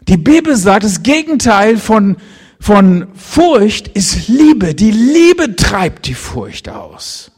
Die 0.09 0.17
Bibel 0.17 0.57
sagt, 0.57 0.85
das 0.85 1.03
Gegenteil 1.03 1.77
von, 1.77 2.17
von 2.59 3.09
Furcht 3.15 3.89
ist 3.89 4.29
Liebe. 4.29 4.75
Die 4.75 4.91
Liebe 4.91 5.57
treibt 5.57 6.07
die 6.07 6.15
Furcht 6.15 6.69
aus. 6.69 7.31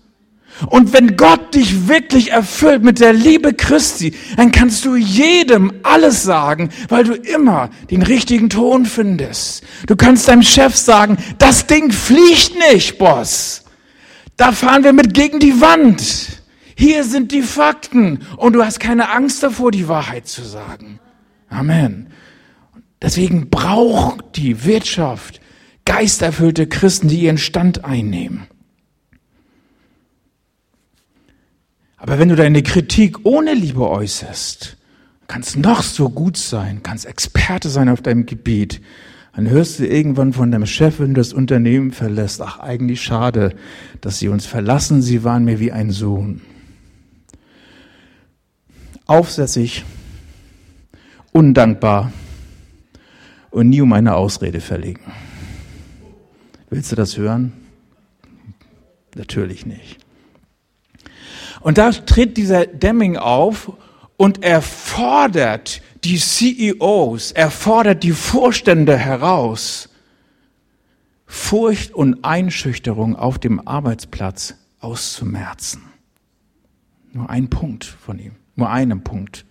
Und 0.66 0.92
wenn 0.92 1.16
Gott 1.16 1.54
dich 1.54 1.88
wirklich 1.88 2.30
erfüllt 2.30 2.84
mit 2.84 3.00
der 3.00 3.12
Liebe 3.12 3.52
Christi, 3.54 4.14
dann 4.36 4.52
kannst 4.52 4.84
du 4.84 4.94
jedem 4.94 5.72
alles 5.82 6.22
sagen, 6.22 6.70
weil 6.88 7.04
du 7.04 7.14
immer 7.14 7.70
den 7.90 8.02
richtigen 8.02 8.48
Ton 8.48 8.86
findest. 8.86 9.64
Du 9.86 9.96
kannst 9.96 10.28
deinem 10.28 10.42
Chef 10.42 10.76
sagen, 10.76 11.16
das 11.38 11.66
Ding 11.66 11.90
fliegt 11.90 12.52
nicht, 12.70 12.98
Boss. 12.98 13.64
Da 14.36 14.52
fahren 14.52 14.84
wir 14.84 14.92
mit 14.92 15.14
gegen 15.14 15.40
die 15.40 15.60
Wand. 15.60 16.42
Hier 16.76 17.04
sind 17.04 17.32
die 17.32 17.42
Fakten. 17.42 18.20
Und 18.36 18.54
du 18.54 18.64
hast 18.64 18.80
keine 18.80 19.10
Angst 19.10 19.42
davor, 19.42 19.70
die 19.70 19.88
Wahrheit 19.88 20.26
zu 20.26 20.42
sagen. 20.42 21.00
Amen. 21.48 22.11
Deswegen 23.02 23.50
braucht 23.50 24.36
die 24.36 24.64
Wirtschaft 24.64 25.40
geisterfüllte 25.84 26.68
Christen, 26.68 27.08
die 27.08 27.22
ihren 27.24 27.38
Stand 27.38 27.84
einnehmen. 27.84 28.46
Aber 31.96 32.18
wenn 32.18 32.28
du 32.28 32.36
deine 32.36 32.62
Kritik 32.62 33.18
ohne 33.24 33.54
Liebe 33.54 33.88
äußerst, 33.88 34.76
kannst 35.26 35.56
noch 35.56 35.82
so 35.82 36.10
gut 36.10 36.36
sein, 36.36 36.82
kannst 36.82 37.06
Experte 37.06 37.68
sein 37.68 37.88
auf 37.88 38.02
deinem 38.02 38.26
Gebiet, 38.26 38.80
Dann 39.34 39.48
hörst 39.48 39.78
du 39.78 39.86
irgendwann 39.86 40.34
von 40.34 40.50
deinem 40.50 40.66
Chef, 40.66 41.00
wenn 41.00 41.14
du 41.14 41.20
das 41.20 41.32
Unternehmen 41.32 41.90
verlässt, 41.90 42.42
ach 42.42 42.58
eigentlich 42.58 43.02
schade, 43.02 43.54
dass 44.02 44.18
sie 44.18 44.28
uns 44.28 44.44
verlassen, 44.44 45.00
sie 45.00 45.24
waren 45.24 45.44
mir 45.44 45.58
wie 45.58 45.72
ein 45.72 45.90
Sohn. 45.90 46.42
Aufsässig, 49.06 49.84
undankbar 51.32 52.12
und 53.52 53.68
nie 53.68 53.80
um 53.80 53.92
eine 53.92 54.14
Ausrede 54.16 54.60
verlegen. 54.60 55.12
Willst 56.70 56.90
du 56.90 56.96
das 56.96 57.16
hören? 57.16 57.52
Natürlich 59.14 59.66
nicht. 59.66 59.98
Und 61.60 61.78
da 61.78 61.92
tritt 61.92 62.36
dieser 62.36 62.66
Deming 62.66 63.16
auf 63.16 63.72
und 64.16 64.42
er 64.42 64.62
fordert 64.62 65.82
die 66.02 66.18
CEOs, 66.18 67.32
er 67.32 67.50
fordert 67.50 68.02
die 68.02 68.12
Vorstände 68.12 68.96
heraus, 68.96 69.88
Furcht 71.26 71.94
und 71.94 72.24
Einschüchterung 72.24 73.16
auf 73.16 73.38
dem 73.38 73.66
Arbeitsplatz 73.66 74.54
auszumerzen. 74.80 75.82
Nur 77.12 77.30
ein 77.30 77.48
Punkt 77.48 77.84
von 77.84 78.18
ihm, 78.18 78.32
nur 78.56 78.70
einen 78.70 79.02
Punkt. 79.04 79.44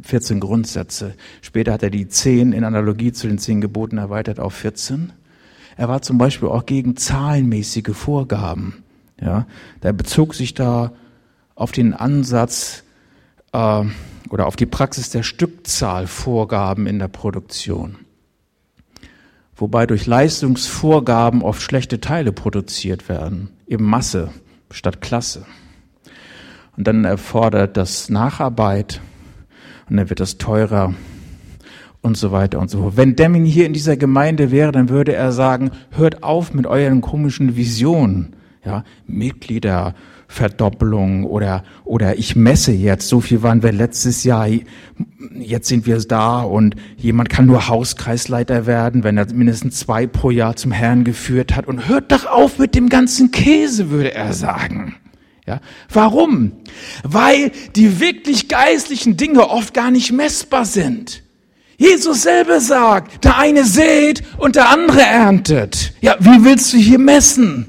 Es 0.00 0.04
gibt 0.04 0.08
14 0.08 0.40
Grundsätze. 0.40 1.14
Später 1.42 1.72
hat 1.72 1.82
er 1.82 1.90
die 1.90 2.08
10 2.08 2.52
in 2.52 2.64
Analogie 2.64 3.12
zu 3.12 3.26
den 3.26 3.38
10 3.38 3.60
Geboten 3.60 3.98
erweitert 3.98 4.40
auf 4.40 4.54
14. 4.54 5.12
Er 5.76 5.88
war 5.88 6.00
zum 6.00 6.16
Beispiel 6.16 6.48
auch 6.48 6.64
gegen 6.64 6.96
zahlenmäßige 6.96 7.94
Vorgaben. 7.94 8.82
Ja, 9.20 9.46
der 9.82 9.92
bezog 9.92 10.34
sich 10.34 10.54
da 10.54 10.92
auf 11.54 11.72
den 11.72 11.92
Ansatz, 11.92 12.84
äh, 13.52 13.84
oder 14.30 14.46
auf 14.46 14.56
die 14.56 14.66
Praxis 14.66 15.10
der 15.10 15.22
Stückzahlvorgaben 15.22 16.86
in 16.86 16.98
der 16.98 17.08
Produktion. 17.08 17.96
Wobei 19.56 19.86
durch 19.86 20.06
Leistungsvorgaben 20.06 21.42
oft 21.42 21.60
schlechte 21.60 22.00
Teile 22.00 22.32
produziert 22.32 23.08
werden, 23.08 23.50
eben 23.66 23.84
Masse 23.84 24.30
statt 24.70 25.02
Klasse. 25.02 25.44
Und 26.76 26.86
dann 26.86 27.04
erfordert 27.04 27.76
das 27.76 28.08
Nacharbeit 28.08 29.02
und 29.90 29.96
dann 29.96 30.08
wird 30.08 30.20
das 30.20 30.38
teurer 30.38 30.94
und 32.00 32.16
so 32.16 32.32
weiter 32.32 32.58
und 32.60 32.70
so 32.70 32.80
fort. 32.80 32.96
Wenn 32.96 33.16
Deming 33.16 33.44
hier 33.44 33.66
in 33.66 33.72
dieser 33.72 33.96
Gemeinde 33.96 34.50
wäre, 34.50 34.72
dann 34.72 34.88
würde 34.88 35.12
er 35.12 35.32
sagen, 35.32 35.70
hört 35.90 36.22
auf 36.22 36.54
mit 36.54 36.66
euren 36.66 37.00
komischen 37.00 37.56
Visionen. 37.56 38.36
Ja, 38.64 38.84
Mitglieder 39.06 39.94
Verdoppelung 40.30 41.24
oder, 41.24 41.64
oder 41.84 42.18
ich 42.18 42.36
messe 42.36 42.70
jetzt, 42.70 43.08
so 43.08 43.20
viel 43.20 43.42
waren 43.42 43.64
wir 43.64 43.72
letztes 43.72 44.22
Jahr, 44.22 44.46
jetzt 45.34 45.66
sind 45.66 45.86
wir 45.86 45.98
da 45.98 46.42
und 46.42 46.76
jemand 46.96 47.30
kann 47.30 47.46
nur 47.46 47.66
Hauskreisleiter 47.66 48.64
werden, 48.64 49.02
wenn 49.02 49.16
er 49.16 49.26
mindestens 49.34 49.80
zwei 49.80 50.06
pro 50.06 50.30
Jahr 50.30 50.54
zum 50.54 50.70
Herrn 50.70 51.02
geführt 51.02 51.56
hat 51.56 51.66
und 51.66 51.88
hört 51.88 52.12
doch 52.12 52.26
auf 52.26 52.58
mit 52.58 52.76
dem 52.76 52.88
ganzen 52.88 53.32
Käse, 53.32 53.90
würde 53.90 54.14
er 54.14 54.32
sagen. 54.32 54.94
Ja, 55.50 55.60
warum? 55.92 56.52
Weil 57.02 57.50
die 57.74 57.98
wirklich 57.98 58.46
geistlichen 58.46 59.16
Dinge 59.16 59.48
oft 59.48 59.74
gar 59.74 59.90
nicht 59.90 60.12
messbar 60.12 60.64
sind. 60.64 61.24
Jesus 61.76 62.22
selber 62.22 62.60
sagt, 62.60 63.24
der 63.24 63.36
eine 63.36 63.64
sät 63.64 64.22
und 64.38 64.54
der 64.54 64.68
andere 64.68 65.00
erntet. 65.00 65.92
Ja, 66.02 66.14
wie 66.20 66.44
willst 66.44 66.72
du 66.72 66.76
hier 66.76 67.00
messen? 67.00 67.66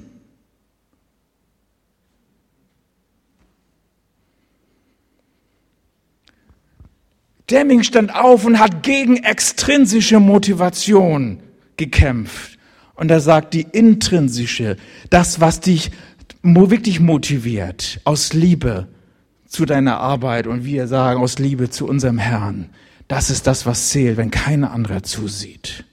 Deming 7.50 7.82
stand 7.82 8.14
auf 8.14 8.46
und 8.46 8.60
hat 8.60 8.84
gegen 8.84 9.18
extrinsische 9.18 10.20
Motivation 10.20 11.42
gekämpft. 11.78 12.60
Und 13.02 13.10
er 13.10 13.20
sagt, 13.20 13.56
die 13.56 13.66
intrinsische, 13.72 14.78
das, 15.10 15.42
was 15.42 15.60
dich 15.60 15.90
wirklich 16.44 17.00
motiviert, 17.00 18.02
aus 18.04 18.34
Liebe 18.34 18.88
zu 19.48 19.66
deiner 19.66 20.00
Arbeit 20.00 20.48
und 20.48 20.66
wir 20.66 20.88
sagen, 20.88 21.22
aus 21.22 21.40
Liebe 21.40 21.70
zu 21.70 21.88
unserem 21.88 22.18
Herrn, 22.18 22.70
das 23.08 23.30
ist 23.30 23.48
das, 23.48 23.66
was 23.66 23.90
zählt, 23.90 24.18
wenn 24.18 24.32
keiner 24.32 24.72
anderer 24.72 25.04
zusieht. 25.04 25.84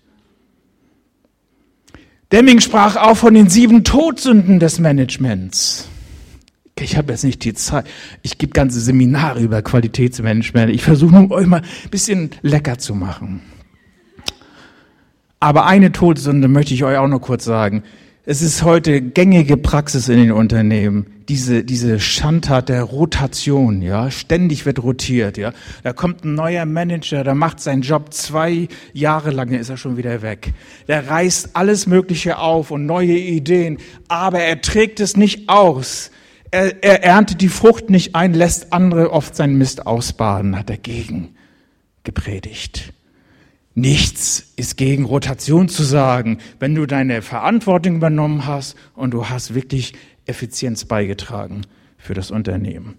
Deming 2.30 2.61
sprach 2.61 2.96
auch 2.96 3.16
von 3.16 3.34
den 3.34 3.48
sieben 3.48 3.84
Todsünden 3.84 4.61
des 4.61 4.78
Managements. 4.78 5.88
Ich 6.78 6.96
habe 6.96 7.12
jetzt 7.12 7.24
nicht 7.24 7.42
die 7.44 7.54
Zeit. 7.54 7.87
Ich 8.22 8.38
gebe 8.38 8.52
ganze 8.52 8.80
Seminare 8.80 9.40
über 9.40 9.62
Qualitätsmanagement. 9.62 10.70
Ich 10.70 10.82
versuche 10.82 11.14
nur 11.14 11.30
euch 11.30 11.46
mal 11.46 11.62
ein 11.62 11.90
bisschen 11.90 12.30
lecker 12.42 12.78
zu 12.78 12.94
machen. 12.94 13.42
Aber 15.40 15.66
eine 15.66 15.92
Todsünde 15.92 16.48
möchte 16.48 16.74
ich 16.74 16.84
euch 16.84 16.96
auch 16.96 17.08
noch 17.08 17.20
kurz 17.20 17.44
sagen. 17.44 17.82
Es 18.31 18.43
ist 18.43 18.62
heute 18.62 19.01
gängige 19.01 19.57
Praxis 19.57 20.11
in 20.11 20.19
den 20.19 20.33
Unternehmen, 20.33 21.07
diese, 21.31 21.64
diese 21.64 21.99
Schandtat 21.99 22.69
der 22.69 22.83
Rotation, 22.83 23.81
ja. 23.81 24.11
Ständig 24.11 24.67
wird 24.67 24.83
rotiert, 24.83 25.38
ja. 25.38 25.55
Da 25.83 25.95
kommt 25.95 26.27
ein 26.27 26.35
neuer 26.35 26.67
Manager, 26.67 27.25
der 27.25 27.35
macht 27.35 27.59
seinen 27.59 27.81
Job 27.81 28.12
zwei 28.12 28.69
Jahre 28.93 29.31
lang, 29.31 29.49
dann 29.49 29.61
ist 29.61 29.71
er 29.71 29.79
schon 29.79 29.97
wieder 29.97 30.21
weg. 30.21 30.53
Der 30.88 31.09
reißt 31.09 31.57
alles 31.57 31.87
Mögliche 31.87 32.37
auf 32.37 32.71
und 32.71 32.85
neue 32.85 33.17
Ideen, 33.17 33.79
aber 34.09 34.41
er 34.41 34.61
trägt 34.61 35.01
es 35.01 35.17
nicht 35.17 35.49
aus. 35.49 36.11
Er, 36.51 36.85
er 36.85 37.03
erntet 37.03 37.41
die 37.41 37.49
Frucht 37.49 37.88
nicht 37.88 38.14
ein, 38.14 38.35
lässt 38.35 38.75
andere 38.75 39.11
oft 39.11 39.37
seinen 39.37 39.57
Mist 39.57 39.87
ausbaden, 39.87 40.55
hat 40.59 40.69
dagegen 40.69 41.31
gepredigt. 42.05 42.93
Nichts 43.79 44.55
ist 44.57 44.77
gegen 44.77 45.05
Rotation 45.05 45.69
zu 45.69 45.85
sagen, 45.85 46.38
wenn 46.59 46.75
du 46.75 46.85
deine 46.85 47.23
Verantwortung 47.23 47.95
übernommen 47.95 48.45
hast 48.45 48.77
und 48.97 49.12
du 49.12 49.27
hast 49.29 49.55
wirklich 49.55 49.93
Effizienz 50.27 50.85
beigetragen 50.85 51.61
für 51.97 52.12
das 52.12 52.33
Unternehmen. 52.33 52.97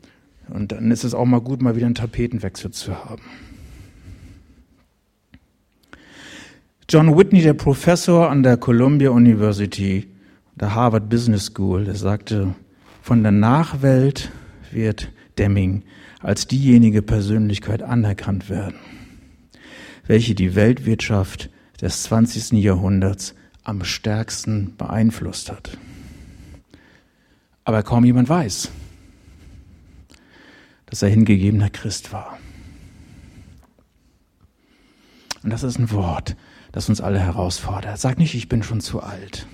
Und 0.48 0.72
dann 0.72 0.90
ist 0.90 1.04
es 1.04 1.14
auch 1.14 1.26
mal 1.26 1.42
gut, 1.42 1.62
mal 1.62 1.76
wieder 1.76 1.86
einen 1.86 1.96
Tapetenwechsel 1.96 2.72
zu 2.72 2.96
haben. 2.96 3.24
John 6.88 7.18
Whitney, 7.18 7.42
der 7.42 7.56
Professor 7.56 8.30
an 8.30 8.42
der 8.42 8.56
Columbia 8.56 9.10
University, 9.10 10.08
der 10.56 10.76
Harvard 10.76 11.10
Business 11.10 11.48
School, 11.48 11.84
der 11.84 11.96
sagte, 11.96 12.56
von 13.02 13.22
der 13.22 13.34
Nachwelt 13.34 14.32
wird 14.72 15.12
Deming 15.38 15.84
als 16.22 16.48
diejenige 16.48 17.02
Persönlichkeit 17.02 17.84
anerkannt 17.84 18.50
werden, 18.50 18.76
welche 20.10 20.34
die 20.34 20.56
Weltwirtschaft 20.56 21.52
des 21.80 22.02
20. 22.04 22.54
Jahrhunderts 22.54 23.36
am 23.64 23.84
stärksten 23.84 24.76
beeinflusst 24.76 25.52
hat. 25.52 25.78
Aber 27.64 27.84
kaum 27.84 28.04
jemand 28.04 28.28
weiß, 28.28 28.72
dass 30.88 31.04
er 31.04 31.10
hingegebener 31.10 31.70
Christ 31.70 32.12
war. 32.12 32.40
Und 35.44 35.52
das 35.52 35.62
ist 35.62 35.78
ein 35.78 35.92
Wort, 35.92 36.36
das 36.72 36.90
uns 36.90 37.02
alle 37.02 37.20
herausfordert. 37.20 38.00
Sag 38.00 38.18
nicht, 38.18 38.34
ich 38.34 38.50
bin 38.50 38.64
schon 38.64 38.82
zu 38.82 39.04
alt. 39.04 39.46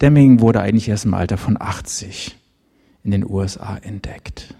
Deming 0.00 0.38
wurde 0.38 0.60
eigentlich 0.60 0.88
erst 0.88 1.06
im 1.06 1.14
Alter 1.14 1.38
von 1.38 1.60
80 1.60 2.36
in 3.02 3.10
den 3.10 3.28
USA 3.28 3.78
entdeckt. 3.78 4.54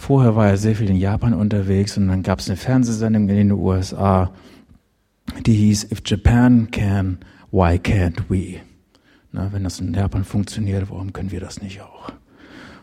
Vorher 0.00 0.34
war 0.34 0.48
er 0.48 0.56
sehr 0.56 0.74
viel 0.74 0.88
in 0.88 0.96
Japan 0.96 1.34
unterwegs 1.34 1.98
und 1.98 2.08
dann 2.08 2.22
gab 2.22 2.38
es 2.38 2.48
eine 2.48 2.56
Fernsehsendung 2.56 3.28
in 3.28 3.36
den 3.36 3.52
USA, 3.52 4.32
die 5.44 5.52
hieß 5.52 5.92
If 5.92 6.00
Japan 6.06 6.70
can, 6.70 7.18
why 7.50 7.74
can't 7.76 8.24
we? 8.30 8.60
Na, 9.30 9.52
wenn 9.52 9.62
das 9.62 9.78
in 9.78 9.92
Japan 9.92 10.24
funktioniert, 10.24 10.88
warum 10.88 11.12
können 11.12 11.30
wir 11.30 11.40
das 11.40 11.60
nicht 11.60 11.82
auch? 11.82 12.10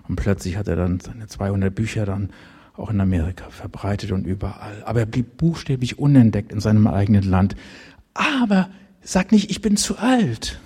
Und 0.08 0.16
plötzlich 0.16 0.58
hat 0.58 0.68
er 0.68 0.76
dann 0.76 1.00
seine 1.00 1.26
200 1.26 1.74
Bücher 1.74 2.06
dann 2.06 2.30
auch 2.78 2.92
in 2.92 3.02
Amerika 3.02 3.50
verbreitet 3.50 4.12
und 4.12 4.28
überall. 4.28 4.84
Aber 4.86 5.00
er 5.00 5.08
blieb 5.08 5.38
buchstäblich 5.38 5.98
unentdeckt 5.98 6.52
in 6.52 6.60
seinem 6.60 6.86
eigenen 6.86 7.24
Land. 7.24 7.56
Aber 8.14 8.70
Sag 9.10 9.32
nicht, 9.32 9.50
ich 9.50 9.62
bin 9.62 9.78
zu 9.78 9.98
alt. 9.98 10.60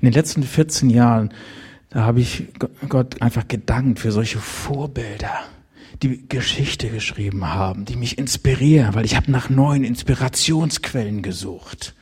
In 0.00 0.06
den 0.06 0.12
letzten 0.12 0.42
14 0.42 0.90
Jahren, 0.90 1.32
da 1.90 2.02
habe 2.04 2.20
ich 2.20 2.44
Gott 2.88 3.22
einfach 3.22 3.46
gedankt 3.48 4.00
für 4.00 4.12
solche 4.12 4.38
Vorbilder, 4.38 5.44
die 6.02 6.28
Geschichte 6.28 6.88
geschrieben 6.88 7.52
haben, 7.52 7.84
die 7.84 7.96
mich 7.96 8.18
inspirieren, 8.18 8.94
weil 8.94 9.04
ich 9.04 9.16
habe 9.16 9.30
nach 9.30 9.48
neuen 9.48 9.84
Inspirationsquellen 9.84 11.22
gesucht. 11.22 11.94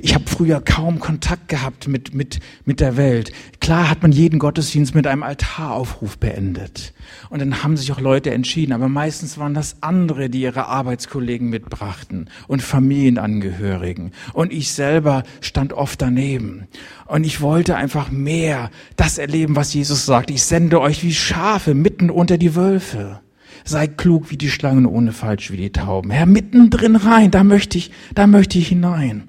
Ich 0.00 0.14
habe 0.14 0.24
früher 0.26 0.60
kaum 0.60 1.00
Kontakt 1.00 1.48
gehabt 1.48 1.88
mit, 1.88 2.14
mit, 2.14 2.40
mit 2.64 2.80
der 2.80 2.96
Welt. 2.96 3.32
Klar 3.60 3.88
hat 3.88 4.02
man 4.02 4.12
jeden 4.12 4.38
Gottesdienst 4.38 4.94
mit 4.94 5.06
einem 5.06 5.22
Altaraufruf 5.22 6.18
beendet. 6.18 6.92
Und 7.30 7.40
dann 7.40 7.62
haben 7.62 7.76
sich 7.76 7.92
auch 7.92 8.00
Leute 8.00 8.30
entschieden, 8.30 8.72
aber 8.72 8.88
meistens 8.88 9.38
waren 9.38 9.54
das 9.54 9.76
andere, 9.80 10.30
die 10.30 10.42
ihre 10.42 10.66
Arbeitskollegen 10.66 11.48
mitbrachten 11.48 12.30
und 12.46 12.62
Familienangehörigen. 12.62 14.12
Und 14.32 14.52
ich 14.52 14.72
selber 14.72 15.22
stand 15.40 15.72
oft 15.72 16.00
daneben. 16.02 16.66
Und 17.06 17.24
ich 17.24 17.40
wollte 17.40 17.76
einfach 17.76 18.10
mehr 18.10 18.70
das 18.96 19.18
erleben, 19.18 19.56
was 19.56 19.74
Jesus 19.74 20.06
sagt. 20.06 20.30
Ich 20.30 20.42
sende 20.44 20.80
euch 20.80 21.02
wie 21.02 21.14
Schafe 21.14 21.74
mitten 21.74 22.10
unter 22.10 22.38
die 22.38 22.54
Wölfe. 22.54 23.20
Sei 23.66 23.86
klug 23.86 24.30
wie 24.30 24.36
die 24.36 24.50
Schlangen, 24.50 24.84
ohne 24.84 25.12
falsch 25.12 25.50
wie 25.50 25.56
die 25.56 25.72
Tauben. 25.72 26.10
Herr, 26.10 26.26
mittendrin 26.26 26.96
rein, 26.96 27.30
da 27.30 27.44
möchte 27.44 27.78
ich, 27.78 27.90
da 28.14 28.26
möchte 28.26 28.58
ich 28.58 28.68
hinein. 28.68 29.24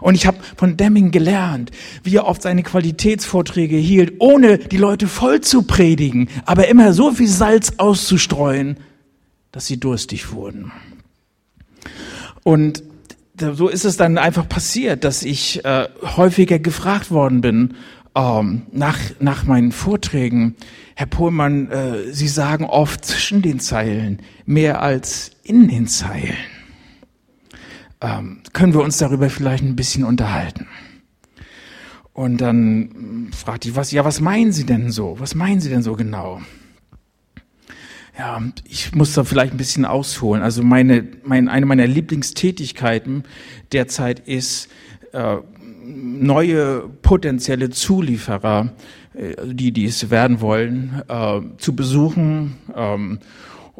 Und 0.00 0.14
ich 0.14 0.26
habe 0.26 0.38
von 0.56 0.76
Deming 0.76 1.10
gelernt, 1.10 1.72
wie 2.04 2.14
er 2.14 2.26
oft 2.26 2.42
seine 2.42 2.62
Qualitätsvorträge 2.62 3.76
hielt, 3.76 4.14
ohne 4.20 4.58
die 4.58 4.76
Leute 4.76 5.08
voll 5.08 5.40
zu 5.40 5.62
predigen, 5.62 6.28
aber 6.44 6.68
immer 6.68 6.92
so 6.92 7.10
viel 7.10 7.26
Salz 7.26 7.72
auszustreuen, 7.78 8.76
dass 9.50 9.66
sie 9.66 9.80
durstig 9.80 10.32
wurden. 10.32 10.70
Und 12.44 12.84
so 13.54 13.68
ist 13.68 13.84
es 13.84 13.96
dann 13.96 14.18
einfach 14.18 14.48
passiert, 14.48 15.02
dass 15.02 15.22
ich 15.22 15.64
äh, 15.64 15.88
häufiger 16.16 16.58
gefragt 16.58 17.10
worden 17.10 17.40
bin 17.40 17.74
ähm, 18.14 18.62
nach, 18.72 18.98
nach 19.18 19.44
meinen 19.44 19.72
Vorträgen, 19.72 20.56
Herr 21.00 21.06
Pohlmann, 21.06 21.70
äh, 21.70 22.12
Sie 22.12 22.28
sagen 22.28 22.66
oft 22.66 23.06
zwischen 23.06 23.40
den 23.40 23.58
Zeilen 23.58 24.20
mehr 24.44 24.82
als 24.82 25.30
in 25.42 25.66
den 25.66 25.86
Zeilen. 25.86 26.36
Ähm, 28.02 28.42
können 28.52 28.74
wir 28.74 28.82
uns 28.82 28.98
darüber 28.98 29.30
vielleicht 29.30 29.64
ein 29.64 29.76
bisschen 29.76 30.04
unterhalten? 30.04 30.66
Und 32.12 32.42
dann 32.42 33.30
fragte 33.34 33.70
ich, 33.70 33.76
was, 33.76 33.92
ja, 33.92 34.04
was 34.04 34.20
meinen 34.20 34.52
Sie 34.52 34.66
denn 34.66 34.90
so? 34.90 35.16
Was 35.18 35.34
meinen 35.34 35.62
Sie 35.62 35.70
denn 35.70 35.82
so 35.82 35.96
genau? 35.96 36.42
Ja, 38.18 38.42
ich 38.64 38.94
muss 38.94 39.14
da 39.14 39.24
vielleicht 39.24 39.54
ein 39.54 39.56
bisschen 39.56 39.86
ausholen. 39.86 40.42
Also 40.42 40.62
meine, 40.62 41.08
mein, 41.24 41.48
eine 41.48 41.64
meiner 41.64 41.86
Lieblingstätigkeiten 41.86 43.24
derzeit 43.72 44.20
ist, 44.28 44.68
äh, 45.14 45.38
neue 45.82 46.90
potenzielle 47.00 47.70
Zulieferer 47.70 48.74
die, 49.44 49.72
die 49.72 49.84
es 49.84 50.10
werden 50.10 50.40
wollen, 50.40 51.02
äh, 51.08 51.40
zu 51.58 51.76
besuchen 51.76 52.56
ähm, 52.74 53.18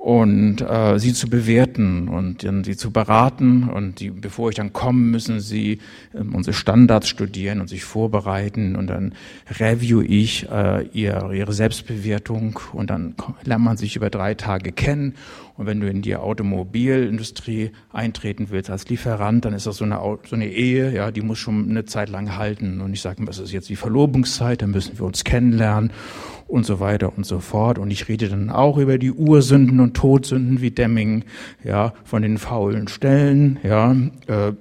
und 0.01 0.63
äh, 0.63 0.99
sie 0.99 1.13
zu 1.13 1.29
bewerten 1.29 2.09
und 2.09 2.43
dann 2.43 2.65
sie 2.65 2.75
zu 2.75 2.91
beraten. 2.91 3.69
Und 3.69 4.01
die, 4.01 4.09
bevor 4.11 4.49
ich 4.49 4.57
dann 4.57 4.73
komme, 4.73 4.99
müssen 4.99 5.41
sie 5.41 5.79
äh, 6.15 6.21
unsere 6.21 6.55
Standards 6.55 7.07
studieren 7.07 7.61
und 7.61 7.69
sich 7.69 7.85
vorbereiten. 7.85 8.77
Und 8.77 8.87
dann 8.87 9.13
review 9.59 10.01
ich 10.01 10.49
äh, 10.49 10.87
ihr, 10.95 11.31
ihre 11.35 11.53
Selbstbewertung 11.53 12.59
und 12.73 12.89
dann 12.89 13.15
lernt 13.45 13.65
man 13.65 13.77
sich 13.77 13.95
über 13.95 14.09
drei 14.09 14.33
Tage 14.33 14.73
kennen. 14.73 15.17
Und 15.59 15.67
wenn 15.67 15.81
du 15.81 15.91
in 15.91 16.01
die 16.01 16.17
Automobilindustrie 16.17 17.73
eintreten 17.93 18.47
willst 18.49 18.71
als 18.71 18.89
Lieferant, 18.89 19.45
dann 19.45 19.53
ist 19.53 19.67
das 19.67 19.77
so 19.77 19.85
eine, 19.85 19.99
so 20.27 20.35
eine 20.35 20.49
Ehe, 20.49 20.95
ja, 20.95 21.11
die 21.11 21.21
muss 21.21 21.39
schon 21.39 21.69
eine 21.69 21.85
Zeit 21.85 22.09
lang 22.09 22.39
halten. 22.39 22.81
Und 22.81 22.95
ich 22.95 23.03
sage, 23.03 23.23
das 23.27 23.39
ist 23.39 23.53
jetzt 23.53 23.69
die 23.69 23.77
Verlobungszeit, 23.77 24.63
dann 24.63 24.71
müssen 24.71 24.99
wir 24.99 25.05
uns 25.05 25.25
kennenlernen 25.25 25.93
und 26.51 26.65
so 26.65 26.81
weiter 26.81 27.17
und 27.17 27.25
so 27.25 27.41
fort. 27.41 27.79
Und 27.79 27.91
ich 27.91 28.09
rede 28.09 28.29
dann 28.29 28.51
auch 28.51 28.77
über 28.77 28.99
die 28.99 29.13
Ursünden 29.13 29.81
und 29.81 29.95
Todsünden 29.95 30.61
wie 30.61 30.71
Demming, 30.71 31.25
ja, 31.65 31.95
von 32.05 32.23
den 32.23 32.39
faulen 32.39 32.89
Stellen, 32.89 33.59
ja, 33.63 33.93
äh, 34.27 34.53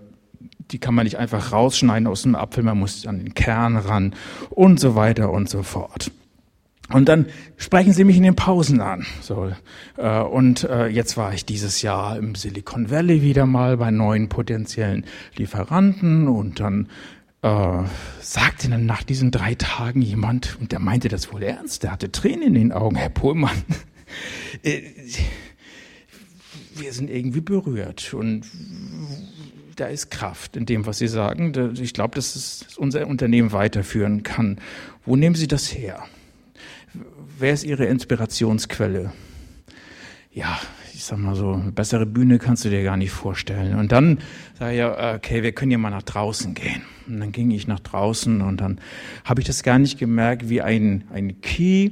die 0.71 0.77
kann 0.77 0.93
man 0.93 1.05
nicht 1.05 1.17
einfach 1.17 1.51
rausschneiden 1.51 2.07
aus 2.07 2.21
dem 2.21 2.35
Apfel, 2.35 2.63
man 2.63 2.77
muss 2.77 3.07
an 3.07 3.17
den 3.17 3.33
Kern 3.33 3.75
ran 3.75 4.13
und 4.51 4.79
so 4.79 4.95
weiter 4.95 5.31
und 5.31 5.49
so 5.49 5.63
fort. 5.63 6.11
Und 6.91 7.07
dann 7.07 7.27
sprechen 7.57 7.93
sie 7.93 8.03
mich 8.03 8.17
in 8.17 8.23
den 8.23 8.35
Pausen 8.35 8.81
an. 8.81 9.05
So, 9.21 9.51
äh, 9.97 10.19
und 10.21 10.63
äh, 10.63 10.87
jetzt 10.87 11.17
war 11.17 11.33
ich 11.33 11.45
dieses 11.45 11.83
Jahr 11.83 12.17
im 12.17 12.33
Silicon 12.33 12.89
Valley 12.89 13.21
wieder 13.21 13.45
mal 13.45 13.77
bei 13.77 13.91
neuen 13.91 14.27
potenziellen 14.27 15.05
Lieferanten 15.35 16.27
und 16.27 16.59
dann 16.59 16.87
äh, 17.41 17.83
sagte 18.21 18.69
dann 18.69 18.85
nach 18.85 19.03
diesen 19.03 19.31
drei 19.31 19.55
Tagen 19.55 20.01
jemand, 20.01 20.57
und 20.59 20.71
der 20.71 20.79
meinte 20.79 21.07
das 21.07 21.31
wohl 21.31 21.43
ernst, 21.43 21.83
der 21.83 21.91
hatte 21.91 22.11
Tränen 22.11 22.43
in 22.43 22.53
den 22.55 22.71
Augen, 22.71 22.95
Herr 22.95 23.09
Pohlmann, 23.09 23.63
äh, 24.63 24.81
wir 26.75 26.93
sind 26.93 27.09
irgendwie 27.09 27.41
berührt 27.41 28.13
und 28.13 28.45
da 29.75 29.87
ist 29.87 30.09
Kraft 30.09 30.57
in 30.57 30.65
dem, 30.65 30.85
was 30.85 30.97
Sie 30.97 31.07
sagen. 31.07 31.73
Ich 31.79 31.93
glaube, 31.93 32.15
dass 32.15 32.35
es 32.35 32.77
unser 32.77 33.07
Unternehmen 33.07 33.51
weiterführen 33.51 34.23
kann. 34.23 34.59
Wo 35.05 35.15
nehmen 35.15 35.35
Sie 35.35 35.47
das 35.47 35.73
her? 35.73 36.03
Wer 37.37 37.53
ist 37.53 37.63
Ihre 37.63 37.85
Inspirationsquelle? 37.85 39.11
Ja, 40.31 40.59
ich 40.99 41.05
sag 41.05 41.17
mal 41.17 41.33
so, 41.33 41.53
eine 41.53 41.71
bessere 41.71 42.05
Bühne 42.05 42.39
kannst 42.39 42.65
du 42.65 42.69
dir 42.69 42.83
gar 42.83 42.97
nicht 42.97 43.11
vorstellen. 43.11 43.79
Und 43.79 43.93
dann 43.93 44.17
sage 44.59 44.73
ich 44.73 44.79
ja, 44.79 45.15
okay, 45.15 45.43
wir 45.43 45.53
können 45.53 45.71
ja 45.71 45.77
mal 45.77 45.91
nach 45.91 46.03
draußen 46.03 46.53
gehen. 46.53 46.81
Und 47.07 47.21
dann 47.21 47.31
ging 47.31 47.51
ich 47.51 47.67
nach 47.67 47.79
draußen 47.79 48.41
und 48.41 48.59
dann 48.59 48.81
habe 49.23 49.39
ich 49.39 49.47
das 49.47 49.63
gar 49.63 49.79
nicht 49.79 49.97
gemerkt, 49.97 50.49
wie 50.49 50.61
ein, 50.61 51.05
ein 51.13 51.39
Key 51.39 51.91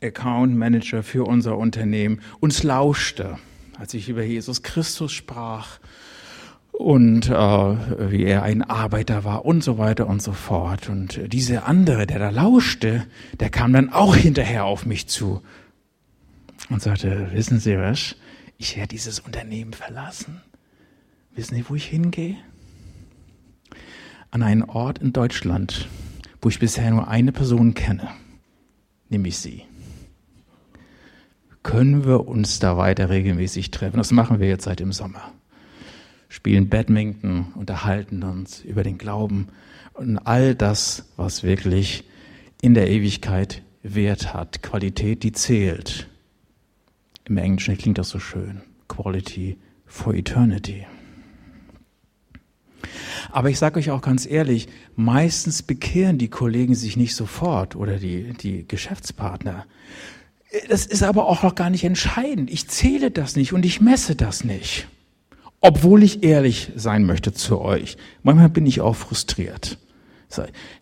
Account 0.00 0.56
Manager 0.56 1.02
für 1.02 1.24
unser 1.24 1.58
Unternehmen 1.58 2.22
uns 2.40 2.62
lauschte, 2.62 3.36
als 3.78 3.92
ich 3.92 4.08
über 4.08 4.22
Jesus 4.22 4.62
Christus 4.62 5.12
sprach 5.12 5.78
und 6.72 7.28
äh, 7.28 7.32
wie 7.32 8.24
er 8.24 8.44
ein 8.44 8.62
Arbeiter 8.62 9.24
war 9.24 9.44
und 9.44 9.62
so 9.62 9.76
weiter 9.76 10.06
und 10.06 10.22
so 10.22 10.32
fort. 10.32 10.88
Und 10.88 11.20
dieser 11.34 11.68
andere, 11.68 12.06
der 12.06 12.18
da 12.18 12.30
lauschte, 12.30 13.06
der 13.40 13.50
kam 13.50 13.74
dann 13.74 13.92
auch 13.92 14.16
hinterher 14.16 14.64
auf 14.64 14.86
mich 14.86 15.06
zu 15.06 15.42
und 16.70 16.82
sagte, 16.82 17.30
wissen 17.32 17.58
Sie 17.60 17.76
was, 17.78 18.16
ich 18.58 18.76
werde 18.76 18.88
dieses 18.88 19.20
Unternehmen 19.20 19.72
verlassen. 19.72 20.40
Wissen 21.34 21.54
Sie, 21.54 21.68
wo 21.68 21.74
ich 21.74 21.86
hingehe? 21.86 22.36
An 24.30 24.42
einen 24.42 24.62
Ort 24.62 24.98
in 24.98 25.12
Deutschland, 25.12 25.88
wo 26.40 26.48
ich 26.48 26.58
bisher 26.58 26.90
nur 26.90 27.08
eine 27.08 27.32
Person 27.32 27.74
kenne, 27.74 28.08
nämlich 29.08 29.38
Sie. 29.38 29.62
Können 31.62 32.04
wir 32.04 32.28
uns 32.28 32.58
da 32.58 32.76
weiter 32.76 33.10
regelmäßig 33.10 33.70
treffen? 33.70 33.96
Das 33.96 34.12
machen 34.12 34.40
wir 34.40 34.48
jetzt 34.48 34.64
seit 34.64 34.80
dem 34.80 34.92
Sommer. 34.92 35.32
Spielen 36.28 36.68
Badminton, 36.68 37.52
unterhalten 37.54 38.22
uns 38.22 38.60
über 38.60 38.82
den 38.82 38.98
Glauben 38.98 39.48
und 39.94 40.18
all 40.18 40.54
das, 40.54 41.12
was 41.16 41.42
wirklich 41.42 42.04
in 42.60 42.74
der 42.74 42.88
Ewigkeit 42.90 43.62
Wert 43.82 44.34
hat, 44.34 44.62
Qualität, 44.62 45.22
die 45.22 45.32
zählt. 45.32 46.08
Im 47.28 47.36
Englischen 47.38 47.76
klingt 47.76 47.98
das 47.98 48.08
so 48.08 48.20
schön. 48.20 48.62
Quality 48.88 49.58
for 49.84 50.14
Eternity. 50.14 50.86
Aber 53.32 53.50
ich 53.50 53.58
sage 53.58 53.78
euch 53.80 53.90
auch 53.90 54.00
ganz 54.00 54.26
ehrlich, 54.26 54.68
meistens 54.94 55.62
bekehren 55.62 56.18
die 56.18 56.28
Kollegen 56.28 56.74
sich 56.74 56.96
nicht 56.96 57.16
sofort 57.16 57.74
oder 57.74 57.98
die, 57.98 58.32
die 58.34 58.66
Geschäftspartner. 58.66 59.66
Das 60.68 60.86
ist 60.86 61.02
aber 61.02 61.26
auch 61.26 61.42
noch 61.42 61.56
gar 61.56 61.70
nicht 61.70 61.82
entscheidend. 61.82 62.50
Ich 62.50 62.68
zähle 62.68 63.10
das 63.10 63.34
nicht 63.34 63.52
und 63.52 63.64
ich 63.64 63.80
messe 63.80 64.14
das 64.14 64.44
nicht. 64.44 64.86
Obwohl 65.60 66.04
ich 66.04 66.22
ehrlich 66.22 66.70
sein 66.76 67.04
möchte 67.04 67.32
zu 67.32 67.60
euch. 67.60 67.96
Manchmal 68.22 68.50
bin 68.50 68.66
ich 68.66 68.80
auch 68.80 68.94
frustriert. 68.94 69.78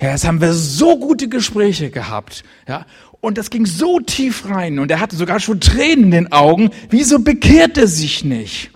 Ja, 0.00 0.10
jetzt 0.10 0.26
haben 0.26 0.40
wir 0.40 0.52
so 0.52 0.98
gute 0.98 1.28
Gespräche 1.28 1.90
gehabt, 1.90 2.44
ja, 2.68 2.86
und 3.20 3.38
das 3.38 3.48
ging 3.50 3.64
so 3.64 4.00
tief 4.00 4.48
rein 4.50 4.78
und 4.78 4.90
er 4.90 5.00
hatte 5.00 5.16
sogar 5.16 5.40
schon 5.40 5.60
Tränen 5.60 6.04
in 6.04 6.10
den 6.10 6.32
Augen. 6.32 6.70
Wieso 6.90 7.20
bekehrt 7.20 7.78
er 7.78 7.86
sich 7.86 8.22
nicht? 8.22 8.70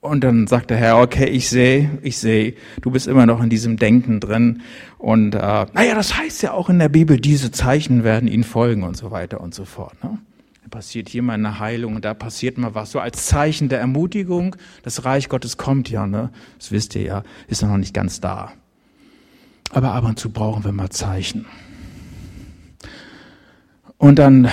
Und 0.00 0.22
dann 0.22 0.46
sagt 0.46 0.70
der 0.70 0.76
Herr, 0.76 0.98
okay, 0.98 1.26
ich 1.26 1.48
sehe, 1.48 1.98
ich 2.02 2.18
sehe, 2.18 2.54
du 2.82 2.90
bist 2.90 3.06
immer 3.06 3.26
noch 3.26 3.42
in 3.42 3.50
diesem 3.50 3.78
Denken 3.78 4.20
drin. 4.20 4.62
Und 4.98 5.34
äh, 5.34 5.38
naja, 5.38 5.94
das 5.94 6.16
heißt 6.16 6.42
ja 6.42 6.52
auch 6.52 6.68
in 6.68 6.78
der 6.78 6.88
Bibel, 6.88 7.18
diese 7.18 7.50
Zeichen 7.50 8.04
werden 8.04 8.28
ihnen 8.28 8.44
folgen 8.44 8.84
und 8.84 8.96
so 8.96 9.10
weiter 9.10 9.40
und 9.40 9.54
so 9.54 9.64
fort. 9.64 10.02
Ne? 10.04 10.18
Da 10.62 10.68
passiert 10.68 11.08
hier 11.08 11.22
mal 11.22 11.32
eine 11.32 11.58
Heilung 11.58 11.96
und 11.96 12.04
da 12.04 12.14
passiert 12.14 12.58
mal 12.58 12.74
was. 12.74 12.92
So 12.92 13.00
als 13.00 13.26
Zeichen 13.26 13.68
der 13.68 13.80
Ermutigung, 13.80 14.56
das 14.82 15.04
Reich 15.04 15.28
Gottes 15.28 15.56
kommt 15.56 15.90
ja, 15.90 16.06
ne? 16.06 16.30
das 16.58 16.70
wisst 16.70 16.94
ihr 16.94 17.02
ja, 17.02 17.22
ist 17.48 17.62
noch 17.62 17.76
nicht 17.76 17.94
ganz 17.94 18.20
da. 18.20 18.52
Aber 19.70 19.92
ab 19.92 20.04
und 20.04 20.18
zu 20.18 20.30
brauchen 20.30 20.64
wir 20.64 20.72
mal 20.72 20.90
Zeichen. 20.90 21.46
Und 23.98 24.18
dann 24.18 24.48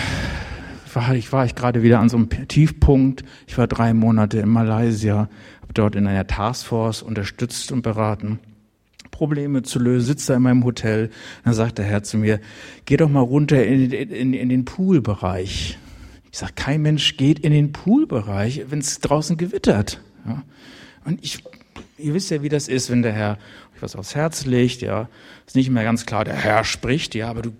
war 0.93 1.13
ich, 1.13 1.31
war 1.31 1.45
ich 1.45 1.55
gerade 1.55 1.83
wieder 1.83 1.99
an 1.99 2.09
so 2.09 2.17
einem 2.17 2.29
Tiefpunkt. 2.47 3.23
Ich 3.47 3.57
war 3.57 3.67
drei 3.67 3.93
Monate 3.93 4.39
in 4.39 4.49
Malaysia, 4.49 5.29
habe 5.61 5.73
dort 5.73 5.95
in 5.95 6.07
einer 6.07 6.25
Taskforce 6.25 7.01
unterstützt 7.01 7.71
und 7.71 7.81
beraten. 7.81 8.39
Probleme 9.11 9.63
zu 9.63 9.79
lösen, 9.79 10.07
sitze 10.07 10.33
da 10.33 10.37
in 10.37 10.43
meinem 10.43 10.63
Hotel. 10.65 11.09
Dann 11.43 11.53
sagt 11.53 11.77
der 11.77 11.85
Herr 11.85 12.03
zu 12.03 12.17
mir, 12.17 12.39
geh 12.85 12.97
doch 12.97 13.09
mal 13.09 13.21
runter 13.21 13.63
in, 13.65 13.91
in, 13.91 14.33
in 14.33 14.49
den 14.49 14.65
Poolbereich. 14.65 15.77
Ich 16.31 16.37
sage, 16.37 16.53
kein 16.55 16.81
Mensch 16.81 17.15
geht 17.15 17.39
in 17.39 17.53
den 17.53 17.71
Poolbereich, 17.71 18.65
wenn 18.69 18.79
es 18.79 18.99
draußen 18.99 19.37
gewittert. 19.37 20.01
Ja. 20.25 20.43
Und 21.05 21.23
ich, 21.23 21.43
ihr 21.97 22.13
wisst 22.13 22.29
ja, 22.29 22.41
wie 22.41 22.49
das 22.49 22.67
ist, 22.67 22.89
wenn 22.89 23.03
der 23.03 23.13
Herr 23.13 23.37
was 23.81 23.95
aufs 23.95 24.15
Herz 24.15 24.45
legt, 24.45 24.81
ja. 24.81 25.09
Ist 25.45 25.55
nicht 25.55 25.69
mehr 25.69 25.83
ganz 25.83 26.05
klar, 26.05 26.25
der 26.25 26.35
Herr 26.35 26.63
spricht, 26.63 27.15
ja, 27.15 27.29
aber 27.29 27.41
du, 27.41 27.51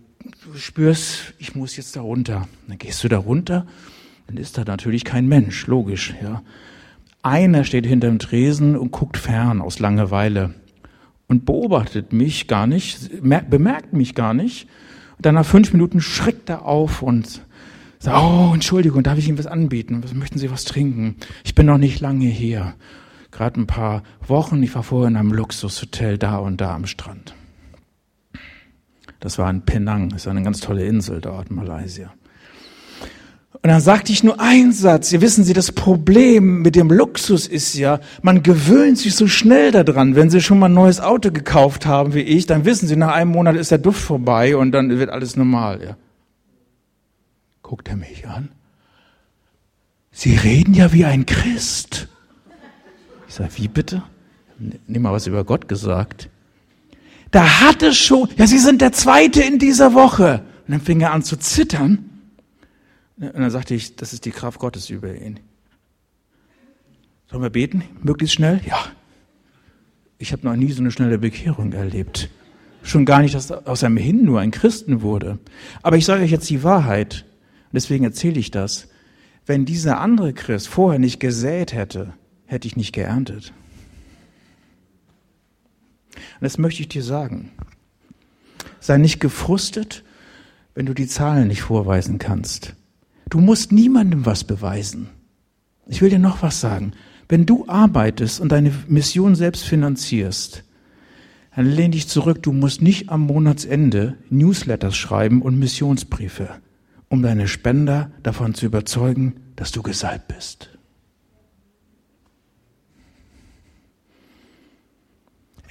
du 0.43 0.57
spürst, 0.57 1.34
ich 1.39 1.55
muss 1.55 1.78
jetzt 1.78 1.95
da 1.95 2.01
runter. 2.01 2.47
Dann 2.68 2.78
gehst 2.78 3.03
du 3.03 3.07
da 3.07 3.18
runter, 3.18 3.66
dann 4.28 4.38
ist 4.38 4.57
da 4.57 4.63
natürlich 4.63 5.03
kein 5.03 5.28
Mensch, 5.28 5.68
logisch, 5.68 6.13
ja. 6.22 6.41
Einer 7.22 7.63
steht 7.63 7.88
hinter 7.88 8.07
dem 8.07 8.20
Tresen 8.20 8.78
und 8.78 8.91
guckt 8.91 9.18
fern 9.18 9.59
aus 9.59 9.80
Langeweile 9.80 10.53
und 11.28 11.45
beobachtet 11.45 12.13
mich 12.13 12.47
gar 12.47 12.68
nicht, 12.68 13.09
bemerkt 13.22 13.93
mich 13.93 14.13
gar 14.13 14.36
nicht. 14.36 14.68
Und 15.18 15.26
dann 15.26 15.36
nach 15.36 15.45
fünf 15.45 15.74
Minuten 15.74 16.01
schreckt 16.01 16.49
er 16.49 16.66
auf 16.66 17.01
und 17.01 17.41
sagt, 17.97 18.18
oh, 18.22 18.51
Entschuldigung, 18.53 19.01
darf 19.01 19.18
ich 19.18 19.28
Ihnen 19.28 19.39
was 19.39 19.47
anbieten? 19.47 20.03
Möchten 20.13 20.38
Sie 20.38 20.51
was 20.51 20.66
trinken? 20.66 21.16
Ich 21.43 21.55
bin 21.55 21.66
noch 21.66 21.80
nicht 21.80 21.99
lange 21.99 22.28
hier 22.28 22.76
gerade 23.36 23.59
ein 23.59 23.67
paar 23.67 24.03
Wochen. 24.27 24.63
Ich 24.63 24.73
war 24.75 24.83
vorher 24.83 25.09
in 25.09 25.17
einem 25.17 25.33
Luxushotel 25.33 26.17
da 26.17 26.38
und 26.38 26.61
da 26.61 26.73
am 26.73 26.86
Strand. 26.86 27.36
Das 29.19 29.38
war 29.38 29.49
in 29.49 29.61
Penang, 29.63 30.09
das 30.09 30.21
ist 30.21 30.27
eine 30.27 30.43
ganz 30.43 30.59
tolle 30.59 30.86
Insel 30.86 31.19
dort 31.21 31.49
in 31.49 31.55
Malaysia. 31.55 32.13
Und 33.61 33.69
dann 33.69 33.81
sagte 33.81 34.11
ich 34.11 34.23
nur 34.23 34.39
einen 34.39 34.71
Satz. 34.71 35.09
Sie 35.09 35.21
wissen 35.21 35.43
Sie, 35.43 35.53
das 35.53 35.71
Problem 35.71 36.61
mit 36.61 36.75
dem 36.75 36.91
Luxus 36.91 37.47
ist 37.47 37.73
ja, 37.73 37.99
man 38.21 38.43
gewöhnt 38.43 38.99
sich 38.99 39.15
so 39.15 39.27
schnell 39.27 39.71
daran. 39.71 40.15
Wenn 40.15 40.29
Sie 40.29 40.41
schon 40.41 40.59
mal 40.59 40.67
ein 40.67 40.75
neues 40.75 40.99
Auto 40.99 41.31
gekauft 41.31 41.88
haben 41.88 42.13
wie 42.13 42.21
ich, 42.21 42.45
dann 42.45 42.65
wissen 42.65 42.88
Sie, 42.88 42.95
nach 42.95 43.13
einem 43.13 43.31
Monat 43.31 43.55
ist 43.55 43.71
der 43.71 43.79
Duft 43.79 44.01
vorbei 44.01 44.55
und 44.55 44.71
dann 44.71 44.89
wird 44.89 45.09
alles 45.09 45.36
normal. 45.36 45.81
Ja. 45.83 45.97
Guckt 47.63 47.88
er 47.88 47.95
mich 47.95 48.27
an. 48.27 48.49
Sie 50.11 50.36
reden 50.36 50.75
ja 50.75 50.93
wie 50.93 51.05
ein 51.05 51.25
Christ. 51.25 52.07
Ich 53.36 53.39
sage, 53.39 53.51
wie 53.57 53.67
bitte? 53.67 54.01
Nimm 54.88 55.01
mal 55.01 55.11
was 55.11 55.27
über 55.27 55.43
Gott 55.43 55.67
gesagt. 55.67 56.29
Da 57.31 57.59
hat 57.59 57.83
es 57.83 57.97
schon, 57.97 58.29
ja, 58.38 58.47
Sie 58.47 58.59
sind 58.59 58.79
der 58.79 58.93
Zweite 58.93 59.41
in 59.43 59.59
dieser 59.59 59.93
Woche. 59.93 60.41
Und 60.65 60.71
dann 60.71 60.79
fing 60.79 61.01
er 61.01 61.11
an 61.11 61.21
zu 61.21 61.36
zittern. 61.36 62.09
Und 63.17 63.38
dann 63.38 63.51
sagte 63.51 63.75
ich, 63.75 63.97
das 63.97 64.13
ist 64.13 64.23
die 64.23 64.31
Kraft 64.31 64.59
Gottes 64.59 64.89
über 64.89 65.13
ihn. 65.13 65.41
Sollen 67.29 67.43
wir 67.43 67.49
beten? 67.49 67.83
Möglichst 68.01 68.36
schnell? 68.36 68.61
Ja. 68.65 68.77
Ich 70.17 70.31
habe 70.31 70.47
noch 70.47 70.55
nie 70.55 70.71
so 70.71 70.79
eine 70.79 70.91
schnelle 70.91 71.17
Bekehrung 71.17 71.73
erlebt. 71.73 72.29
Schon 72.83 73.03
gar 73.03 73.21
nicht, 73.21 73.36
dass 73.36 73.51
aus 73.51 73.83
einem 73.83 73.97
Hin 73.97 74.23
nur 74.23 74.39
ein 74.39 74.51
Christen 74.51 75.01
wurde. 75.01 75.39
Aber 75.81 75.97
ich 75.97 76.05
sage 76.05 76.23
euch 76.23 76.31
jetzt 76.31 76.49
die 76.49 76.63
Wahrheit. 76.63 77.25
Und 77.65 77.73
deswegen 77.73 78.05
erzähle 78.05 78.39
ich 78.39 78.49
das. 78.49 78.88
Wenn 79.45 79.65
dieser 79.65 79.99
andere 79.99 80.31
Christ 80.31 80.69
vorher 80.69 80.99
nicht 80.99 81.19
gesät 81.19 81.73
hätte, 81.73 82.13
hätte 82.46 82.68
ich 82.68 82.76
nicht 82.76 82.93
geerntet. 82.93 83.54
Und 86.16 86.41
das 86.41 86.58
möchte 86.58 86.82
ich 86.82 86.88
dir 86.88 87.04
sagen. 87.04 87.52
Sei 88.80 88.98
nicht 88.98 89.20
gefrustet, 89.20 90.04
wenn 90.74 90.86
du 90.86 90.93
die 90.93 91.08
Zahlen 91.08 91.48
nicht 91.48 91.62
vorweisen 91.62 92.20
kannst. 92.20 92.76
Du 93.30 93.39
musst 93.39 93.72
niemandem 93.72 94.26
was 94.26 94.43
beweisen. 94.43 95.10
Ich 95.88 96.02
will 96.02 96.10
dir 96.10 96.20
noch 96.20 96.41
was 96.41 96.60
sagen. 96.62 96.93
Wenn 97.28 97.46
du 97.46 97.66
arbeitest 97.68 98.39
und 98.39 98.52
deine 98.52 98.72
Mission 98.88 99.36
selbst 99.36 99.64
finanzierst, 99.64 100.64
dann 101.56 101.66
lehn 101.66 101.91
dich 101.91 102.08
zurück. 102.08 102.43
Du 102.43 102.52
musst 102.52 102.82
nicht 102.82 103.10
am 103.10 103.22
Monatsende 103.22 104.18
Newsletters 104.30 104.96
schreiben 104.96 105.41
und 105.41 105.58
Missionsbriefe, 105.58 106.50
um 107.10 107.24
deine 107.24 107.48
Spender 107.48 108.12
davon 108.22 108.54
zu 108.54 108.66
überzeugen, 108.66 109.36
dass 109.56 109.72
du 109.72 109.82
gesalbt 109.82 110.28
bist. 110.28 110.74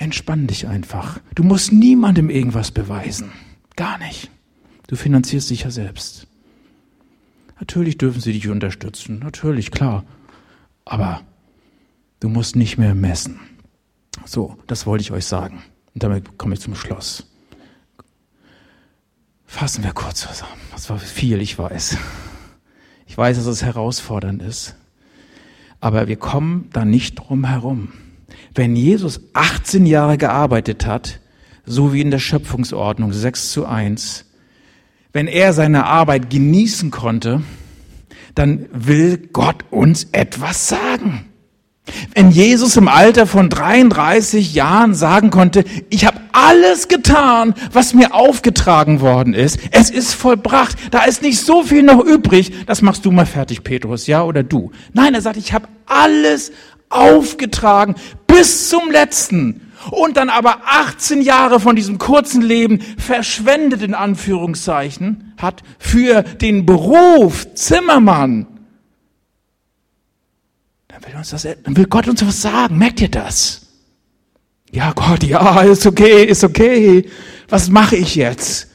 Entspann 0.04 0.46
dich 0.46 0.68
einfach. 0.68 1.18
Du 1.34 1.42
musst 1.42 1.72
niemandem 1.72 2.28
irgendwas 2.28 2.70
beweisen. 2.70 3.32
Gar 3.74 3.96
nicht. 3.96 4.30
Du 4.86 4.96
finanzierst 4.96 5.48
dich 5.48 5.62
ja 5.62 5.70
selbst. 5.70 6.26
Natürlich 7.58 7.96
dürfen 7.96 8.20
sie 8.20 8.34
dich 8.34 8.48
unterstützen. 8.48 9.20
Natürlich, 9.20 9.70
klar. 9.70 10.04
Aber 10.84 11.22
du 12.20 12.28
musst 12.28 12.54
nicht 12.54 12.76
mehr 12.76 12.94
messen. 12.94 13.40
So, 14.26 14.58
das 14.66 14.84
wollte 14.84 15.00
ich 15.00 15.10
euch 15.10 15.24
sagen. 15.24 15.62
Und 15.94 16.02
damit 16.02 16.36
komme 16.36 16.52
ich 16.52 16.60
zum 16.60 16.74
Schluss. 16.74 17.26
Fassen 19.46 19.84
wir 19.84 19.92
kurz 19.92 20.20
zusammen. 20.20 20.60
Das 20.72 20.90
war 20.90 20.98
viel, 20.98 21.40
ich 21.40 21.58
weiß. 21.58 21.96
Ich 23.06 23.16
weiß, 23.16 23.38
dass 23.38 23.46
es 23.46 23.62
herausfordernd 23.62 24.42
ist. 24.42 24.76
Aber 25.80 26.08
wir 26.08 26.16
kommen 26.16 26.68
da 26.74 26.84
nicht 26.84 27.14
drum 27.14 27.46
herum. 27.46 27.94
Wenn 28.54 28.76
Jesus 28.76 29.20
18 29.32 29.84
Jahre 29.86 30.16
gearbeitet 30.16 30.86
hat, 30.86 31.20
so 31.66 31.92
wie 31.92 32.00
in 32.00 32.10
der 32.10 32.18
Schöpfungsordnung 32.18 33.12
6 33.12 33.50
zu 33.50 33.66
1, 33.66 34.26
wenn 35.12 35.26
er 35.26 35.52
seine 35.52 35.86
Arbeit 35.86 36.30
genießen 36.30 36.90
konnte, 36.90 37.42
dann 38.34 38.66
will 38.72 39.28
Gott 39.32 39.64
uns 39.70 40.08
etwas 40.12 40.68
sagen. 40.68 41.26
Wenn 42.14 42.30
Jesus 42.30 42.76
im 42.76 42.88
Alter 42.88 43.26
von 43.26 43.50
33 43.50 44.54
Jahren 44.54 44.94
sagen 44.94 45.30
konnte, 45.30 45.64
ich 45.90 46.06
habe 46.06 46.18
alles 46.32 46.88
getan, 46.88 47.54
was 47.72 47.92
mir 47.92 48.14
aufgetragen 48.14 49.00
worden 49.00 49.34
ist, 49.34 49.58
es 49.70 49.90
ist 49.90 50.14
vollbracht, 50.14 50.76
da 50.92 51.04
ist 51.04 51.22
nicht 51.22 51.40
so 51.40 51.62
viel 51.62 51.82
noch 51.82 52.02
übrig, 52.02 52.64
das 52.66 52.80
machst 52.80 53.04
du 53.04 53.10
mal 53.10 53.26
fertig, 53.26 53.64
Petrus, 53.64 54.06
ja, 54.06 54.22
oder 54.22 54.42
du. 54.42 54.70
Nein, 54.94 55.14
er 55.14 55.20
sagt, 55.20 55.36
ich 55.36 55.52
habe 55.52 55.68
alles 55.84 56.52
aufgetragen 56.94 57.94
bis 58.26 58.68
zum 58.68 58.90
letzten 58.90 59.72
und 59.90 60.16
dann 60.16 60.30
aber 60.30 60.62
18 60.66 61.22
Jahre 61.22 61.60
von 61.60 61.76
diesem 61.76 61.98
kurzen 61.98 62.42
Leben 62.42 62.80
verschwendet 62.98 63.82
in 63.82 63.94
Anführungszeichen 63.94 65.34
hat 65.36 65.62
für 65.78 66.22
den 66.22 66.64
Beruf 66.64 67.54
Zimmermann. 67.54 68.46
Dann 70.88 71.04
will, 71.04 71.16
uns 71.16 71.30
das, 71.30 71.42
dann 71.42 71.76
will 71.76 71.86
Gott 71.86 72.08
uns 72.08 72.26
was 72.26 72.40
sagen. 72.40 72.78
Merkt 72.78 73.00
ihr 73.00 73.10
das? 73.10 73.62
Ja, 74.70 74.92
Gott, 74.92 75.22
ja, 75.22 75.60
ist 75.62 75.86
okay, 75.86 76.24
ist 76.24 76.44
okay. 76.44 77.08
Was 77.48 77.68
mache 77.68 77.96
ich 77.96 78.14
jetzt? 78.14 78.68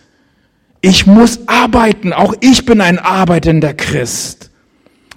Ich 0.82 1.06
muss 1.06 1.48
arbeiten. 1.48 2.14
Auch 2.14 2.34
ich 2.40 2.66
bin 2.66 2.82
ein 2.82 3.00
arbeitender 3.00 3.74
Christ. 3.74 4.50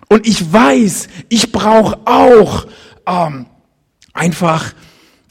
Und 0.08 0.26
ich 0.26 0.52
weiß, 0.52 1.08
ich 1.28 1.52
brauche 1.52 2.00
auch 2.04 2.66
ähm, 3.06 3.46
einfach, 4.12 4.72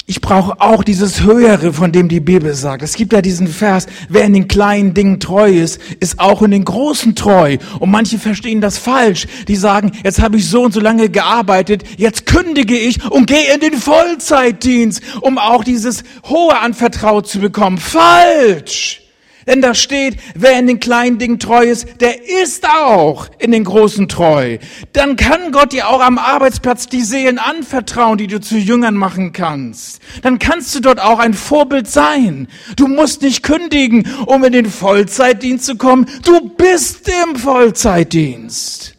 ich 0.06 0.20
brauche 0.20 0.60
auch 0.60 0.84
dieses 0.84 1.22
Höhere, 1.22 1.72
von 1.72 1.92
dem 1.92 2.10
die 2.10 2.20
Bibel 2.20 2.54
sagt. 2.54 2.84
Es 2.84 2.96
gibt 2.96 3.14
ja 3.14 3.22
diesen 3.22 3.48
Vers, 3.48 3.88
wer 4.10 4.24
in 4.24 4.34
den 4.34 4.48
kleinen 4.48 4.94
Dingen 4.94 5.20
treu 5.20 5.50
ist, 5.50 5.80
ist 6.00 6.20
auch 6.20 6.42
in 6.42 6.52
den 6.52 6.66
großen 6.66 7.16
treu. 7.16 7.58
Und 7.80 7.92
manche 7.92 8.20
verstehen 8.20 8.62
das 8.62 8.78
falsch. 8.78 9.28
Die 9.48 9.56
sagen, 9.56 9.92
jetzt 10.04 10.22
habe 10.22 10.38
ich 10.38 10.50
so 10.50 10.64
und 10.64 10.74
so 10.74 10.80
lange 10.80 11.10
gearbeitet, 11.10 11.84
jetzt 11.98 12.26
kündige 12.26 12.78
ich 12.78 13.10
und 13.10 13.28
gehe 13.28 13.54
in 13.54 13.62
den 13.62 13.74
Vollzeitdienst, 13.74 15.02
um 15.22 15.38
auch 15.38 15.64
dieses 15.64 16.04
Hohe 16.28 16.58
anvertraut 16.60 17.28
zu 17.28 17.40
bekommen. 17.40 17.78
Falsch! 17.78 19.01
Denn 19.48 19.62
da 19.62 19.74
steht, 19.74 20.18
wer 20.36 20.60
in 20.60 20.68
den 20.68 20.80
kleinen 20.80 21.18
Dingen 21.18 21.40
treu 21.40 21.66
ist, 21.66 21.88
der 22.00 22.30
ist 22.42 22.68
auch 22.68 23.28
in 23.40 23.52
den 23.52 23.64
großen 23.64 24.08
treu. 24.08 24.60
Dann 24.94 25.16
kann 25.16 25.52
Gott 25.52 25.74
dir 25.74 25.90
auch 25.90 26.02
am 26.02 26.18
Arbeitsplatz 26.18 26.88
die 26.88 27.02
Seelen 27.02 27.40
anvertrauen, 27.40 28.18
die 28.18 28.28
du 28.28 28.40
zu 28.40 28.58
Jüngern 28.58 28.96
machen 28.96 29.34
kannst. 29.34 30.02
Dann 30.22 30.38
kannst 30.38 30.76
du 30.76 30.80
dort 30.80 31.00
auch 31.00 31.20
ein 31.20 31.34
Vorbild 31.34 31.88
sein. 31.88 32.48
Du 32.76 32.88
musst 32.88 33.22
nicht 33.22 33.44
kündigen, 33.44 34.08
um 34.28 34.44
in 34.44 34.54
den 34.54 34.70
Vollzeitdienst 34.70 35.66
zu 35.66 35.76
kommen. 35.76 36.08
Du 36.24 36.50
bist 36.50 37.10
im 37.10 37.36
Vollzeitdienst. 37.36 38.96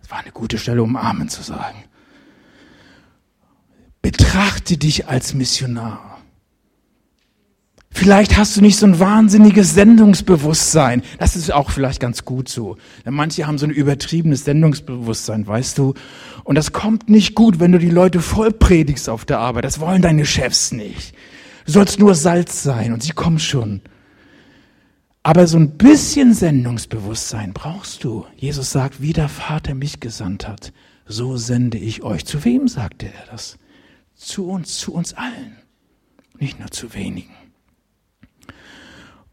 Das 0.00 0.10
war 0.10 0.18
eine 0.18 0.32
gute 0.32 0.58
Stelle, 0.58 0.82
um 0.82 0.96
Amen 0.96 1.28
zu 1.28 1.42
sagen. 1.42 1.84
Betrachte 4.02 4.76
dich 4.76 5.08
als 5.08 5.34
Missionar. 5.34 6.09
Vielleicht 7.92 8.38
hast 8.38 8.56
du 8.56 8.60
nicht 8.62 8.78
so 8.78 8.86
ein 8.86 8.98
wahnsinniges 8.98 9.74
Sendungsbewusstsein. 9.74 11.02
Das 11.18 11.36
ist 11.36 11.52
auch 11.52 11.70
vielleicht 11.70 12.00
ganz 12.00 12.24
gut 12.24 12.48
so. 12.48 12.76
Denn 13.04 13.14
manche 13.14 13.46
haben 13.46 13.58
so 13.58 13.66
ein 13.66 13.72
übertriebenes 13.72 14.44
Sendungsbewusstsein, 14.44 15.46
weißt 15.46 15.76
du. 15.76 15.94
Und 16.44 16.54
das 16.54 16.72
kommt 16.72 17.10
nicht 17.10 17.34
gut, 17.34 17.60
wenn 17.60 17.72
du 17.72 17.78
die 17.78 17.90
Leute 17.90 18.20
voll 18.20 18.52
predigst 18.52 19.08
auf 19.08 19.24
der 19.24 19.40
Arbeit. 19.40 19.64
Das 19.64 19.80
wollen 19.80 20.02
deine 20.02 20.24
Chefs 20.24 20.72
nicht. 20.72 21.14
Du 21.66 21.72
sollst 21.72 21.98
nur 21.98 22.14
Salz 22.14 22.62
sein 22.62 22.92
und 22.92 23.02
sie 23.02 23.12
kommen 23.12 23.38
schon. 23.38 23.82
Aber 25.22 25.46
so 25.46 25.58
ein 25.58 25.76
bisschen 25.76 26.32
Sendungsbewusstsein 26.32 27.52
brauchst 27.52 28.04
du. 28.04 28.24
Jesus 28.36 28.70
sagt, 28.70 29.02
wie 29.02 29.12
der 29.12 29.28
Vater 29.28 29.74
mich 29.74 30.00
gesandt 30.00 30.48
hat, 30.48 30.72
so 31.06 31.36
sende 31.36 31.76
ich 31.76 32.02
euch. 32.02 32.24
Zu 32.24 32.44
wem 32.44 32.66
sagte 32.66 33.06
er 33.06 33.30
das? 33.30 33.58
Zu 34.14 34.48
uns, 34.48 34.78
zu 34.78 34.94
uns 34.94 35.12
allen. 35.12 35.58
Nicht 36.38 36.58
nur 36.58 36.70
zu 36.70 36.94
wenigen 36.94 37.34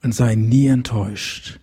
und 0.04 0.14
sei 0.14 0.36
nie 0.36 0.68
enttäuscht, 0.68 1.60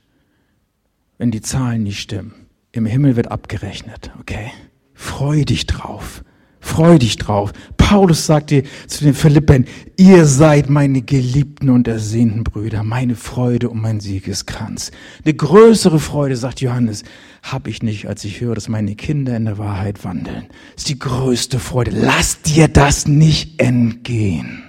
wenn 1.18 1.30
die 1.30 1.40
Zahlen 1.40 1.82
nicht 1.84 2.00
stimmen. 2.00 2.34
Im 2.72 2.86
Himmel 2.86 3.16
wird 3.16 3.30
abgerechnet, 3.30 4.10
okay? 4.18 4.50
Freu 4.94 5.44
dich 5.44 5.66
drauf. 5.66 6.24
Freu 6.64 6.98
dich 6.98 7.18
drauf. 7.18 7.52
Paulus 7.76 8.24
sagte 8.24 8.62
zu 8.86 9.04
den 9.04 9.12
Philippern, 9.12 9.66
ihr 9.98 10.24
seid 10.24 10.70
meine 10.70 11.02
geliebten 11.02 11.68
und 11.68 11.86
ersehnten 11.86 12.42
Brüder, 12.42 12.82
meine 12.82 13.16
Freude 13.16 13.68
und 13.68 13.82
mein 13.82 14.00
Siegeskranz. 14.00 14.90
Eine 15.24 15.34
größere 15.34 16.00
Freude, 16.00 16.36
sagt 16.36 16.62
Johannes, 16.62 17.04
habe 17.42 17.68
ich 17.68 17.82
nicht, 17.82 18.08
als 18.08 18.24
ich 18.24 18.40
höre, 18.40 18.54
dass 18.54 18.68
meine 18.68 18.94
Kinder 18.96 19.36
in 19.36 19.44
der 19.44 19.58
Wahrheit 19.58 20.04
wandeln. 20.04 20.46
Das 20.72 20.84
ist 20.84 20.88
die 20.88 20.98
größte 20.98 21.58
Freude. 21.58 21.90
Lass 21.92 22.40
dir 22.40 22.66
das 22.66 23.06
nicht 23.06 23.60
entgehen, 23.60 24.62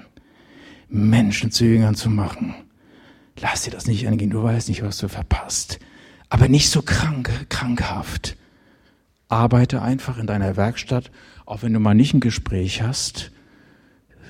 Menschen 0.90 1.50
zu 1.50 1.64
Jüngern 1.64 1.96
zu 1.96 2.10
machen. 2.10 2.56
Lass 3.40 3.64
dir 3.64 3.72
das 3.72 3.88
nicht 3.88 4.04
entgehen. 4.06 4.30
Du 4.30 4.44
weißt 4.44 4.70
nicht, 4.70 4.84
was 4.84 4.98
du 4.98 5.08
verpasst. 5.08 5.80
Aber 6.30 6.48
nicht 6.48 6.70
so 6.70 6.82
krank, 6.82 7.30
krankhaft. 7.50 8.38
Arbeite 9.28 9.82
einfach 9.82 10.18
in 10.18 10.28
deiner 10.28 10.56
Werkstatt 10.56 11.12
auch 11.46 11.62
wenn 11.62 11.74
du 11.74 11.80
mal 11.80 11.94
nicht 11.94 12.14
ein 12.14 12.20
Gespräch 12.20 12.82
hast. 12.82 13.32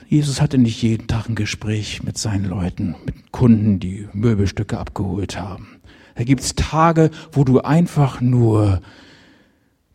Jesus 0.08 0.42
hatte 0.42 0.58
nicht 0.58 0.82
jeden 0.82 1.08
Tag 1.08 1.30
ein 1.30 1.36
Gespräch 1.36 2.04
mit 2.04 2.18
seinen 2.18 2.46
Leuten, 2.46 2.96
mit 3.06 3.32
Kunden, 3.32 3.80
die 3.80 4.08
Möbelstücke 4.14 4.78
abgeholt 4.78 5.40
haben. 5.40 5.80
Da 6.16 6.24
gibt's 6.24 6.56
Tage, 6.56 7.10
wo 7.32 7.44
du 7.44 7.62
einfach 7.62 8.22
nur 8.22 8.82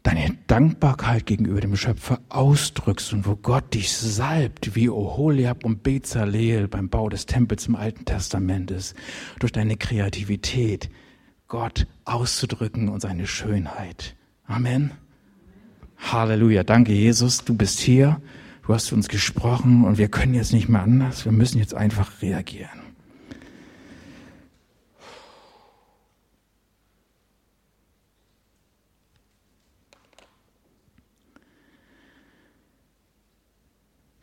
deine 0.03 0.37
Dankbarkeit 0.47 1.27
gegenüber 1.27 1.61
dem 1.61 1.77
Schöpfer 1.77 2.21
ausdrückst 2.29 3.13
und 3.13 3.27
wo 3.27 3.37
Gott 3.37 3.75
dich 3.75 3.93
salbt, 3.93 4.75
wie 4.75 4.89
Oholiab 4.89 5.65
und 5.65 5.83
Bezaleel 5.83 6.69
beim 6.69 6.89
Bau 6.89 7.09
des 7.09 7.27
Tempels 7.27 7.67
im 7.67 7.77
Alten 7.77 8.05
Testament 8.05 8.71
ist, 8.71 8.95
durch 9.39 9.53
deine 9.53 9.77
Kreativität 9.77 10.91
Gott 11.49 11.87
auszudrücken 12.05 12.89
und 12.89 13.01
seine 13.01 13.27
Schönheit. 13.27 14.17
Amen. 14.47 14.93
Halleluja. 15.99 16.65
Danke, 16.65 16.93
Jesus. 16.93 17.45
Du 17.45 17.55
bist 17.55 17.79
hier. 17.79 18.21
Du 18.67 18.75
hast 18.75 18.93
uns 18.93 19.09
gesprochen 19.09 19.85
und 19.85 19.99
wir 19.99 20.09
können 20.09 20.35
jetzt 20.35 20.53
nicht 20.53 20.69
mehr 20.69 20.83
anders. 20.83 21.25
Wir 21.25 21.33
müssen 21.33 21.59
jetzt 21.59 21.75
einfach 21.75 22.23
reagieren. 22.23 22.80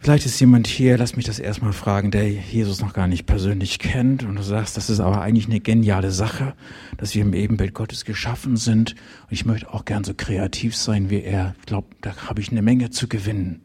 Vielleicht 0.07 0.25
ist 0.25 0.39
jemand 0.39 0.67
hier, 0.67 0.97
lass 0.97 1.17
mich 1.17 1.25
das 1.25 1.37
erstmal 1.37 1.73
fragen, 1.73 2.11
der 2.11 2.29
Jesus 2.29 2.79
noch 2.79 2.93
gar 2.93 3.09
nicht 3.09 3.25
persönlich 3.25 3.77
kennt 3.77 4.23
und 4.23 4.37
du 4.37 4.41
sagst, 4.41 4.77
das 4.77 4.89
ist 4.89 5.01
aber 5.01 5.19
eigentlich 5.19 5.47
eine 5.47 5.59
geniale 5.59 6.11
Sache, 6.11 6.55
dass 6.95 7.13
wir 7.13 7.23
im 7.23 7.33
Ebenbild 7.33 7.73
Gottes 7.73 8.05
geschaffen 8.05 8.55
sind 8.55 8.91
und 9.23 9.31
ich 9.31 9.43
möchte 9.43 9.73
auch 9.73 9.83
gern 9.83 10.05
so 10.05 10.13
kreativ 10.13 10.77
sein 10.77 11.09
wie 11.09 11.23
er. 11.23 11.55
Ich 11.59 11.65
glaube, 11.65 11.87
da 11.99 12.15
habe 12.29 12.39
ich 12.39 12.49
eine 12.51 12.61
Menge 12.61 12.89
zu 12.89 13.09
gewinnen, 13.09 13.63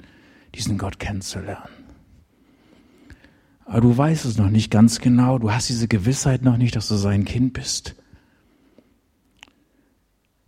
diesen 0.56 0.78
Gott 0.78 0.98
kennenzulernen. 0.98 1.62
Aber 3.64 3.80
du 3.80 3.96
weißt 3.96 4.24
es 4.24 4.36
noch 4.36 4.50
nicht 4.50 4.72
ganz 4.72 4.98
genau, 4.98 5.38
du 5.38 5.52
hast 5.52 5.68
diese 5.68 5.86
Gewissheit 5.86 6.42
noch 6.42 6.56
nicht, 6.56 6.74
dass 6.74 6.88
du 6.88 6.96
sein 6.96 7.24
Kind 7.24 7.52
bist 7.52 7.94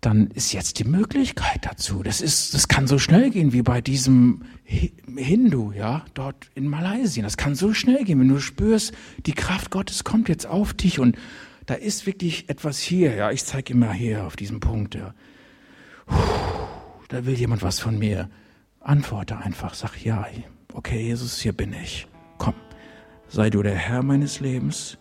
dann 0.05 0.29
ist 0.29 0.53
jetzt 0.53 0.79
die 0.79 0.85
Möglichkeit 0.85 1.61
dazu. 1.63 2.03
Das 2.03 2.21
ist, 2.21 2.53
das 2.53 2.69
kann 2.69 2.87
so 2.87 2.99
schnell 2.99 3.31
gehen 3.31 3.55
wie 3.55 3.63
bei 3.63 3.81
diesem 3.81 4.43
Hindu, 4.65 5.73
ja, 5.73 6.05
dort 6.13 6.51
in 6.55 6.69
Malaysia. 6.69 7.23
Das 7.23 7.39
kann 7.39 7.55
so 7.55 7.73
schnell 7.73 8.05
gehen, 8.05 8.21
wenn 8.21 8.29
du 8.29 8.39
spürst, 8.39 8.93
die 9.25 9.33
Kraft 9.33 9.71
Gottes 9.71 10.05
kommt 10.05 10.29
jetzt 10.29 10.47
auf 10.47 10.75
dich 10.75 10.99
und 10.99 11.17
da 11.65 11.75
ist 11.75 12.07
wirklich 12.07 12.51
etwas 12.51 12.79
hier, 12.81 13.15
ja. 13.15 13.31
Ich 13.31 13.45
zeige 13.45 13.73
immer 13.73 13.93
hier 13.95 14.25
auf 14.25 14.37
diesem 14.37 14.61
Punkt, 14.61 14.95
ja. 14.95 15.15
Da 17.09 17.25
will 17.25 17.35
jemand 17.35 17.63
was 17.63 17.81
von 17.81 17.99
mir. 17.99 18.29
Antworte 18.81 19.39
einfach, 19.39 19.73
sag 19.73 19.97
ja, 20.05 20.27
okay, 20.75 21.01
Jesus, 21.01 21.41
hier 21.41 21.55
bin 21.55 21.73
ich. 21.73 22.07
Komm, 22.37 22.55
sei 23.29 23.49
du 23.49 23.63
der 23.63 23.77
Herr 23.77 24.03
meines 24.03 24.41
Lebens. 24.41 24.99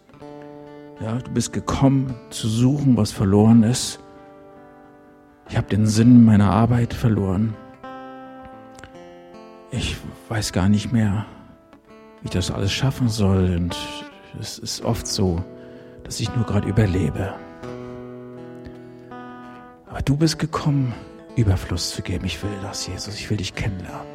Ja, 1.01 1.17
du 1.17 1.31
bist 1.31 1.51
gekommen 1.51 2.15
zu 2.29 2.47
suchen, 2.47 2.95
was 2.95 3.11
verloren 3.11 3.63
ist. 3.63 3.99
Ich 5.49 5.57
habe 5.57 5.67
den 5.67 5.85
Sinn 5.85 6.23
meiner 6.23 6.51
Arbeit 6.51 6.93
verloren. 6.93 7.55
Ich 9.71 9.97
weiß 10.29 10.53
gar 10.53 10.69
nicht 10.69 10.91
mehr, 10.91 11.25
wie 12.21 12.25
ich 12.25 12.31
das 12.31 12.51
alles 12.51 12.71
schaffen 12.71 13.09
soll. 13.09 13.55
Und 13.57 13.75
es 14.39 14.57
ist 14.57 14.83
oft 14.83 15.07
so, 15.07 15.43
dass 16.03 16.19
ich 16.19 16.33
nur 16.35 16.45
gerade 16.45 16.67
überlebe. 16.67 17.33
Aber 19.87 20.01
du 20.01 20.17
bist 20.17 20.39
gekommen, 20.39 20.93
Überfluss 21.35 21.91
zu 21.91 22.01
geben. 22.01 22.25
Ich 22.25 22.41
will 22.43 22.51
das, 22.61 22.87
Jesus. 22.87 23.15
Ich 23.15 23.29
will 23.29 23.37
dich 23.37 23.55
kennenlernen. 23.55 24.07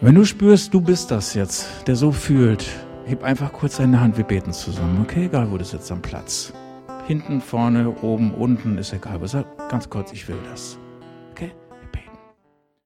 Wenn 0.00 0.14
du 0.14 0.24
spürst, 0.24 0.74
du 0.74 0.80
bist 0.82 1.10
das 1.10 1.34
jetzt, 1.34 1.86
der 1.86 1.96
so 1.96 2.12
fühlt, 2.12 2.66
heb 3.06 3.22
einfach 3.22 3.52
kurz 3.52 3.78
deine 3.78 4.00
Hand, 4.00 4.18
wir 4.18 4.24
beten 4.24 4.52
zusammen, 4.52 5.00
okay? 5.02 5.26
Egal, 5.26 5.50
wo 5.50 5.56
du 5.56 5.64
sitzt 5.64 5.90
am 5.90 6.02
Platz. 6.02 6.52
Hinten, 7.06 7.40
vorne, 7.40 7.88
oben, 8.02 8.34
unten, 8.34 8.78
ist 8.78 8.92
egal. 8.92 9.14
Aber 9.14 9.28
sag 9.28 9.46
ganz 9.68 9.88
kurz, 9.88 10.12
ich 10.12 10.26
will 10.26 10.38
das. 10.50 10.76